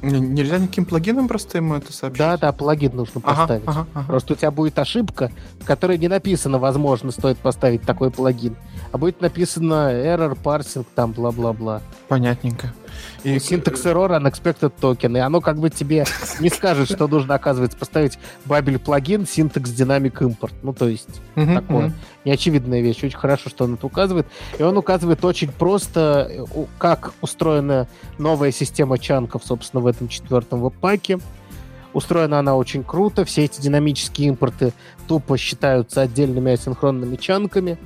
Нельзя 0.02 0.58
никаким 0.58 0.84
плагином 0.84 1.30
просто 1.30 1.60
ему 1.60 1.76
это 1.76 1.94
сообщить? 1.94 2.20
Да, 2.20 2.36
да, 2.36 2.52
плагин 2.52 2.94
нужно 2.94 3.22
Ага, 3.24 3.36
поставить. 3.36 3.64
ага, 3.68 3.88
ага. 3.94 4.06
Просто 4.08 4.34
у 4.34 4.36
тебя 4.36 4.52
будет 4.52 4.78
ошибка, 4.78 5.32
в 5.62 5.66
которой 5.66 5.98
не 5.98 6.10
написано, 6.10 6.60
возможно, 6.60 7.12
стоит 7.12 7.38
поставить 7.38 7.84
такой 7.84 8.12
плагин, 8.12 8.58
а 8.92 8.98
будет 8.98 9.22
написано 9.22 9.94
error, 9.94 10.38
parsing, 10.44 10.86
там, 10.94 11.14
бла-бла-бла. 11.14 11.82
Понятненько. 12.10 12.74
И 13.24 13.40
Синтекс 13.40 13.86
error, 13.86 14.10
unexpected 14.10 14.74
token. 14.80 15.18
И 15.18 15.20
оно 15.20 15.42
как 15.42 15.60
бы 15.60 15.70
тебе 15.70 16.06
не 16.40 16.50
скажет, 16.50 16.90
что 16.90 17.08
нужно, 17.08 17.36
оказывается, 17.36 17.78
поставить 17.78 18.20
бабель 18.46 18.80
плагин 18.80 19.26
синтекс 19.26 19.72
динамик 19.72 20.22
импорт. 20.22 20.54
Ну, 20.62 20.74
то 20.74 20.88
есть, 20.88 21.22
такое. 21.36 21.94
неочевидная 22.26 22.82
вещь. 22.82 23.04
Очень 23.04 23.18
хорошо, 23.18 23.50
что 23.50 23.66
он 23.66 23.76
это 23.76 23.86
указывает. 23.86 24.28
И 24.58 24.64
он 24.64 24.78
указывает 24.78 25.24
очень 25.24 25.52
просто, 25.52 26.46
как 26.78 27.14
устроена 27.22 27.88
новая 28.18 28.52
система 28.52 28.98
чанков, 28.98 29.44
собственно, 29.46 29.82
в 29.82 29.88
этом 29.88 30.08
четвертом 30.08 30.62
веб-паке. 30.62 31.20
Устроена 31.94 32.40
она 32.40 32.56
очень 32.56 32.84
круто. 32.84 33.24
Все 33.24 33.46
эти 33.46 33.62
динамические 33.62 34.30
импорты 34.30 34.74
тупо 35.08 35.38
считаются 35.38 36.02
отдельными 36.02 36.52
асинхронными 36.52 37.16
чанками. 37.16 37.78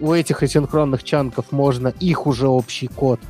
У 0.00 0.12
этих 0.12 0.42
асинхронных 0.42 1.04
чанков 1.04 1.52
можно 1.52 1.88
их 1.88 2.26
уже 2.26 2.48
общий 2.48 2.88
код 2.88 3.20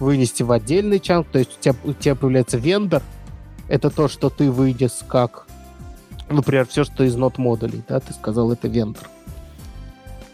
вынести 0.00 0.42
в 0.42 0.50
отдельный 0.50 0.98
чанк. 0.98 1.28
То 1.28 1.38
есть 1.38 1.58
у 1.58 1.60
тебя, 1.60 1.74
у 1.84 1.92
тебя 1.92 2.14
появляется 2.14 2.58
вендор. 2.58 3.02
Это 3.68 3.90
то, 3.90 4.08
что 4.08 4.30
ты 4.30 4.50
вынес 4.50 5.04
как, 5.06 5.46
например, 6.28 6.66
все, 6.66 6.82
что 6.82 7.04
из 7.04 7.14
нот 7.14 7.38
модулей. 7.38 7.84
Да, 7.88 8.00
ты 8.00 8.12
сказал, 8.12 8.50
это 8.50 8.66
вендор. 8.66 9.08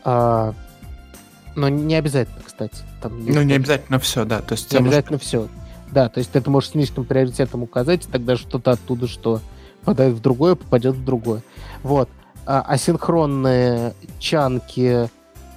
А, 0.05 0.55
но 1.55 1.69
не 1.69 1.95
обязательно, 1.95 2.41
кстати. 2.45 2.77
Там 3.03 3.25
Ну, 3.25 3.43
не 3.43 3.55
обязательно 3.55 3.99
все, 3.99 4.25
да. 4.25 4.41
То 4.41 4.53
есть 4.53 4.73
не 4.73 4.79
обязательно 4.79 5.19
все. 5.19 5.49
Да, 5.93 6.09
то 6.09 6.19
есть 6.19 6.31
ты 6.31 6.39
это 6.39 6.51
можешь 6.51 6.71
с 6.71 6.75
низким 6.75 7.05
приоритетом 7.05 7.63
указать, 7.63 8.07
и 8.07 8.11
тогда 8.11 8.37
что-то 8.37 8.73
оттуда, 8.73 9.07
что 9.07 9.41
попадает 9.81 10.15
в 10.15 10.21
другое, 10.21 10.55
попадет 10.55 10.95
в 10.95 11.05
другое. 11.05 11.43
Вот. 11.83 12.09
А 12.45 12.61
асинхронные 12.61 13.95
чанки 14.19 15.09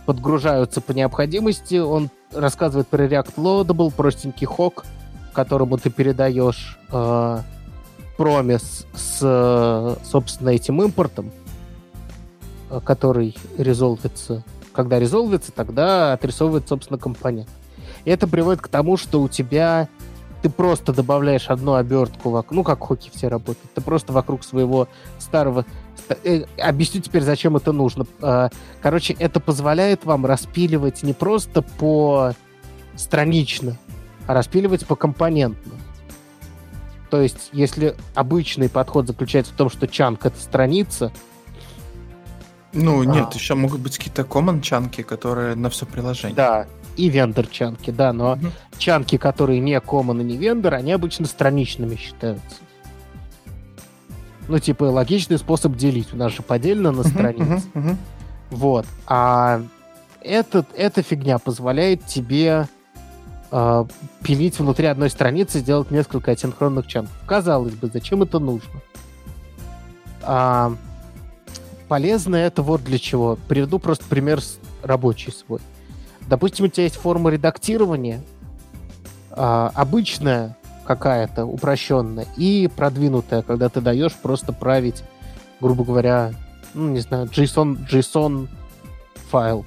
подгружаются 0.05 0.81
по 0.81 0.91
необходимости. 0.91 1.75
Он 1.75 2.09
рассказывает 2.33 2.87
про 2.87 3.05
React 3.05 3.35
Loadable, 3.35 3.93
простенький 3.95 4.47
хок, 4.47 4.85
которому 5.33 5.77
ты 5.77 5.89
передаешь 5.89 6.77
э, 6.91 7.39
промис 8.17 8.85
с, 8.93 9.97
собственно, 10.03 10.49
этим 10.49 10.81
импортом, 10.81 11.31
э, 12.69 12.79
который 12.83 13.35
резолвится. 13.57 14.43
Когда 14.73 14.99
резолвится, 14.99 15.51
тогда 15.51 16.13
отрисовывает, 16.13 16.67
собственно, 16.67 16.99
компонент. 16.99 17.49
И 18.05 18.11
это 18.11 18.27
приводит 18.27 18.61
к 18.61 18.67
тому, 18.67 18.97
что 18.97 19.21
у 19.21 19.27
тебя 19.27 19.87
ты 20.41 20.49
просто 20.49 20.93
добавляешь 20.93 21.49
одну 21.49 21.73
обертку 21.73 22.29
вокруг, 22.29 22.55
ну, 22.55 22.63
как 22.63 22.79
хоки 22.81 23.11
все 23.13 23.27
работают, 23.27 23.73
ты 23.73 23.81
просто 23.81 24.13
вокруг 24.13 24.43
своего 24.43 24.87
старого... 25.17 25.65
ста- 25.97 26.17
э, 26.23 26.45
объясню 26.57 27.01
теперь, 27.01 27.23
зачем 27.23 27.57
это 27.57 27.71
нужно. 27.73 28.05
А, 28.21 28.49
Короче, 28.81 29.13
это 29.19 29.39
позволяет 29.41 30.05
вам 30.05 30.25
распиливать 30.25 31.03
не 31.03 31.13
просто 31.13 31.61
по 31.61 32.31
странично, 32.95 33.77
а 34.27 34.33
распиливать 34.33 34.85
по 34.87 34.95
компонентно. 34.95 35.73
То 37.09 37.19
есть, 37.21 37.49
если 37.51 37.95
обычный 38.15 38.69
подход 38.69 39.07
заключается 39.07 39.51
в 39.53 39.55
том, 39.57 39.69
что 39.69 39.87
чанк— 39.87 40.25
это 40.27 40.39
страница, 40.39 41.11
Ну, 42.71 43.01
нет, 43.03 43.29
А. 43.31 43.35
еще 43.35 43.55
могут 43.55 43.79
быть 43.81 43.97
какие-то 43.97 44.21
common 44.21 44.61
чанки, 44.61 45.01
которые 45.01 45.55
на 45.55 45.69
все 45.71 45.85
приложение. 45.87 46.35
да, 46.35 46.67
и 46.99 47.09
вендор 47.09 47.47
чанки, 47.47 47.91
да, 47.91 48.11
но 48.13 48.35
Мгм. 48.35 48.51
чанки, 48.77 49.17
которые 49.17 49.59
не 49.59 49.73
common 49.77 50.21
и 50.21 50.23
не 50.23 50.37
вендор, 50.37 50.73
они 50.75 50.91
обычно 50.91 51.25
страничными 51.25 51.95
считаются. 51.95 52.57
Ну, 54.47 54.59
типа, 54.59 54.85
логичный 54.85 55.37
способ 55.37 55.75
делить. 55.75 56.13
У 56.13 56.17
нас 56.17 56.31
же 56.33 56.41
поделено 56.41 56.91
на 56.91 57.03
странице. 57.03 57.43
мгм, 57.43 57.61
мгм. 57.89 57.97
Вот. 58.49 58.85
А 59.05 59.61
этот, 60.21 60.67
эта 60.75 61.01
фигня 61.03 61.37
позволяет 61.37 62.05
тебе 62.05 62.67
а, 63.51 63.85
пилить 64.23 64.59
внутри 64.59 64.87
одной 64.87 65.09
страницы, 65.09 65.59
сделать 65.59 65.89
несколько 65.91 66.31
асинхронных 66.31 66.85
чанков. 66.87 67.15
Казалось 67.27 67.73
бы, 67.75 67.89
зачем 67.93 68.21
это 68.23 68.39
нужно? 68.39 68.69
А, 70.23 70.73
полезно 71.87 72.35
это 72.35 72.61
вот 72.61 72.83
для 72.83 72.99
чего. 72.99 73.37
Приведу 73.47 73.79
просто 73.79 74.05
пример 74.05 74.41
с- 74.41 74.59
рабочий 74.83 75.31
свой. 75.31 75.59
Допустим, 76.29 76.65
у 76.65 76.67
тебя 76.67 76.83
есть 76.83 76.95
форма 76.95 77.31
редактирования, 77.31 78.21
а, 79.31 79.71
обычная 79.73 80.55
какая-то, 80.85 81.45
упрощенная, 81.45 82.27
и 82.37 82.69
продвинутая, 82.73 83.41
когда 83.41 83.67
ты 83.69 83.81
даешь 83.81 84.13
просто 84.13 84.53
править, 84.53 85.03
грубо 85.59 85.83
говоря, 85.83 86.33
ну, 86.75 86.89
не 86.89 86.99
знаю, 86.99 87.25
JSON, 87.27 87.87
JSON 87.89 88.47
файл. 89.29 89.65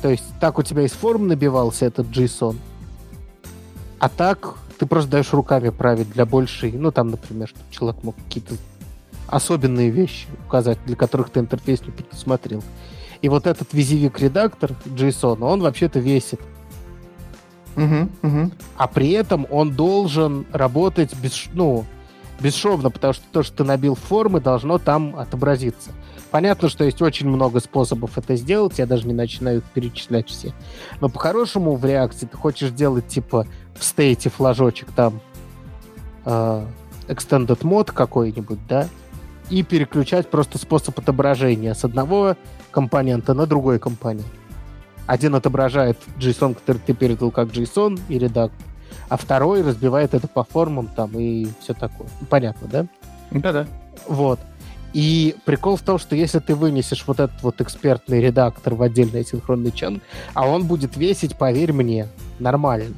То 0.00 0.08
есть 0.08 0.24
так 0.40 0.58
у 0.58 0.62
тебя 0.62 0.82
из 0.82 0.92
форм 0.92 1.28
набивался 1.28 1.84
этот 1.84 2.06
JSON, 2.08 2.56
а 3.98 4.08
так 4.08 4.56
ты 4.78 4.86
просто 4.86 5.10
даешь 5.10 5.32
руками 5.32 5.68
править 5.68 6.10
для 6.10 6.24
большей, 6.24 6.72
ну, 6.72 6.90
там, 6.90 7.08
например, 7.08 7.48
чтобы 7.48 7.66
человек 7.70 8.02
мог 8.02 8.16
какие-то 8.16 8.54
особенные 9.28 9.90
вещи 9.90 10.26
указать, 10.46 10.78
для 10.86 10.96
которых 10.96 11.30
ты 11.30 11.40
интерфейс 11.40 11.82
не 11.82 11.92
предусмотрел. 11.92 12.62
И 13.22 13.28
вот 13.28 13.46
этот 13.46 13.72
визивик 13.72 14.20
редактор 14.20 14.72
JSON, 14.84 15.42
он 15.42 15.62
вообще-то 15.62 16.00
весит. 16.00 16.40
Мгм, 17.76 18.10
мгм. 18.20 18.52
А 18.76 18.86
при 18.86 19.10
этом 19.12 19.46
он 19.48 19.70
должен 19.74 20.44
работать 20.52 21.14
без, 21.16 21.46
ну, 21.54 21.86
бесшовно, 22.40 22.90
потому 22.90 23.14
что 23.14 23.24
то, 23.32 23.42
что 23.42 23.58
ты 23.58 23.64
набил 23.64 23.94
формы, 23.94 24.40
должно 24.40 24.78
там 24.78 25.16
отобразиться. 25.16 25.90
Понятно, 26.30 26.68
что 26.68 26.84
есть 26.84 27.00
очень 27.00 27.28
много 27.28 27.60
способов 27.60 28.18
это 28.18 28.36
сделать, 28.36 28.78
я 28.78 28.86
даже 28.86 29.06
не 29.06 29.14
начинаю 29.14 29.58
их 29.58 29.64
перечислять 29.64 30.28
все. 30.28 30.52
Но 31.00 31.08
по-хорошему 31.08 31.76
в 31.76 31.84
реакции 31.84 32.26
ты 32.26 32.36
хочешь 32.36 32.70
делать 32.70 33.06
типа 33.06 33.46
в 33.74 33.84
стейте 33.84 34.30
флажочек 34.30 34.90
там 34.92 35.20
э, 36.24 36.66
extended 37.08 37.60
mode 37.60 37.92
какой-нибудь, 37.92 38.66
да, 38.66 38.88
и 39.50 39.62
переключать 39.62 40.30
просто 40.30 40.58
способ 40.58 40.98
отображения 40.98 41.74
с 41.74 41.84
одного 41.84 42.36
компонента 42.70 43.34
на 43.34 43.46
другой 43.46 43.78
компонент. 43.78 44.26
Один 45.06 45.34
отображает 45.34 45.98
JSON, 46.18 46.54
который 46.54 46.78
ты 46.78 46.94
передал 46.94 47.30
как 47.30 47.48
JSON 47.48 48.00
и 48.08 48.18
редактор, 48.18 48.66
а 49.08 49.16
второй 49.16 49.62
разбивает 49.62 50.14
это 50.14 50.28
по 50.28 50.44
формам 50.44 50.88
там 50.88 51.10
и 51.18 51.48
все 51.60 51.74
такое. 51.74 52.08
Понятно, 52.30 52.68
да? 52.68 52.86
Да-да. 53.30 53.66
Вот. 54.06 54.38
И 54.92 55.36
прикол 55.44 55.76
в 55.76 55.82
том, 55.82 55.98
что 55.98 56.14
если 56.14 56.38
ты 56.38 56.54
вынесешь 56.54 57.04
вот 57.06 57.18
этот 57.18 57.42
вот 57.42 57.60
экспертный 57.60 58.20
редактор 58.20 58.74
в 58.74 58.82
отдельный 58.82 59.24
синхронный 59.24 59.72
чанк, 59.72 60.02
а 60.34 60.46
он 60.46 60.66
будет 60.66 60.96
весить, 60.96 61.36
поверь 61.36 61.72
мне, 61.72 62.08
нормально. 62.38 62.94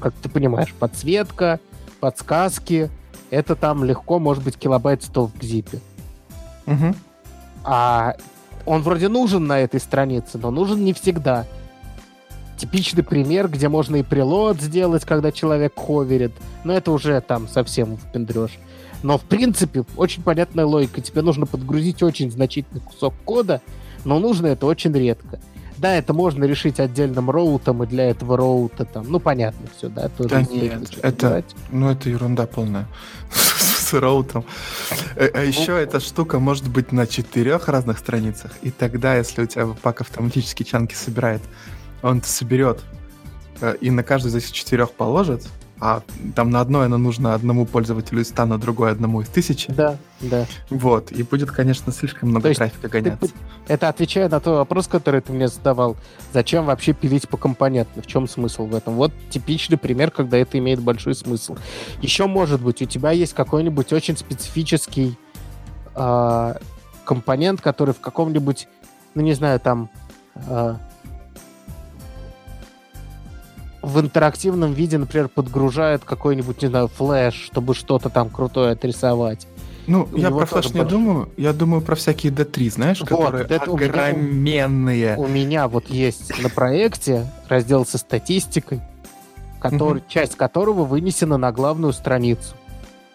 Как 0.00 0.12
ты 0.14 0.28
понимаешь, 0.28 0.74
подсветка, 0.74 1.60
подсказки, 2.00 2.90
это 3.30 3.56
там 3.56 3.84
легко 3.84 4.18
может 4.18 4.44
быть 4.44 4.56
килобайт 4.56 5.02
100 5.02 5.26
в 5.26 5.38
гзипе. 5.38 5.80
Мгм. 6.66 6.94
А 7.64 8.16
он 8.64 8.82
вроде 8.82 9.08
нужен 9.08 9.46
на 9.46 9.60
этой 9.60 9.80
странице, 9.80 10.38
но 10.38 10.50
нужен 10.50 10.84
не 10.84 10.92
всегда. 10.92 11.46
Типичный 12.56 13.02
пример, 13.02 13.48
где 13.48 13.68
можно 13.68 13.96
и 13.96 14.02
прилот 14.02 14.60
сделать, 14.60 15.04
когда 15.04 15.30
человек 15.30 15.74
ховерит. 15.76 16.32
Но 16.64 16.72
это 16.72 16.90
уже 16.90 17.20
там 17.20 17.48
совсем 17.48 17.96
впендрешь. 17.96 18.58
Но 19.02 19.18
в 19.18 19.22
принципе 19.22 19.84
очень 19.96 20.22
понятная 20.22 20.64
логика. 20.64 21.00
Тебе 21.00 21.22
нужно 21.22 21.46
подгрузить 21.46 22.02
очень 22.02 22.30
значительный 22.30 22.80
кусок 22.80 23.14
кода, 23.24 23.60
но 24.04 24.18
нужно 24.18 24.46
это 24.46 24.66
очень 24.66 24.92
редко. 24.92 25.38
Да, 25.78 25.94
это 25.94 26.14
можно 26.14 26.44
решить 26.44 26.80
отдельным 26.80 27.30
роутом, 27.30 27.82
и 27.82 27.86
для 27.86 28.10
этого 28.10 28.36
роута 28.36 28.84
там, 28.84 29.06
ну, 29.08 29.20
понятно 29.20 29.66
все, 29.76 29.88
да? 29.88 30.08
Тоже 30.08 30.30
да 30.30 30.42
нет, 30.42 30.90
это, 31.02 31.44
ну, 31.70 31.90
это 31.90 32.08
ерунда 32.08 32.46
полная 32.46 32.86
с 33.30 33.92
роутом. 33.92 34.44
Э, 35.16 35.28
а 35.34 35.42
еще 35.42 35.72
ну, 35.72 35.78
эта 35.78 36.00
штука 36.00 36.38
может 36.38 36.68
быть 36.68 36.92
на 36.92 37.06
четырех 37.06 37.68
разных 37.68 37.98
страницах, 37.98 38.52
и 38.62 38.70
тогда, 38.70 39.16
если 39.16 39.42
у 39.42 39.46
тебя 39.46 39.66
пак 39.66 40.00
автоматически 40.00 40.62
чанки 40.62 40.94
собирает, 40.94 41.42
он 42.02 42.22
соберет 42.22 42.82
э, 43.60 43.76
и 43.80 43.90
на 43.90 44.02
каждую 44.02 44.32
из 44.32 44.36
этих 44.36 44.52
четырех 44.52 44.92
положит, 44.92 45.46
а 45.78 46.02
там 46.34 46.50
на 46.50 46.60
одной 46.60 46.86
оно 46.86 46.96
нужно 46.96 47.34
одному 47.34 47.66
пользователю 47.66 48.22
из 48.22 48.28
100, 48.28 48.46
на 48.46 48.58
другой 48.58 48.90
одному 48.90 49.20
из 49.20 49.28
тысячи. 49.28 49.70
Да, 49.72 49.98
да. 50.20 50.46
Вот, 50.70 51.12
и 51.12 51.22
будет, 51.22 51.50
конечно, 51.50 51.92
слишком 51.92 52.30
много 52.30 52.48
То 52.48 52.54
трафика 52.54 52.88
гоняться. 52.88 53.28
Ты, 53.28 53.32
это 53.68 53.88
отвечая 53.88 54.28
на 54.30 54.40
тот 54.40 54.56
вопрос, 54.56 54.88
который 54.88 55.20
ты 55.20 55.32
мне 55.32 55.48
задавал. 55.48 55.96
Зачем 56.32 56.64
вообще 56.64 56.94
пилить 56.94 57.28
по 57.28 57.36
компонентам? 57.36 58.02
В 58.02 58.06
чем 58.06 58.26
смысл 58.26 58.66
в 58.66 58.74
этом? 58.74 58.94
Вот 58.94 59.12
типичный 59.28 59.76
пример, 59.76 60.10
когда 60.10 60.38
это 60.38 60.58
имеет 60.58 60.80
большой 60.80 61.14
смысл. 61.14 61.56
Еще, 62.00 62.26
может 62.26 62.62
быть, 62.62 62.80
у 62.80 62.86
тебя 62.86 63.10
есть 63.10 63.34
какой-нибудь 63.34 63.92
очень 63.92 64.16
специфический 64.16 65.18
э, 65.94 66.54
компонент, 67.04 67.60
который 67.60 67.92
в 67.92 68.00
каком-нибудь, 68.00 68.66
ну 69.14 69.22
не 69.22 69.34
знаю, 69.34 69.60
там... 69.60 69.90
Э, 70.34 70.76
в 73.86 74.00
интерактивном 74.00 74.72
виде, 74.72 74.98
например, 74.98 75.28
подгружает 75.28 76.02
какой-нибудь, 76.04 76.60
не 76.60 76.68
знаю, 76.68 76.88
флеш, 76.88 77.34
чтобы 77.34 77.72
что-то 77.72 78.10
там 78.10 78.30
крутое 78.30 78.72
отрисовать. 78.72 79.46
Ну, 79.86 80.08
У 80.12 80.16
я 80.16 80.32
про 80.32 80.44
флеш 80.44 80.74
не 80.74 80.84
думаю, 80.84 81.28
я 81.36 81.52
думаю 81.52 81.82
про 81.82 81.94
всякие 81.94 82.32
D3, 82.32 82.70
знаешь, 82.70 83.00
вот, 83.00 83.08
которые 83.08 83.44
это 83.44 83.62
огроменные. 83.62 85.16
У 85.16 85.20
меня, 85.20 85.26
у 85.26 85.28
меня 85.28 85.68
вот 85.68 85.88
есть 85.88 86.42
на 86.42 86.50
проекте 86.50 87.30
раздел 87.48 87.86
со 87.86 87.96
статистикой, 87.98 88.80
который, 89.60 90.02
mm 90.02 90.08
часть 90.08 90.34
которого 90.34 90.84
вынесена 90.84 91.36
на 91.36 91.52
главную 91.52 91.92
страницу. 91.92 92.56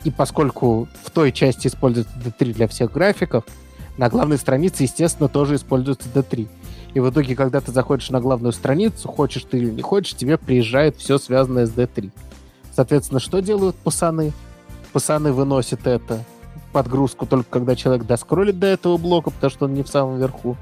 И 0.05 0.09
поскольку 0.09 0.87
в 1.03 1.11
той 1.11 1.33
части 1.33 1.67
используется 1.67 2.13
D3 2.17 2.53
для 2.53 2.69
всех 2.69 2.93
графиков, 2.93 3.43
на 3.97 4.07
главной 4.07 4.37
странице, 4.37 4.83
естественно, 4.83 5.27
тоже 5.27 5.55
используется 5.55 6.07
D3. 6.13 6.47
И 6.93 6.99
в 6.99 7.09
итоге, 7.09 7.35
когда 7.35 7.61
ты 7.61 7.71
заходишь 7.71 8.09
на 8.09 8.19
главную 8.19 8.51
страницу, 8.51 9.07
хочешь 9.07 9.45
ты 9.49 9.57
или 9.57 9.69
не 9.71 9.81
хочешь, 9.81 10.13
тебе 10.13 10.37
приезжает 10.37 10.97
все 10.97 11.17
связанное 11.17 11.65
с 11.65 11.71
D3. 11.71 12.11
Соответственно, 12.75 13.19
что 13.19 13.39
делают 13.39 13.75
пацаны? 13.77 14.33
Пацаны 14.91 15.31
выносят 15.31 15.87
это 15.87 16.23
подгрузку 16.71 17.25
только 17.25 17.49
когда 17.49 17.75
человек 17.75 18.05
доскролит 18.05 18.59
до 18.59 18.67
этого 18.67 18.97
блока, 18.97 19.29
потому 19.29 19.51
что 19.51 19.65
он 19.65 19.73
не 19.73 19.83
в 19.83 19.87
самом 19.87 20.19
верху. 20.19 20.57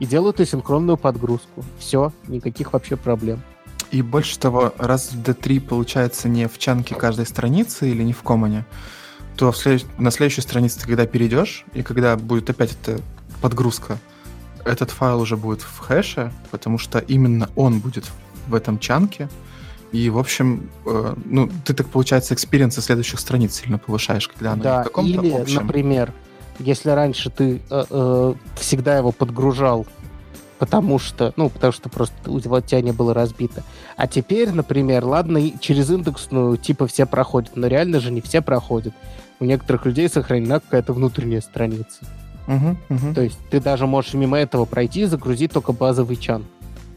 И 0.00 0.06
делают 0.06 0.40
асинхронную 0.40 0.96
подгрузку. 0.96 1.64
Все, 1.78 2.12
никаких 2.28 2.72
вообще 2.72 2.96
проблем. 2.96 3.42
И 3.90 4.02
больше 4.02 4.38
того, 4.38 4.72
раз 4.78 5.12
D3 5.12 5.60
получается 5.60 6.28
не 6.28 6.46
в 6.46 6.58
чанке 6.58 6.94
каждой 6.94 7.26
страницы 7.26 7.90
или 7.90 8.02
не 8.02 8.12
в 8.12 8.22
комане, 8.22 8.64
то 9.36 9.50
в 9.50 9.56
след... 9.56 9.84
на 9.98 10.10
следующей 10.10 10.42
странице 10.42 10.80
ты 10.80 10.86
когда 10.86 11.06
перейдешь, 11.06 11.64
и 11.72 11.82
когда 11.82 12.16
будет 12.16 12.50
опять 12.50 12.76
эта 12.80 13.00
подгрузка, 13.40 13.98
этот 14.68 14.90
файл 14.90 15.20
уже 15.20 15.36
будет 15.36 15.62
в 15.62 15.78
кэше, 15.78 16.32
потому 16.50 16.78
что 16.78 16.98
именно 16.98 17.48
он 17.56 17.80
будет 17.80 18.04
в 18.46 18.54
этом 18.54 18.78
чанке. 18.78 19.28
И, 19.92 20.10
в 20.10 20.18
общем, 20.18 20.70
э, 20.84 21.14
ну, 21.24 21.50
ты 21.64 21.72
так, 21.72 21.88
получается, 21.88 22.34
experience 22.34 22.74
следующих 22.74 23.20
страниц 23.20 23.54
сильно 23.54 23.78
повышаешь, 23.78 24.28
когда 24.28 24.52
оно 24.52 24.62
да, 24.62 24.80
в 24.82 24.84
каком-то 24.84 25.22
или, 25.22 25.32
общем... 25.32 25.62
например, 25.62 26.12
если 26.58 26.90
раньше 26.90 27.30
ты 27.30 27.62
э, 27.70 27.84
э, 27.88 28.34
всегда 28.56 28.98
его 28.98 29.12
подгружал, 29.12 29.86
потому 30.58 30.98
что, 30.98 31.32
ну, 31.36 31.48
потому 31.48 31.72
что 31.72 31.88
просто 31.88 32.30
у 32.30 32.40
тебя 32.40 32.82
не 32.82 32.92
было 32.92 33.14
разбито. 33.14 33.62
А 33.96 34.06
теперь, 34.06 34.50
например, 34.50 35.04
ладно, 35.04 35.40
через 35.58 35.90
индексную 35.90 36.58
типа 36.58 36.86
все 36.86 37.06
проходят, 37.06 37.52
но 37.54 37.66
реально 37.66 38.00
же 38.00 38.10
не 38.10 38.20
все 38.20 38.42
проходят. 38.42 38.92
У 39.40 39.44
некоторых 39.44 39.86
людей 39.86 40.08
сохранена 40.08 40.60
какая-то 40.60 40.92
внутренняя 40.92 41.40
страница. 41.40 42.04
Угу, 42.48 42.76
угу. 42.88 43.14
То 43.14 43.20
есть 43.20 43.38
ты 43.50 43.60
даже 43.60 43.86
можешь 43.86 44.14
мимо 44.14 44.38
этого 44.38 44.64
пройти, 44.64 45.04
загрузить 45.04 45.52
только 45.52 45.72
базовый 45.72 46.16
chunk. 46.16 46.44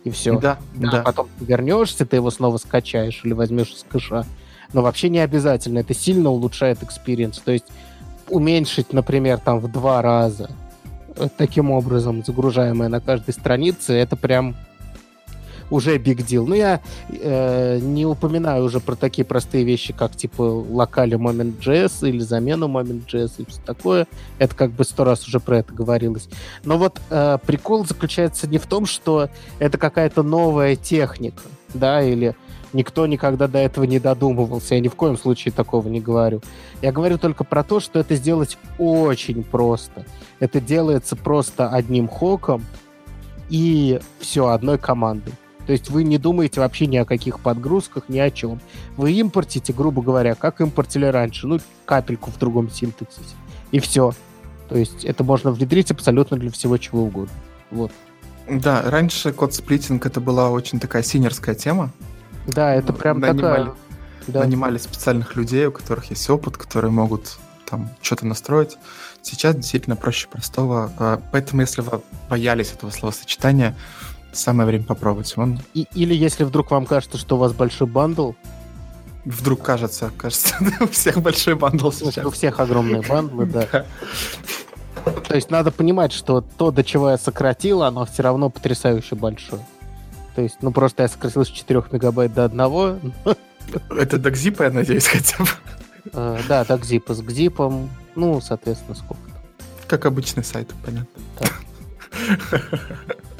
И 0.03 0.09
все. 0.09 0.39
Да, 0.39 0.57
да. 0.73 1.01
А 1.01 1.03
потом 1.03 1.27
ты 1.37 1.45
вернешься, 1.45 2.05
ты 2.05 2.15
его 2.15 2.31
снова 2.31 2.57
скачаешь 2.57 3.21
или 3.23 3.33
возьмешь 3.33 3.71
из 3.71 3.85
кэша. 3.87 4.25
Но 4.73 4.81
вообще 4.81 5.09
не 5.09 5.19
обязательно. 5.19 5.79
Это 5.79 5.93
сильно 5.93 6.29
улучшает 6.29 6.81
experience. 6.81 7.39
То 7.39 7.51
есть 7.51 7.65
уменьшить, 8.29 8.93
например, 8.93 9.39
там 9.39 9.59
в 9.59 9.69
два 9.69 10.01
раза 10.01 10.49
э, 11.17 11.27
таким 11.37 11.69
образом 11.69 12.23
загружаемое 12.25 12.87
на 12.87 13.01
каждой 13.01 13.33
странице, 13.33 13.93
это 13.93 14.15
прям 14.15 14.55
уже 15.71 15.97
big 15.97 16.17
deal. 16.17 16.45
Но 16.45 16.53
я 16.53 16.81
э, 17.09 17.79
не 17.79 18.05
упоминаю 18.05 18.63
уже 18.63 18.79
про 18.79 18.95
такие 18.95 19.25
простые 19.25 19.63
вещи, 19.63 19.93
как 19.93 20.15
типа 20.15 20.41
локали 20.41 21.17
Moment.js 21.17 22.07
или 22.07 22.19
замену 22.19 22.67
Moment.js 22.67 23.31
и 23.39 23.45
все 23.45 23.61
такое. 23.65 24.07
Это 24.37 24.55
как 24.55 24.71
бы 24.71 24.83
сто 24.83 25.03
раз 25.03 25.27
уже 25.27 25.39
про 25.39 25.59
это 25.59 25.73
говорилось. 25.73 26.29
Но 26.63 26.77
вот 26.77 27.01
э, 27.09 27.39
прикол 27.45 27.85
заключается 27.85 28.47
не 28.47 28.59
в 28.59 28.67
том, 28.67 28.85
что 28.85 29.29
это 29.57 29.77
какая-то 29.77 30.21
новая 30.21 30.75
техника, 30.75 31.41
да, 31.73 32.03
или 32.03 32.35
никто 32.73 33.07
никогда 33.07 33.47
до 33.47 33.59
этого 33.59 33.85
не 33.85 33.99
додумывался. 33.99 34.75
Я 34.75 34.81
ни 34.81 34.87
в 34.87 34.95
коем 34.95 35.17
случае 35.17 35.51
такого 35.51 35.87
не 35.87 36.01
говорю. 36.01 36.41
Я 36.81 36.91
говорю 36.91 37.17
только 37.17 37.43
про 37.43 37.63
то, 37.63 37.79
что 37.79 37.99
это 37.99 38.15
сделать 38.15 38.57
очень 38.77 39.43
просто. 39.43 40.05
Это 40.39 40.59
делается 40.59 41.15
просто 41.15 41.69
одним 41.69 42.07
хоком 42.07 42.63
и 43.49 43.99
все, 44.19 44.47
одной 44.47 44.77
командой. 44.77 45.33
То 45.67 45.73
есть 45.73 45.89
вы 45.89 46.03
не 46.03 46.17
думаете 46.17 46.59
вообще 46.59 46.87
ни 46.87 46.97
о 46.97 47.05
каких 47.05 47.39
подгрузках, 47.39 48.09
ни 48.09 48.19
о 48.19 48.31
чем. 48.31 48.59
Вы 48.97 49.13
импортите, 49.13 49.73
грубо 49.73 50.01
говоря, 50.01 50.35
как 50.35 50.61
импортили 50.61 51.05
раньше, 51.05 51.47
ну, 51.47 51.59
капельку 51.85 52.31
в 52.31 52.37
другом 52.37 52.69
синтаксисе. 52.69 53.35
И 53.71 53.79
все. 53.79 54.13
То 54.69 54.77
есть 54.77 55.05
это 55.05 55.23
можно 55.23 55.51
внедрить 55.51 55.91
абсолютно 55.91 56.37
для 56.37 56.49
всего 56.51 56.77
чего 56.77 57.03
угодно. 57.03 57.33
Вот. 57.69 57.91
Да, 58.49 58.81
раньше 58.85 59.31
code 59.31 59.53
splitting 59.53 60.05
это 60.05 60.19
была 60.19 60.49
очень 60.49 60.79
такая 60.79 61.03
сеньорская 61.03 61.55
тема. 61.55 61.91
Да, 62.47 62.73
это 62.73 62.91
прям 62.91 63.19
нанимали, 63.19 63.65
такая... 63.65 63.75
Да. 64.27 64.39
Нанимали 64.41 64.77
специальных 64.77 65.35
людей, 65.35 65.65
у 65.67 65.71
которых 65.71 66.05
есть 66.05 66.29
опыт, 66.29 66.57
которые 66.57 66.91
могут 66.91 67.37
там 67.69 67.89
что-то 68.01 68.25
настроить. 68.25 68.77
Сейчас 69.21 69.55
действительно 69.55 69.95
проще 69.95 70.27
простого. 70.27 70.91
А, 70.97 71.21
поэтому, 71.31 71.61
если 71.61 71.81
вы 71.81 72.01
боялись 72.29 72.71
этого 72.71 72.91
словосочетания, 72.91 73.75
Самое 74.31 74.67
время 74.67 74.85
попробовать. 74.85 75.33
Он... 75.37 75.59
И, 75.73 75.87
или 75.93 76.13
если 76.13 76.43
вдруг 76.43 76.71
вам 76.71 76.85
кажется, 76.85 77.17
что 77.17 77.35
у 77.35 77.39
вас 77.39 77.53
большой 77.53 77.87
bundle. 77.87 78.33
Вдруг 79.25 79.61
кажется, 79.61 80.11
кажется, 80.17 80.55
у 80.79 80.87
всех 80.87 81.21
большой 81.21 81.55
бандл 81.55 81.91
сейчас. 81.91 82.25
У 82.25 82.31
всех 82.31 82.59
огромные 82.59 83.01
бандлы, 83.01 83.45
да. 83.45 83.85
То 85.27 85.35
есть 85.35 85.51
надо 85.51 85.71
понимать, 85.71 86.11
что 86.11 86.41
то, 86.41 86.71
до 86.71 86.83
чего 86.83 87.11
я 87.11 87.17
сократил, 87.17 87.83
оно 87.83 88.05
все 88.05 88.23
равно 88.23 88.49
потрясающе 88.49 89.15
большое. 89.15 89.65
То 90.35 90.41
есть, 90.41 90.57
ну 90.61 90.71
просто 90.71 91.03
я 91.03 91.09
сократил 91.09 91.45
с 91.45 91.49
4 91.49 91.83
мегабайт 91.91 92.33
до 92.33 92.45
одного. 92.45 92.97
Это 93.89 94.17
до 94.17 94.31
гзипа, 94.31 94.63
я 94.63 94.71
надеюсь, 94.71 95.07
хотя 95.07 95.43
бы. 95.43 95.49
Uh, 96.05 96.41
да, 96.47 96.63
до 96.65 96.77
гзипа. 96.77 97.13
С 97.13 97.21
гзипом, 97.21 97.89
ну, 98.15 98.41
соответственно, 98.41 98.95
сколько 98.95 99.21
Как 99.87 100.05
обычный 100.05 100.43
сайт, 100.43 100.73
понятно. 100.83 101.21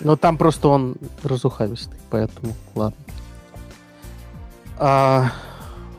Но 0.00 0.16
там 0.16 0.36
просто 0.36 0.68
он 0.68 0.96
разухабистый, 1.22 1.98
поэтому 2.10 2.54
ладно. 2.74 2.96
А, 4.78 5.32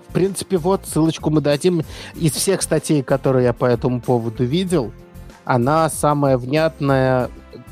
в 0.08 0.14
принципе, 0.14 0.58
вот 0.58 0.86
ссылочку 0.86 1.30
мы 1.30 1.42
дадим. 1.42 1.84
Из 2.16 2.32
всех 2.32 2.62
статей, 2.62 3.04
которые 3.04 3.46
я 3.46 3.54
по 3.54 3.66
этому 3.66 4.02
поводу 4.02 4.46
видел, 4.46 4.92
она 5.46 5.90
самая 5.90 6.38
внятная. 6.38 7.30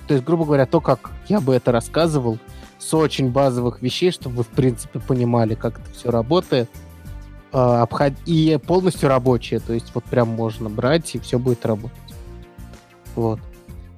То 0.07 0.13
есть, 0.13 0.25
грубо 0.25 0.45
говоря, 0.45 0.65
то, 0.65 0.82
как 0.82 1.11
я 1.28 1.39
бы 1.39 1.53
это 1.53 1.71
рассказывал, 1.71 2.39
с 2.78 2.93
очень 2.93 3.32
базовых 3.32 3.82
вещей, 3.82 4.11
чтобы 4.11 4.38
вы, 4.38 4.43
в 4.43 4.49
принципе, 4.49 4.99
понимали, 4.99 5.55
как 5.55 5.80
это 5.80 5.91
все 5.91 6.11
работает. 6.11 6.69
А, 7.51 7.82
обход... 7.84 8.13
И 8.25 8.59
полностью 8.65 9.09
рабочее. 9.09 9.59
То 9.59 9.73
есть, 9.73 9.91
вот 9.93 10.03
прям 10.03 10.28
можно 10.30 10.69
брать, 10.69 11.15
и 11.15 11.19
все 11.19 11.39
будет 11.39 11.65
работать. 11.65 11.97
Вот. 13.15 13.39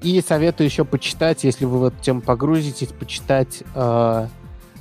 И 0.01 0.21
советую 0.21 0.67
еще 0.67 0.85
почитать, 0.85 1.43
если 1.43 1.65
вы 1.65 1.79
в 1.79 1.83
эту 1.85 2.01
тему 2.01 2.21
погрузитесь, 2.21 2.87
почитать 2.87 3.63
э, 3.75 4.27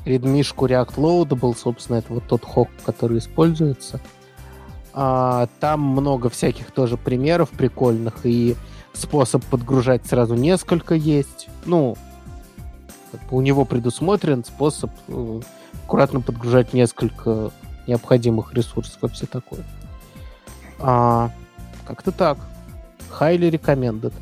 редмишку 0.05 0.67
React 0.67 0.95
Loadable, 0.95 1.57
собственно, 1.57 1.97
это 1.97 2.13
вот 2.15 2.25
тот 2.29 2.45
хок, 2.45 2.69
который 2.85 3.19
используется. 3.19 4.01
А, 4.93 5.49
там 5.61 5.81
много 5.81 6.29
всяких 6.29 6.71
тоже 6.71 6.97
примеров 6.97 7.51
прикольных, 7.51 8.25
и 8.25 8.57
способ 8.93 9.45
подгружать 9.45 10.07
сразу 10.07 10.35
несколько 10.35 10.95
есть. 10.95 11.49
Ну, 11.67 11.97
у 13.31 13.41
него 13.41 13.65
предусмотрен 13.65 14.45
способ 14.45 14.91
э, 15.09 15.41
аккуратно 15.85 16.21
подгружать 16.21 16.73
несколько 16.75 17.51
необходимых 17.87 18.55
ресурсов 18.55 19.03
и 19.03 19.09
все 19.09 19.27
такое. 19.27 19.65
А, 20.79 21.31
как-то 21.87 22.13
так. 22.13 22.39
Highly 23.19 23.51
recommended. 23.51 24.13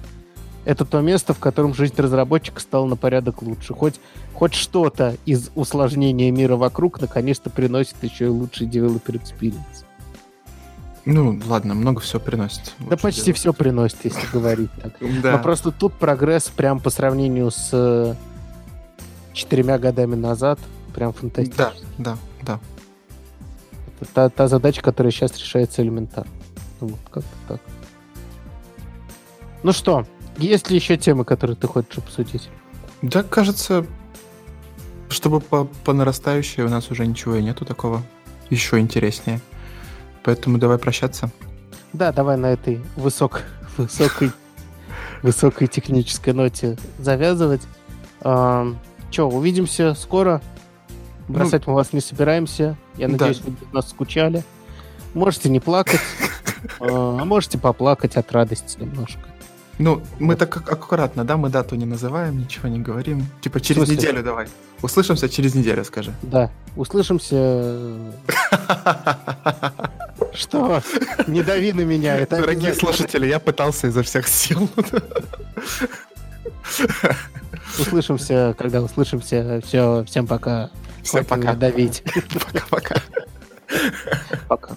Это 0.67 0.85
то 0.85 1.01
место, 1.01 1.33
в 1.33 1.39
котором 1.39 1.75
жизнь 1.75 1.95
разработчика 1.97 2.61
стала 2.61 2.87
на 2.87 2.97
порядок 2.97 3.41
лучше. 3.41 3.73
Хоть, 3.73 4.01
хоть 4.35 4.53
что-то 4.53 5.17
из 5.25 5.51
усложнения 5.55 6.33
мира 6.33 6.57
вокруг 6.57 7.01
наконец-то 7.01 7.51
приносит 7.51 7.95
еще 8.03 8.25
и 8.25 8.29
лучший 8.29 8.67
developer 8.67 9.12
experience. 9.23 9.85
Ну, 11.05 11.41
ладно, 11.47 11.75
много 11.75 12.01
все 12.01 12.19
приносит. 12.19 12.75
Да 12.81 12.97
почти 12.97 13.27
делать. 13.27 13.39
все 13.39 13.53
приносит, 13.53 13.99
если 14.03 14.27
говорить 14.33 14.73
так. 14.83 14.95
Да. 15.23 15.37
Но 15.37 15.39
просто 15.39 15.71
тут 15.71 15.93
прогресс 15.93 16.49
прям 16.49 16.81
по 16.81 16.91
сравнению 16.91 17.53
с 17.53 17.71
э, 17.73 18.14
четырьмя 19.33 19.79
годами 19.79 20.17
назад 20.17 20.59
прям 20.93 21.12
фантастический. 21.12 21.87
Да, 21.97 22.17
да, 22.17 22.19
да. 22.43 22.61
Это 24.01 24.11
та, 24.12 24.29
та 24.31 24.49
задача, 24.49 24.83
которая 24.83 25.12
сейчас 25.12 25.39
решается 25.39 25.81
элементарно. 25.83 26.33
Вот, 26.81 26.99
как-то 27.09 27.31
так. 27.47 27.61
Ну 29.62 29.73
что, 29.73 30.05
есть 30.39 30.70
ли 30.70 30.76
еще 30.76 30.97
темы, 30.97 31.24
которые 31.24 31.57
ты 31.57 31.66
хочешь 31.66 31.99
обсудить? 31.99 32.49
Да, 33.03 33.22
кажется, 33.22 33.87
чтобы 35.09 35.41
по, 35.41 35.64
по 35.84 35.93
нарастающей 35.93 36.62
у 36.62 36.68
нас 36.68 36.91
уже 36.91 37.07
ничего 37.07 37.37
и 37.37 37.43
нету 37.43 37.64
такого 37.64 38.03
еще 38.51 38.78
интереснее. 38.78 39.41
Поэтому 40.22 40.59
давай 40.59 40.78
прощаться. 40.78 41.30
Да, 41.93 42.12
давай 42.12 42.37
на 42.37 42.47
этой 42.47 42.82
высок, 42.97 43.43
высокой, 43.76 44.32
высокой 45.22 45.68
технической 45.68 46.32
ноте 46.32 46.76
завязывать. 46.99 47.62
А, 48.20 48.74
Че, 49.11 49.24
увидимся 49.24 49.95
скоро. 49.95 50.43
Бросать 51.28 51.66
ну, 51.66 51.72
мы 51.72 51.76
вас 51.76 51.93
не 51.93 52.01
собираемся. 52.01 52.76
Я 52.97 53.09
надеюсь, 53.09 53.41
вы 53.41 53.55
нас 53.72 53.91
скучали. 53.91 54.45
Можете 55.14 55.49
не 55.49 55.61
плакать, 55.61 56.01
а, 56.80 57.18
а 57.20 57.24
можете 57.24 57.59
поплакать 57.59 58.16
от 58.16 58.30
радости 58.32 58.78
немножко. 58.80 59.20
Ну, 59.79 60.03
мы 60.18 60.35
вот. 60.35 60.39
так 60.39 60.57
аккуратно, 60.57 61.24
да, 61.24 61.37
мы 61.37 61.51
дату 61.51 61.74
не 61.77 61.85
называем, 61.85 62.39
ничего 62.39 62.68
не 62.68 62.79
говорим. 62.79 63.27
Типа 63.43 63.61
через 63.61 63.89
неделю 63.89 64.22
давай. 64.22 64.49
Услышимся 64.83 65.29
через 65.29 65.55
неделю, 65.55 65.85
скажи. 65.85 66.12
Да, 66.22 66.51
услышимся. 66.77 67.99
Что? 70.33 70.83
Не 71.27 71.43
дави 71.43 71.72
на 71.72 71.83
меня. 71.83 72.16
Это 72.16 72.37
Дорогие 72.41 72.74
слушатели, 72.74 73.27
я 73.27 73.39
пытался 73.39 73.89
изо 73.89 74.03
всех 74.03 74.29
сил. 74.29 74.68
Услышимся, 77.79 78.55
когда 78.59 78.83
услышимся. 78.83 79.61
Все, 79.64 80.05
всем 80.07 80.27
пока. 80.27 80.70
Всем 81.03 81.24
пока. 81.24 81.55
Давить. 81.55 82.03
Пока-пока. 82.33 82.97
Пока. 84.49 84.77